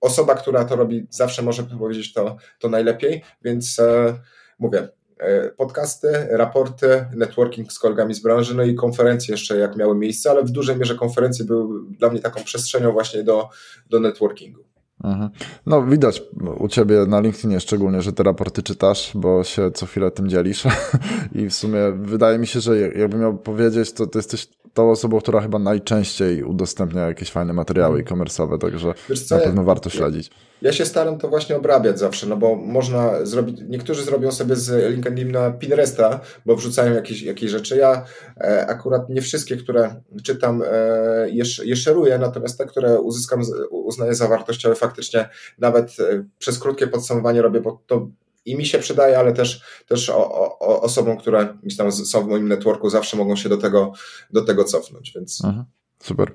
[0.00, 4.18] osoba, która to robi, zawsze może powiedzieć to, to najlepiej, więc e,
[4.58, 9.94] mówię, e, podcasty, raporty, networking z kolegami z branży, no i konferencje jeszcze jak miały
[9.94, 13.48] miejsce, ale w dużej mierze konferencje były dla mnie taką przestrzenią właśnie do,
[13.90, 14.69] do networkingu.
[15.04, 15.30] Mhm.
[15.66, 16.22] No widać
[16.58, 20.64] u Ciebie na LinkedInie szczególnie, że te raporty czytasz, bo się co chwilę tym dzielisz
[21.34, 25.20] i w sumie wydaje mi się, że jakbym miał powiedzieć, to, to jesteś tą osobą,
[25.20, 28.06] która chyba najczęściej udostępnia jakieś fajne materiały mm.
[28.06, 28.94] e-commerce'owe, także
[29.30, 30.30] na pewno warto śledzić.
[30.62, 34.92] Ja się staram to właśnie obrabiać zawsze, no bo można zrobić, niektórzy zrobią sobie z
[34.92, 37.76] LinkedIna Pinteresta, bo wrzucają jakieś, jakieś rzeczy.
[37.76, 38.04] Ja
[38.36, 41.30] e, akurat nie wszystkie, które czytam, e,
[41.64, 45.28] je, szeruję, natomiast te, które uzyskam, uznaję za wartościowe, faktycznie
[45.58, 48.08] nawet e, przez krótkie podsumowanie robię, bo to
[48.44, 52.26] i mi się przydaje, ale też, też o, o, osobom, które gdzieś tam są w
[52.26, 53.92] moim networku, zawsze mogą się do tego,
[54.30, 55.12] do tego cofnąć.
[55.14, 55.44] Więc.
[55.44, 55.64] Mhm.
[56.02, 56.34] Super.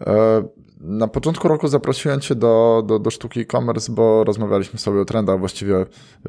[0.00, 0.42] E,
[0.80, 5.38] na początku roku zaprosiłem Cię do, do, do sztuki e-commerce, bo rozmawialiśmy sobie o trendach.
[5.38, 5.86] Właściwie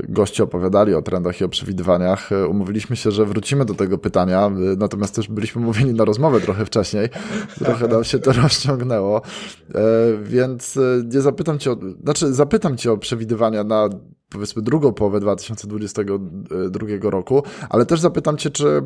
[0.10, 2.32] goście opowiadali o trendach i o przewidywaniach.
[2.32, 6.42] E, umówiliśmy się, że wrócimy do tego pytania, e, natomiast też byliśmy mówieni na rozmowę
[6.42, 7.10] trochę wcześniej.
[7.66, 9.22] Trochę nam się to rozciągnęło.
[10.24, 10.80] Więc
[11.14, 13.90] nie zapytam Cię o, znaczy zapytam Cię o przewidywania na
[14.30, 18.82] powiedzmy drugą połowę 2022 roku, ale też zapytam Cię, czy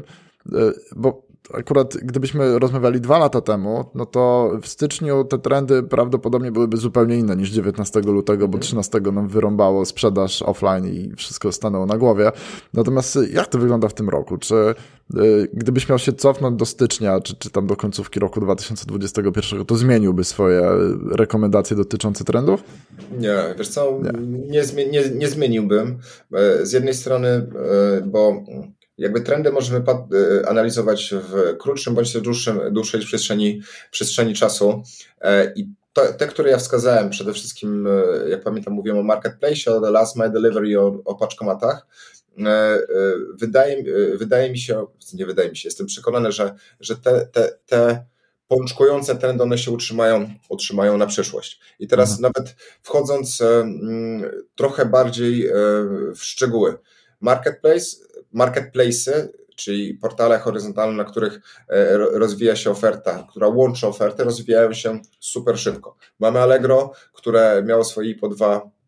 [0.95, 6.77] bo akurat gdybyśmy rozmawiali dwa lata temu, no to w styczniu te trendy prawdopodobnie byłyby
[6.77, 11.97] zupełnie inne niż 19 lutego, bo 13 nam wyrąbało sprzedaż offline i wszystko stanęło na
[11.97, 12.31] głowie.
[12.73, 14.37] Natomiast jak to wygląda w tym roku?
[14.37, 19.65] Czy y, gdybyś miał się cofnąć do stycznia, czy, czy tam do końcówki roku 2021,
[19.65, 20.61] to zmieniłby swoje
[21.11, 22.63] rekomendacje dotyczące trendów?
[23.19, 23.99] Nie, wiesz co,
[24.47, 25.99] nie, nie, nie, nie zmieniłbym.
[26.33, 27.47] E, z jednej strony, e,
[28.05, 28.43] bo
[28.97, 33.61] jakby trendy możemy e, analizować w krótszym bądź dłuższym, dłuższej przestrzeni,
[33.91, 34.83] przestrzeni czasu
[35.21, 39.75] e, i to, te, które ja wskazałem, przede wszystkim, e, jak pamiętam, mówiłem o marketplace,
[39.75, 41.87] o the last mile delivery, o, o paczkomatach.
[43.39, 43.83] wydaje,
[44.17, 48.05] wydaje mi się, nie wydaje mi się, jestem przekonany, że, że te, te, te
[48.47, 51.59] pączkujące trendy, one się utrzymają, utrzymają na przyszłość.
[51.79, 52.21] I teraz mhm.
[52.21, 53.43] nawet wchodząc
[54.55, 55.49] trochę bardziej
[56.15, 56.77] w szczegóły,
[57.21, 57.97] marketplace,
[58.33, 61.39] marketplace czyli portale horyzontalne, na których
[61.69, 65.95] e, rozwija się oferta, która łączy oferty, rozwijają się super szybko.
[66.19, 68.80] Mamy Allegro, które miało swoje 2 E,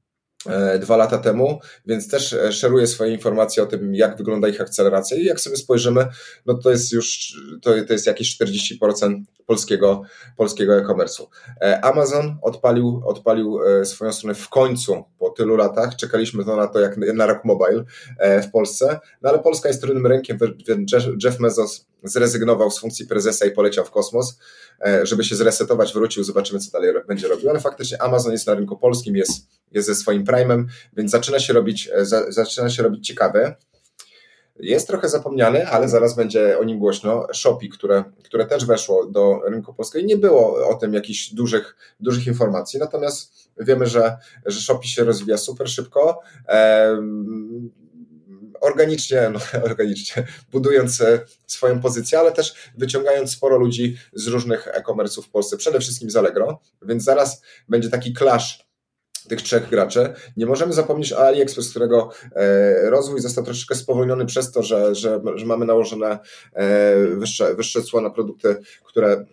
[0.79, 5.17] dwa lata temu, więc też e, szeruję swoje informacje o tym, jak wygląda ich akceleracja.
[5.17, 6.05] I jak sobie spojrzymy,
[6.45, 10.01] no to jest już, to, to jest jakieś 40% polskiego,
[10.37, 11.25] polskiego e-commerce'u.
[11.61, 16.79] E, Amazon odpalił, odpalił swoją stronę w końcu po tylu latach, czekaliśmy to na to
[16.79, 17.83] jak na rok mobile
[18.43, 20.37] w Polsce, no ale Polska jest trudnym rynkiem,
[21.23, 24.39] Jeff Bezos zrezygnował z funkcji prezesa i poleciał w kosmos,
[25.03, 28.77] żeby się zresetować, wrócił, zobaczymy co dalej będzie robił, ale faktycznie Amazon jest na rynku
[28.77, 30.65] polskim, jest, jest ze swoim Prime'em,
[30.97, 33.55] więc zaczyna się robić, e, za, zaczyna się robić ciekawe.
[34.59, 37.27] Jest trochę zapomniany, ale zaraz będzie o nim głośno.
[37.33, 40.07] Shopee, które, które też weszło do rynku polskiego.
[40.07, 45.37] Nie było o tym jakichś dużych, dużych informacji, natomiast wiemy, że, że Shopee się rozwija
[45.37, 46.19] super szybko.
[48.61, 49.39] organicznie, no,
[49.69, 55.57] organicznie, budując e, swoją pozycję, ale też wyciągając sporo ludzi z różnych e-commerce'ów w Polsce,
[55.57, 58.72] przede wszystkim z Allegro, więc zaraz będzie taki clash
[59.27, 60.13] tych trzech graczy.
[60.37, 65.21] Nie możemy zapomnieć o AliExpress, którego e, rozwój został troszeczkę spowolniony przez to, że, że,
[65.35, 66.19] że mamy nałożone
[66.53, 69.25] e, wyższe, wyższe cła na produkty, które e,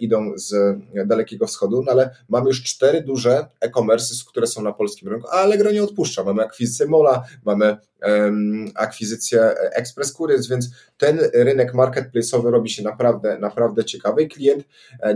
[0.00, 5.08] idą z Dalekiego Wschodu, no ale mamy już cztery duże e-commerce, które są na polskim
[5.08, 6.24] rynku, a Allegro nie odpuszcza.
[6.24, 7.76] Mamy akwizycję Mola, mamy
[8.74, 14.64] akwizycję Express Couriers, więc ten rynek marketplace'owy robi się naprawdę, naprawdę ciekawy i klient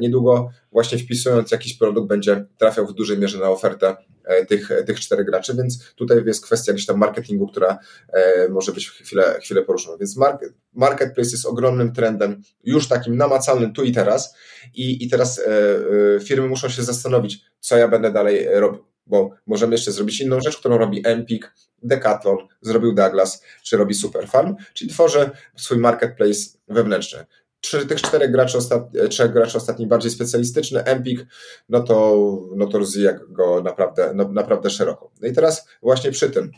[0.00, 5.00] niedługo właśnie wpisując jakiś produkt będzie trafiał w dużej mierze na ofertę e, tych, tych
[5.00, 7.78] czterech graczy, więc tutaj jest kwestia gdzieś tam marketingu, która
[8.12, 9.96] e, może być chwilę, chwilę poruszona.
[9.96, 10.16] Więc
[10.74, 14.36] marketplace jest ogromnym trendem, już takim namacalnym tu i teraz
[14.74, 19.74] i, i teraz e, firmy muszą się zastanowić, co ja będę dalej robił, bo możemy
[19.74, 21.52] jeszcze zrobić inną rzecz, którą robi Empik,
[21.82, 27.26] Decathlon, zrobił Douglas, czy robi Superfarm, czyli tworzy swój marketplace wewnętrzny
[27.60, 28.58] trzy, tych czterech graczy,
[29.10, 31.26] trzech graczy ostatnich bardziej specjalistyczny, Empik,
[31.68, 32.26] no to,
[32.56, 35.10] no to rozwija go naprawdę, no, naprawdę szeroko.
[35.20, 36.50] No i teraz właśnie przy tym,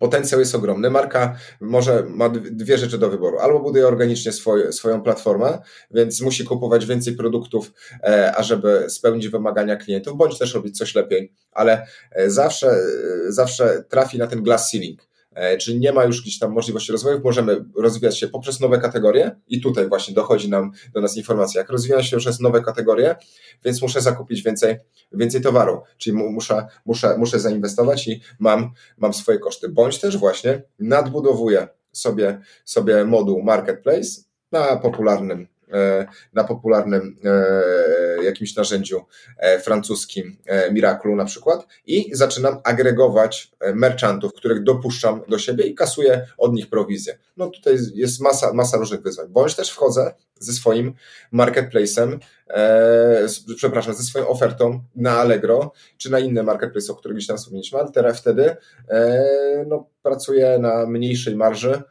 [0.00, 0.90] Potencjał jest ogromny.
[0.90, 3.38] Marka może ma dwie rzeczy do wyboru.
[3.38, 5.58] Albo buduje organicznie swoje, swoją platformę,
[5.90, 7.72] więc musi kupować więcej produktów,
[8.02, 13.84] e, ażeby spełnić wymagania klientów, bądź też robić coś lepiej, ale e, zawsze, e, zawsze
[13.88, 15.09] trafi na ten glass ceiling.
[15.40, 19.36] E, czyli nie ma już gdzieś tam możliwości rozwoju, możemy rozwijać się poprzez nowe kategorie
[19.48, 23.16] i tutaj właśnie dochodzi nam do nas informacja, jak rozwijam się przez nowe kategorie,
[23.64, 24.76] więc muszę zakupić więcej,
[25.12, 30.62] więcej towaru, czyli muszę, muszę, muszę zainwestować i mam, mam swoje koszty, bądź też właśnie
[30.78, 34.08] nadbudowuję sobie, sobie moduł marketplace
[34.52, 39.04] na popularnym E, na popularnym e, jakimś narzędziu
[39.38, 40.36] e, francuskim
[40.72, 46.70] Miraclu na przykład i zaczynam agregować merchantów, których dopuszczam do siebie i kasuję od nich
[46.70, 47.18] prowizję.
[47.36, 49.26] No tutaj jest masa, masa różnych wyzwań.
[49.28, 50.94] Bądź też wchodzę ze swoim
[51.32, 52.18] marketplace'em,
[52.50, 53.26] e,
[53.56, 57.78] przepraszam, ze swoją ofertą na Allegro, czy na inne marketplace, o których gdzieś tam wspomnieliśmy,
[57.78, 58.56] ale teraz wtedy
[58.88, 61.82] e, no, pracuję na mniejszej marży,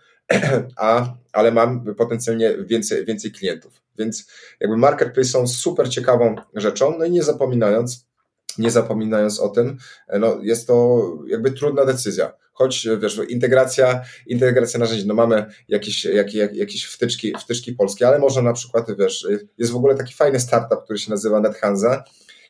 [0.76, 3.81] a, ale mam potencjalnie więcej, więcej klientów.
[3.97, 4.27] Więc
[4.60, 8.07] jakby marketplace są super ciekawą rzeczą, no i nie zapominając,
[8.57, 9.77] nie zapominając o tym,
[10.19, 12.34] no jest to jakby trudna decyzja.
[12.53, 18.41] Choć wiesz, integracja, integracja narzędzi, no mamy jakieś, jakieś, jakieś wtyczki, wtyczki polskie, ale można
[18.41, 19.27] na przykład, wiesz,
[19.57, 22.03] jest w ogóle taki fajny startup, który się nazywa NetHanza,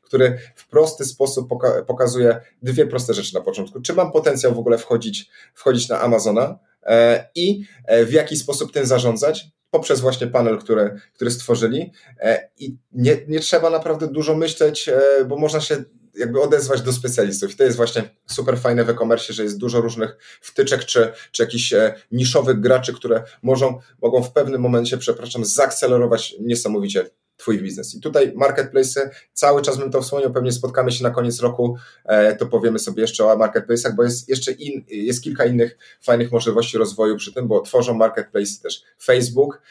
[0.10, 3.82] który w prosty sposób poka pokazuje dwie proste rzeczy na początku.
[3.82, 8.72] Czy mam potencjał w ogóle wchodzić, wchodzić na Amazona, E, i e, w jaki sposób
[8.72, 11.92] tym zarządzać poprzez właśnie panel, który, który stworzyli.
[12.20, 14.90] E, I nie, nie trzeba naprawdę dużo myśleć,
[15.28, 15.84] bo można się
[16.16, 17.52] jakby odezwać do specjalistów.
[17.52, 21.44] I to jest właśnie super fajne w e-commerce, że jest dużo różnych wtyczek czy, czy
[21.44, 21.74] jakichś
[22.12, 27.96] niszowych graczy, które mogą, mogą w pewnym momencie, przepraszam, zaakcelerować niesamowicie Twój biznes.
[27.96, 32.36] I tutaj marketplace, cały czas bym to wspomniał, pewnie spotkamy się na koniec roku, e,
[32.36, 36.78] to powiemy sobie jeszcze o marketplace'ach, bo jest jeszcze in, jest kilka innych fajnych możliwości
[36.78, 39.62] rozwoju przy tym, bo tworzą marketplace też Facebook,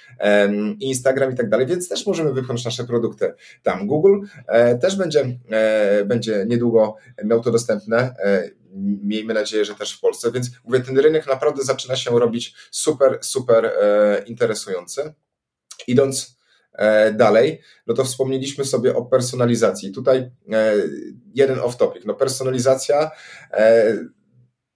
[0.81, 3.87] Instagram i tak dalej, więc też możemy wypchnąć nasze produkty tam.
[3.87, 8.15] Google e, też będzie, e, będzie niedługo miał to dostępne
[9.03, 13.19] miejmy nadzieję, że też w Polsce, więc mówię, ten rynek naprawdę zaczyna się robić super,
[13.21, 13.73] super
[14.27, 15.13] interesujący.
[15.87, 16.38] Idąc
[17.15, 19.93] dalej, no to wspomnieliśmy sobie o personalizacji.
[19.93, 20.75] Tutaj e,
[21.35, 22.07] jeden off-topic.
[22.07, 23.11] No personalizacja
[23.53, 23.97] e,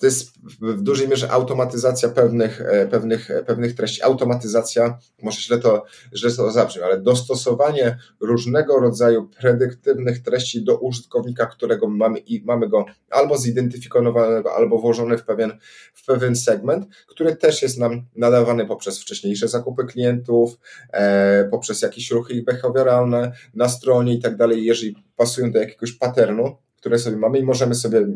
[0.03, 4.03] to jest w dużej mierze automatyzacja pewnych, e, pewnych, e, pewnych treści.
[4.03, 5.85] Automatyzacja, może źle to,
[6.15, 12.69] źle to zabrzmi, ale dostosowanie różnego rodzaju predyktywnych treści do użytkownika, którego mamy i mamy
[12.69, 15.59] go albo zidentyfikowanego, albo włożone w pewien,
[15.95, 20.59] w pewien segment, który też jest nam nadawany poprzez wcześniejsze zakupy klientów,
[20.93, 26.57] e, poprzez jakieś ruchy behawioralne na stronie i tak dalej, jeżeli pasują do jakiegoś paternu,
[26.83, 28.07] które sobie mamy i możemy sobie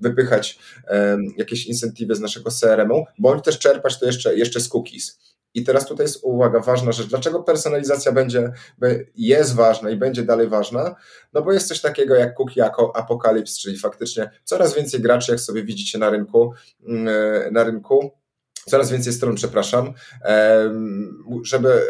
[0.00, 0.58] wypychać
[1.36, 5.18] jakieś incentywy z naszego CRM-u, bądź też czerpać to jeszcze, jeszcze z cookies.
[5.54, 7.06] I teraz tutaj jest uwaga, ważna rzecz.
[7.06, 8.52] Dlaczego personalizacja będzie,
[9.16, 10.94] jest ważna i będzie dalej ważna?
[11.32, 15.64] No bo jest coś takiego jak cookie apokalips, czyli faktycznie coraz więcej graczy, jak sobie
[15.64, 16.52] widzicie na rynku,
[16.88, 18.19] mm, na rynku
[18.70, 19.92] coraz więcej stron, przepraszam.
[21.42, 21.82] Żeby e,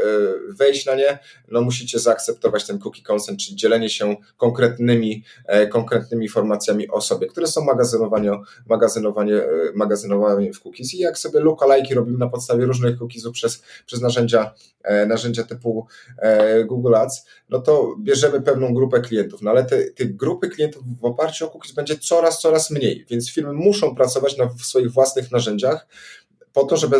[0.52, 6.24] wejść na nie, no musicie zaakceptować ten cookie consent, czyli dzielenie się konkretnymi, e, konkretnymi
[6.24, 8.32] informacjami o sobie, które są magazynowanie,
[8.68, 10.94] magazynowanie, e, magazynowane w cookies.
[10.94, 14.54] I jak sobie lookalike robimy na podstawie różnych cookiesów przez, przez narzędzia,
[15.06, 15.86] narzędzia typu
[16.66, 21.04] Google Ads, no to bierzemy pewną grupę klientów, no ale te, te grupy klientów w
[21.04, 25.86] oparciu o cookies będzie coraz, coraz mniej, więc firmy muszą pracować na swoich własnych narzędziach,
[26.52, 26.96] po to, żeby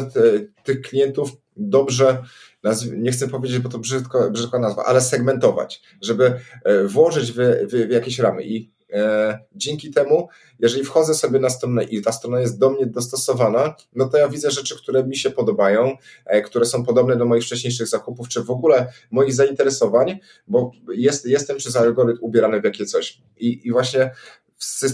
[0.64, 2.22] tych klientów dobrze,
[2.96, 7.88] nie chcę powiedzieć, bo to brzydko, brzydko nazwa, ale segmentować, żeby e, włożyć w, w,
[7.88, 10.28] w jakieś ramy i e, dzięki temu,
[10.58, 14.28] jeżeli wchodzę sobie na stronę i ta strona jest do mnie dostosowana, no to ja
[14.28, 15.96] widzę rzeczy, które mi się podobają,
[16.26, 20.18] e, które są podobne do moich wcześniejszych zakupów, czy w ogóle moich zainteresowań,
[20.48, 23.22] bo jest, jestem przez algorytm ubierany w jakie coś.
[23.38, 24.10] I, i właśnie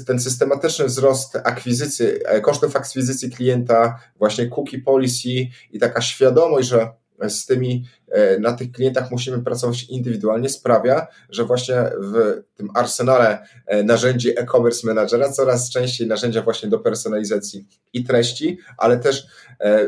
[0.07, 5.29] ten systematyczny wzrost akwizycji, e, kosztów akwizycji klienta, właśnie cookie policy
[5.73, 6.89] i taka świadomość, że
[7.29, 13.47] z tymi, e, na tych klientach musimy pracować indywidualnie, sprawia, że właśnie w tym arsenale
[13.67, 19.27] e, narzędzi e-commerce managera coraz częściej narzędzia właśnie do personalizacji i treści, ale też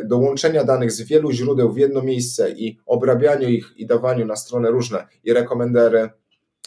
[0.04, 4.36] do łączenia danych z wielu źródeł w jedno miejsce i obrabianiu ich i dawaniu na
[4.36, 6.10] stronę różne i rekomendery,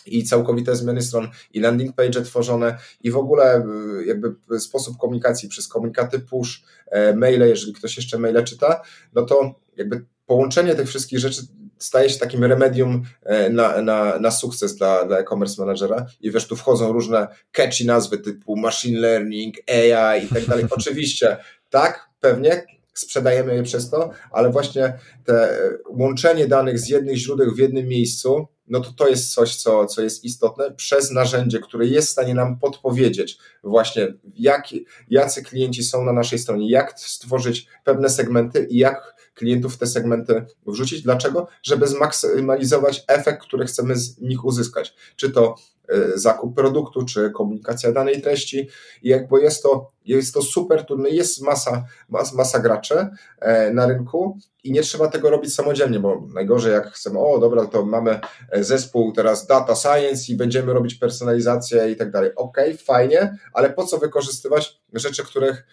[0.05, 3.65] i całkowite zmiany stron, i landing page tworzone, i w ogóle
[4.01, 8.81] y, jakby sposób komunikacji przez komunikaty push, e, maile, jeżeli ktoś jeszcze maile czyta,
[9.13, 11.41] no to jakby połączenie tych wszystkich rzeczy
[11.80, 16.47] staje się takim remedium e, na, na, na sukces dla, dla e-commerce managera i wiesz,
[16.47, 20.65] tu wchodzą różne catchy nazwy typu machine learning, AI i tak dalej.
[20.69, 21.38] Oczywiście,
[21.69, 25.59] tak, pewnie, sprzedajemy je przez to, ale właśnie te
[25.89, 30.01] łączenie danych z jednych źródeł w jednym miejscu no to to jest coś, co, co
[30.01, 34.68] jest istotne, przez narzędzie, które jest w stanie nam podpowiedzieć właśnie, jak,
[35.09, 39.88] jacy klienci są na naszej stronie, jak stworzyć pewne segmenty i jak klientów w te
[39.88, 41.02] segmenty wrzucić.
[41.02, 41.48] Dlaczego?
[41.64, 44.95] Żeby zmaksymalizować efekt, który chcemy z nich uzyskać.
[45.16, 45.56] Czy to
[45.90, 48.70] e, zakup produktu, czy komunikacja danej treści.
[49.03, 53.08] I jakby jest to, jest to super trudne, jest masa, masa, graczy
[53.40, 57.66] e, na rynku i nie trzeba tego robić samodzielnie, bo najgorzej jak chcemy, o dobra,
[57.66, 62.32] to mamy e, zespół teraz data science i będziemy robić personalizację i tak dalej.
[62.36, 65.66] Ok, fajnie, ale po co wykorzystywać rzeczy, których,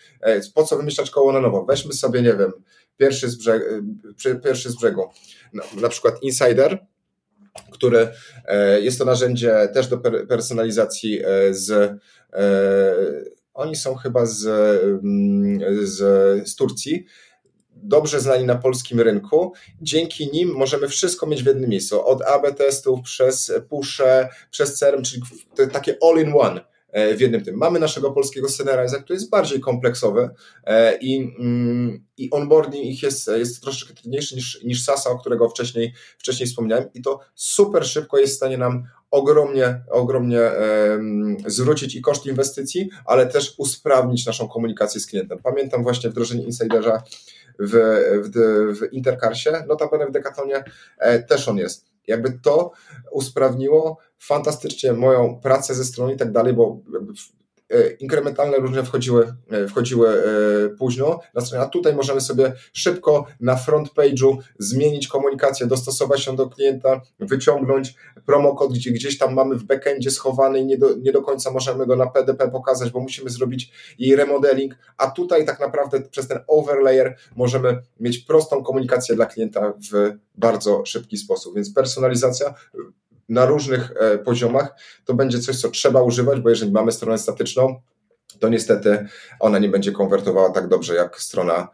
[0.54, 1.64] po co wymyślać koło na nowo?
[1.64, 2.52] Weźmy sobie, nie wiem,
[2.98, 3.64] pierwszy z, brzegu,
[4.44, 5.02] pierwszy z brzegu.
[5.80, 6.86] Na przykład Insider,
[7.72, 8.08] który
[8.44, 9.98] e, jest to narzędzie też do
[10.28, 11.98] personalizacji e, z e,
[13.54, 14.46] oni są chyba z,
[15.04, 17.06] mm, z, z Turcji,
[17.70, 19.52] dobrze znani na polskim rynku.
[19.82, 22.06] Dzięki nim możemy wszystko mieć w jednym miejscu.
[22.06, 25.22] Od AB testów przez pusze, przez CRM, czyli
[25.72, 26.77] takie all-in-one E,
[27.16, 27.56] w jednym tym.
[27.56, 30.30] Mamy naszego polskiego scenariza, który jest bardziej kompleksowy
[30.64, 35.48] e, i, mm, i onboarding ich jest, jest troszeczkę trudniejszy niż, niż SASA, o którego
[35.48, 41.94] wcześniej, wcześniej wspomniałem i to super szybko jest w stanie nam ogromnie, ogromnie um, zwrócić
[41.94, 45.38] i koszt inwestycji, ale też usprawnić naszą komunikację z klientem.
[45.42, 47.02] Pamiętam właśnie wdrożenie Insidera
[47.58, 47.72] w,
[48.24, 50.64] w, w Intercarsie, notabene w Decathlonie
[50.98, 52.72] e, też on jest jakby to
[53.10, 56.80] usprawniło fantastycznie moją pracę ze strony i tak dalej, bo
[57.70, 63.26] e, inkrementalne różne wchodziły, e, wchodziły e, późno na stronie, a tutaj możemy sobie szybko
[63.40, 67.94] na front page'u zmienić komunikację, dostosować się do klienta, wyciągnąć
[68.26, 71.86] promokod, gdzie gdzieś tam mamy w backendzie schowany i nie do, nie do końca możemy
[71.86, 76.38] go na PDP pokazać, bo musimy zrobić jej remodeling, a tutaj tak naprawdę przez ten
[76.46, 82.54] overlayer możemy mieć prostą komunikację dla klienta w bardzo szybki sposób, więc personalizacja
[83.28, 84.74] na różnych e, poziomach,
[85.04, 87.80] to będzie coś, co trzeba używać, bo jeżeli mamy stronę statyczną,
[88.40, 89.06] to niestety
[89.40, 91.68] ona nie będzie konwertowała tak dobrze jak strona,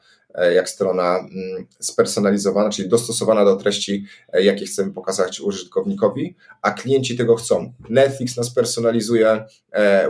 [0.55, 7.36] jak strona mm, spersonalizowana, czyli dostosowana do treści, jakie chcemy pokazać użytkownikowi, a klienci tego
[7.36, 7.72] chcą.
[7.89, 9.44] Netflix nas personalizuje,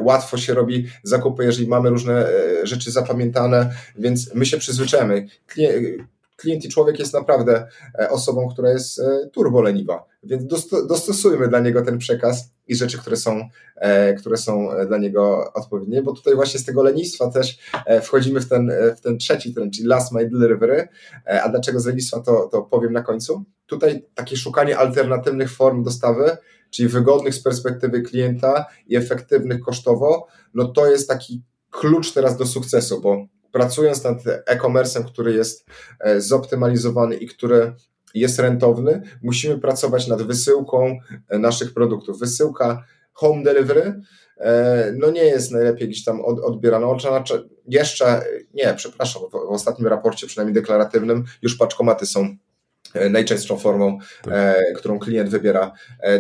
[0.01, 2.29] łatwo się robi zakupy, jeżeli mamy różne
[2.62, 5.27] rzeczy zapamiętane, więc my się przyzwyczajamy
[6.36, 7.66] klient i człowiek jest naprawdę
[7.98, 10.44] e, osobą, która jest e, turboleniwa, więc
[10.89, 16.02] dostosujmy dla niego ten przekaz i rzeczy, które są, e, które są dla niego odpowiednie,
[16.02, 17.59] bo tutaj właśnie z tego lenistwa też
[18.02, 20.89] wchodzimy w ten, w ten trzeci trend, czyli last mile delivery,
[21.43, 23.44] a dlaczego z lenistwa to, to powiem na końcu.
[23.66, 26.36] Tutaj takie szukanie alternatywnych form dostawy,
[26.70, 32.47] czyli wygodnych z perspektywy klienta i efektywnych kosztowo, no to jest taki klucz teraz do
[32.47, 35.67] sukcesu, bo pracując nad e-commerce'em, który jest
[36.01, 37.73] e, zoptymalizowany i który
[38.15, 40.99] jest rentowny, musimy pracować nad wysyłką
[41.29, 42.19] e, naszych produktów.
[42.19, 44.01] Wysyłka home delivery
[44.37, 46.99] e, no nie jest najlepiej gdzieś tam odbierana.
[46.99, 48.25] Znaczy, jeszcze,
[48.55, 52.37] nie, przepraszam, w ostatnim raporcie, przynajmniej deklaratywnym, już paczkomaty są
[53.11, 54.35] najczęstszą formą, tak.
[54.77, 55.73] którą klient wybiera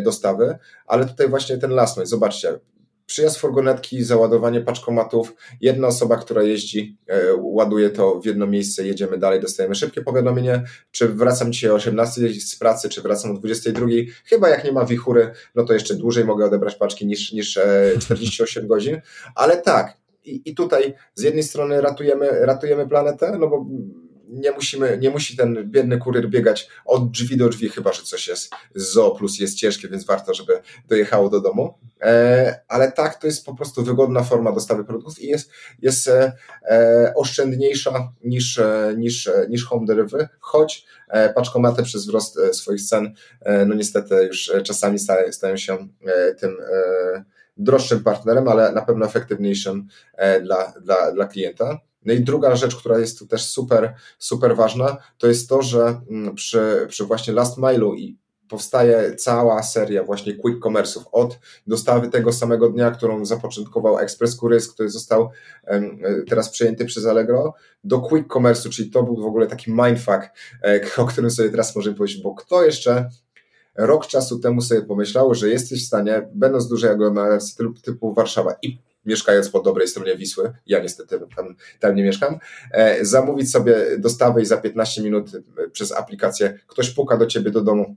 [0.02, 2.58] dostawy, ale tutaj właśnie ten last mile, zobaczcie,
[3.06, 9.18] przyjazd furgonetki, załadowanie paczkomatów, jedna osoba, która jeździ, e, ładuje to w jedno miejsce, jedziemy
[9.18, 13.86] dalej, dostajemy szybkie powiadomienie, czy wracam dzisiaj o 18 z pracy, czy wracam o 22.
[14.24, 17.58] Chyba jak nie ma wichury, no to jeszcze dłużej mogę odebrać paczki niż, niż
[18.00, 19.00] 48 e, godzin,
[19.34, 23.66] ale tak, i, i tutaj z jednej strony ratujemy, ratujemy planetę, no bo
[24.28, 28.28] nie, musimy, nie musi ten biedny kurier biegać od drzwi do drzwi, chyba że coś
[28.28, 31.74] jest z zoo plus jest ciężkie, więc warto, żeby dojechało do domu.
[32.00, 35.50] E, ale tak, to jest po prostu wygodna forma dostawy produktów i jest,
[35.82, 36.32] jest e,
[36.62, 38.60] e oszczędniejsza niż,
[38.96, 40.86] niż, niż home delivery, choć
[41.34, 43.14] paczkomaty przez wzrost swoich cen,
[43.66, 44.98] no niestety już czasami
[45.30, 45.88] stają się
[46.38, 46.56] tym
[47.56, 49.88] droższym partnerem, ale na pewno efektywniejszym
[50.42, 51.80] dla, dla, dla klienta.
[52.04, 56.00] No i druga rzecz, która jest tu też super, super ważna, to jest to, że
[56.10, 58.18] mm, przy, przy właśnie last mile'u i
[58.48, 61.02] powstaje cała seria właśnie quick commerce'ów.
[61.12, 65.30] Od dostawy tego samego dnia, którą zapoczątkował Express Couriers, który został
[66.28, 67.54] teraz przejęty przez Allegro,
[67.84, 70.22] do quick commerce'u, czyli to był w ogóle taki mindfuck,
[70.62, 73.10] e, o którym sobie teraz możemy powiedzieć, bo kto jeszcze
[73.74, 78.78] rok czasu temu sobie pomyślał, że jesteś w stanie, będąc dużej aglomeracji typu Warszawa i
[79.06, 82.38] mieszkając po dobrej stronie Wisły, ja niestety tam, tam nie mieszkam,
[82.72, 87.50] e, zamówić sobie dostawę i za 15 minut e, przez aplikację ktoś puka do ciebie
[87.50, 87.96] do domu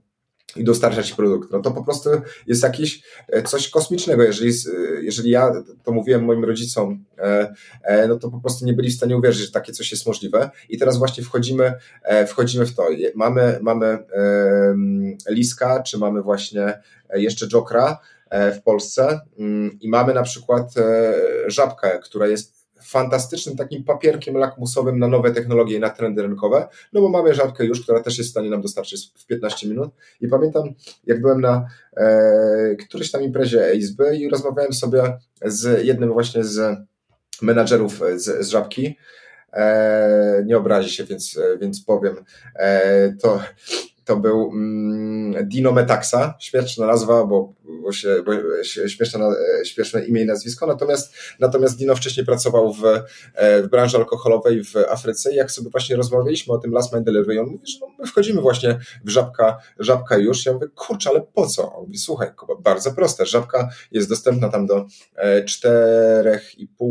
[0.56, 1.50] i dostarcza ci produkt.
[1.50, 2.10] No to po prostu
[2.46, 4.22] jest jakieś e, coś kosmicznego.
[4.22, 4.52] Jeżeli,
[5.02, 5.52] jeżeli ja
[5.84, 7.04] to mówiłem moim rodzicom,
[8.08, 10.50] no to po prostu nie byli w stanie uwierzyć, że takie coś jest możliwe.
[10.68, 11.74] I teraz właśnie wchodzimy,
[12.26, 12.86] wchodzimy w to.
[13.14, 13.98] Mamy, mamy
[15.30, 16.80] Liska, czy mamy właśnie
[17.14, 17.98] jeszcze Jokra,
[18.30, 19.20] w Polsce.
[19.38, 21.14] Mm, i mamy na przykład e,
[21.46, 27.00] żabkę, która jest fantastycznym takim papierkiem lakmusowym na nowe technologie i na trendy rynkowe, no
[27.00, 29.90] bo mamy żabkę już, która też jest w stanie nam dostarczyć w 15 minut.
[30.20, 30.74] I pamiętam,
[31.06, 36.78] jak byłem na e, którejś tam imprezie izby i rozmawiałem sobie z jednym właśnie z
[37.42, 38.96] menadżerów z, z żabki,
[39.52, 42.16] e, nie obrazi się, więc, więc powiem,
[42.54, 43.40] e, to
[44.08, 47.52] to był mm, Dino Metaxa, śmieszna nazwa, bo,
[47.82, 48.32] bo, się, bo
[48.64, 49.18] śmieszne,
[49.64, 52.84] śmieszne imię i nazwisko, natomiast, natomiast Dino wcześniej pracował w,
[53.34, 55.32] e, w branży alkoholowej w Afryce.
[55.32, 58.06] I jak sobie właśnie rozmawialiśmy o tym Last Mile Delivery, on mówi, że no, my
[58.06, 61.74] wchodzimy właśnie w żabka, żabka już, ja mówię, kurczę, ale po co?
[61.74, 62.28] On mówi, słuchaj,
[62.60, 64.86] bardzo proste, żabka jest dostępna tam do
[65.44, 66.36] 4,5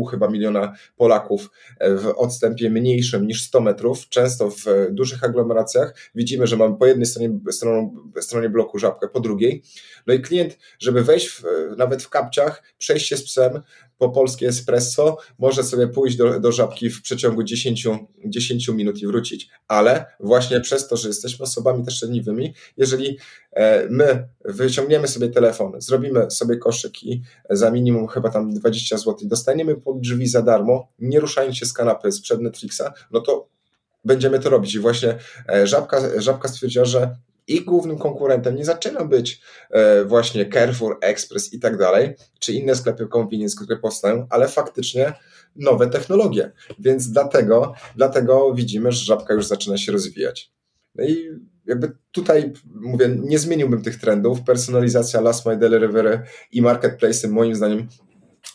[0.06, 1.50] e, chyba miliona Polaków
[1.80, 7.06] w odstępie mniejszym niż 100 metrów, często w dużych aglomeracjach, widzimy, że mamy po jednej
[7.08, 9.62] stronie, stroną, stronie bloku żabkę, po drugiej.
[10.06, 11.44] No i klient, żeby wejść w,
[11.76, 13.62] nawet w kapciach, przejść się z psem
[13.98, 17.88] po polskie espresso, może sobie pójść do, do żabki w przeciągu 10,
[18.24, 19.48] 10 minut i wrócić.
[19.68, 23.18] Ale właśnie przez to, że jesteśmy osobami też leniwymi, jeżeli
[23.52, 29.16] e, my wyciągniemy sobie telefon, zrobimy sobie koszyk i za minimum chyba tam 20 zł
[29.22, 33.48] dostaniemy pod drzwi za darmo, nie ruszając się z kanapy sprzed Netflixa, no to
[34.08, 34.74] będziemy to robić.
[34.74, 35.18] I właśnie
[35.52, 37.16] e, Żabka, Żabka stwierdziła, że
[37.46, 39.40] ich głównym konkurentem nie zaczyna być
[39.70, 45.12] e, właśnie Carrefour, Express i tak dalej, czy inne sklepy convenience, które powstają, ale faktycznie
[45.56, 46.52] nowe technologie.
[46.78, 50.52] Więc dlatego, dlatego widzimy, że Żabka już zaczyna się rozwijać.
[50.94, 51.28] No i
[51.66, 54.42] jakby tutaj mówię, nie zmieniłbym tych trendów.
[54.42, 56.22] Personalizacja, last mile delivery
[56.52, 57.88] i marketplace moim zdaniem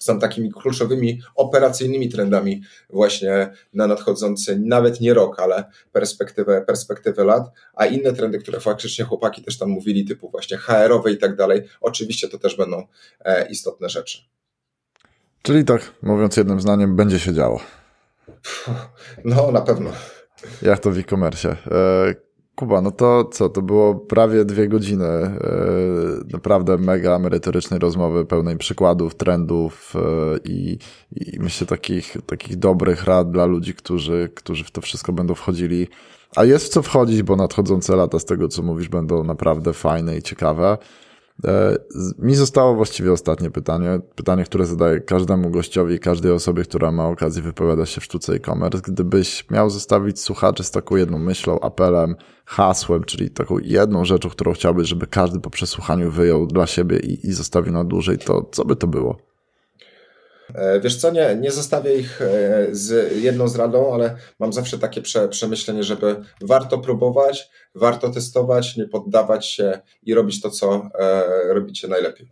[0.03, 7.51] są takimi kluczowymi operacyjnymi trendami właśnie na nadchodzący nawet nie rok, ale perspektywę, perspektywę lat,
[7.73, 11.61] a inne trendy, które faktycznie chłopaki też tam mówili, typu właśnie HR-owe i tak dalej,
[11.81, 12.87] oczywiście to też będą
[13.19, 14.17] e, istotne rzeczy.
[15.41, 17.59] Czyli tak, mówiąc jednym zdaniem, będzie się działo.
[19.25, 19.89] No, na pewno.
[20.61, 21.55] Jak to w e-commerce?
[22.53, 23.49] E, Kuba, no to co?
[23.49, 25.39] To było prawie dwie godziny e,
[26.33, 29.93] naprawdę mega merytorycznej rozmowy, pełnej przykładów, trendów
[30.45, 30.77] i,
[31.15, 35.87] i myślę takich, takich dobrych rad dla ludzi, którzy, którzy w to wszystko będą wchodzili.
[36.35, 40.17] A jest w co wchodzić, bo nadchodzące lata z tego, co mówisz, będą naprawdę fajne
[40.17, 40.77] i ciekawe.
[41.45, 41.77] E,
[42.19, 47.41] mi zostało właściwie ostatnie pytanie, pytanie, które zadaję każdemu gościowi, każdej osobie, która ma okazję
[47.41, 48.81] wypowiadać się w sztuce e-commerce.
[48.87, 52.15] Gdybyś miał zostawić słuchaczy z taką jedną myślą, apelem,
[52.45, 57.27] hasłem, czyli taką jedną rzeczą, którą chciałbyś, żeby każdy po przesłuchaniu wyjął dla siebie i,
[57.27, 59.32] i zostawił na dłużej, to co by to było?
[60.55, 64.79] E, wiesz co, nie, nie zostawię ich e, z jedną z radą, ale mam zawsze
[64.79, 70.89] takie prze, przemyślenie, żeby warto próbować, warto testować, nie poddawać się i robić to, co
[70.99, 72.29] e, robicie najlepiej.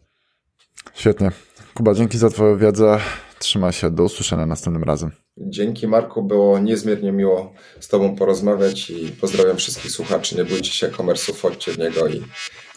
[0.94, 1.32] Świetnie.
[1.74, 3.00] Kuba, dzięki za Twoją wiedzę.
[3.40, 3.92] Trzymaj się.
[3.92, 5.12] Do usłyszenia następnym razem.
[5.38, 10.36] Dzięki Marku, było niezmiernie miło z Tobą porozmawiać i pozdrawiam wszystkich słuchaczy.
[10.36, 12.24] Nie bójcie się komersu, wchodźcie w niego i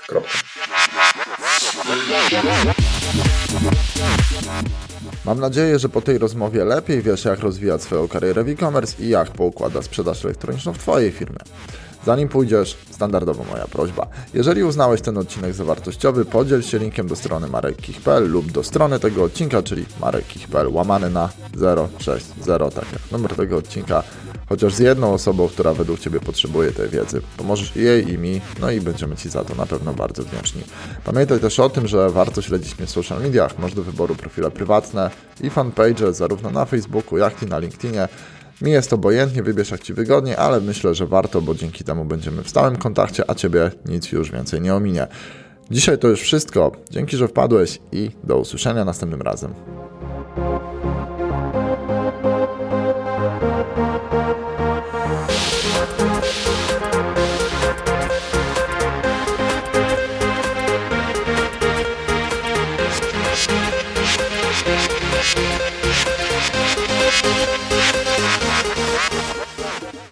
[0.06, 0.38] kropka.
[5.24, 9.08] Mam nadzieję, że po tej rozmowie lepiej wiesz, jak rozwijać swoją karierę w e-commerce i
[9.08, 11.38] jak poukłada sprzedaż elektroniczną w Twojej firmie.
[12.06, 14.06] Zanim pójdziesz, standardowo moja prośba.
[14.34, 19.00] Jeżeli uznałeś ten odcinek za wartościowy, podziel się linkiem do strony marekkich.pl lub do strony
[19.00, 21.28] tego odcinka, czyli marekkich.pl łamany na
[21.98, 24.02] 060, tak jak numer tego odcinka,
[24.48, 27.20] chociaż z jedną osobą, która według Ciebie potrzebuje tej wiedzy.
[27.36, 30.62] Pomożesz jej i mi, no i będziemy Ci za to na pewno bardzo wdzięczni.
[31.04, 33.58] Pamiętaj też o tym, że warto śledzić mnie w social mediach.
[33.58, 35.10] Masz do wyboru profile prywatne
[35.40, 38.08] i fanpage zarówno na Facebooku, jak i na LinkedInie.
[38.62, 42.42] Mi jest obojętnie, wybierz jak Ci wygodnie, ale myślę, że warto, bo dzięki temu będziemy
[42.42, 45.06] w stałym kontakcie, a Ciebie nic już więcej nie ominie.
[45.70, 46.72] Dzisiaj to już wszystko.
[46.90, 49.54] Dzięki, że wpadłeś i do usłyszenia następnym razem.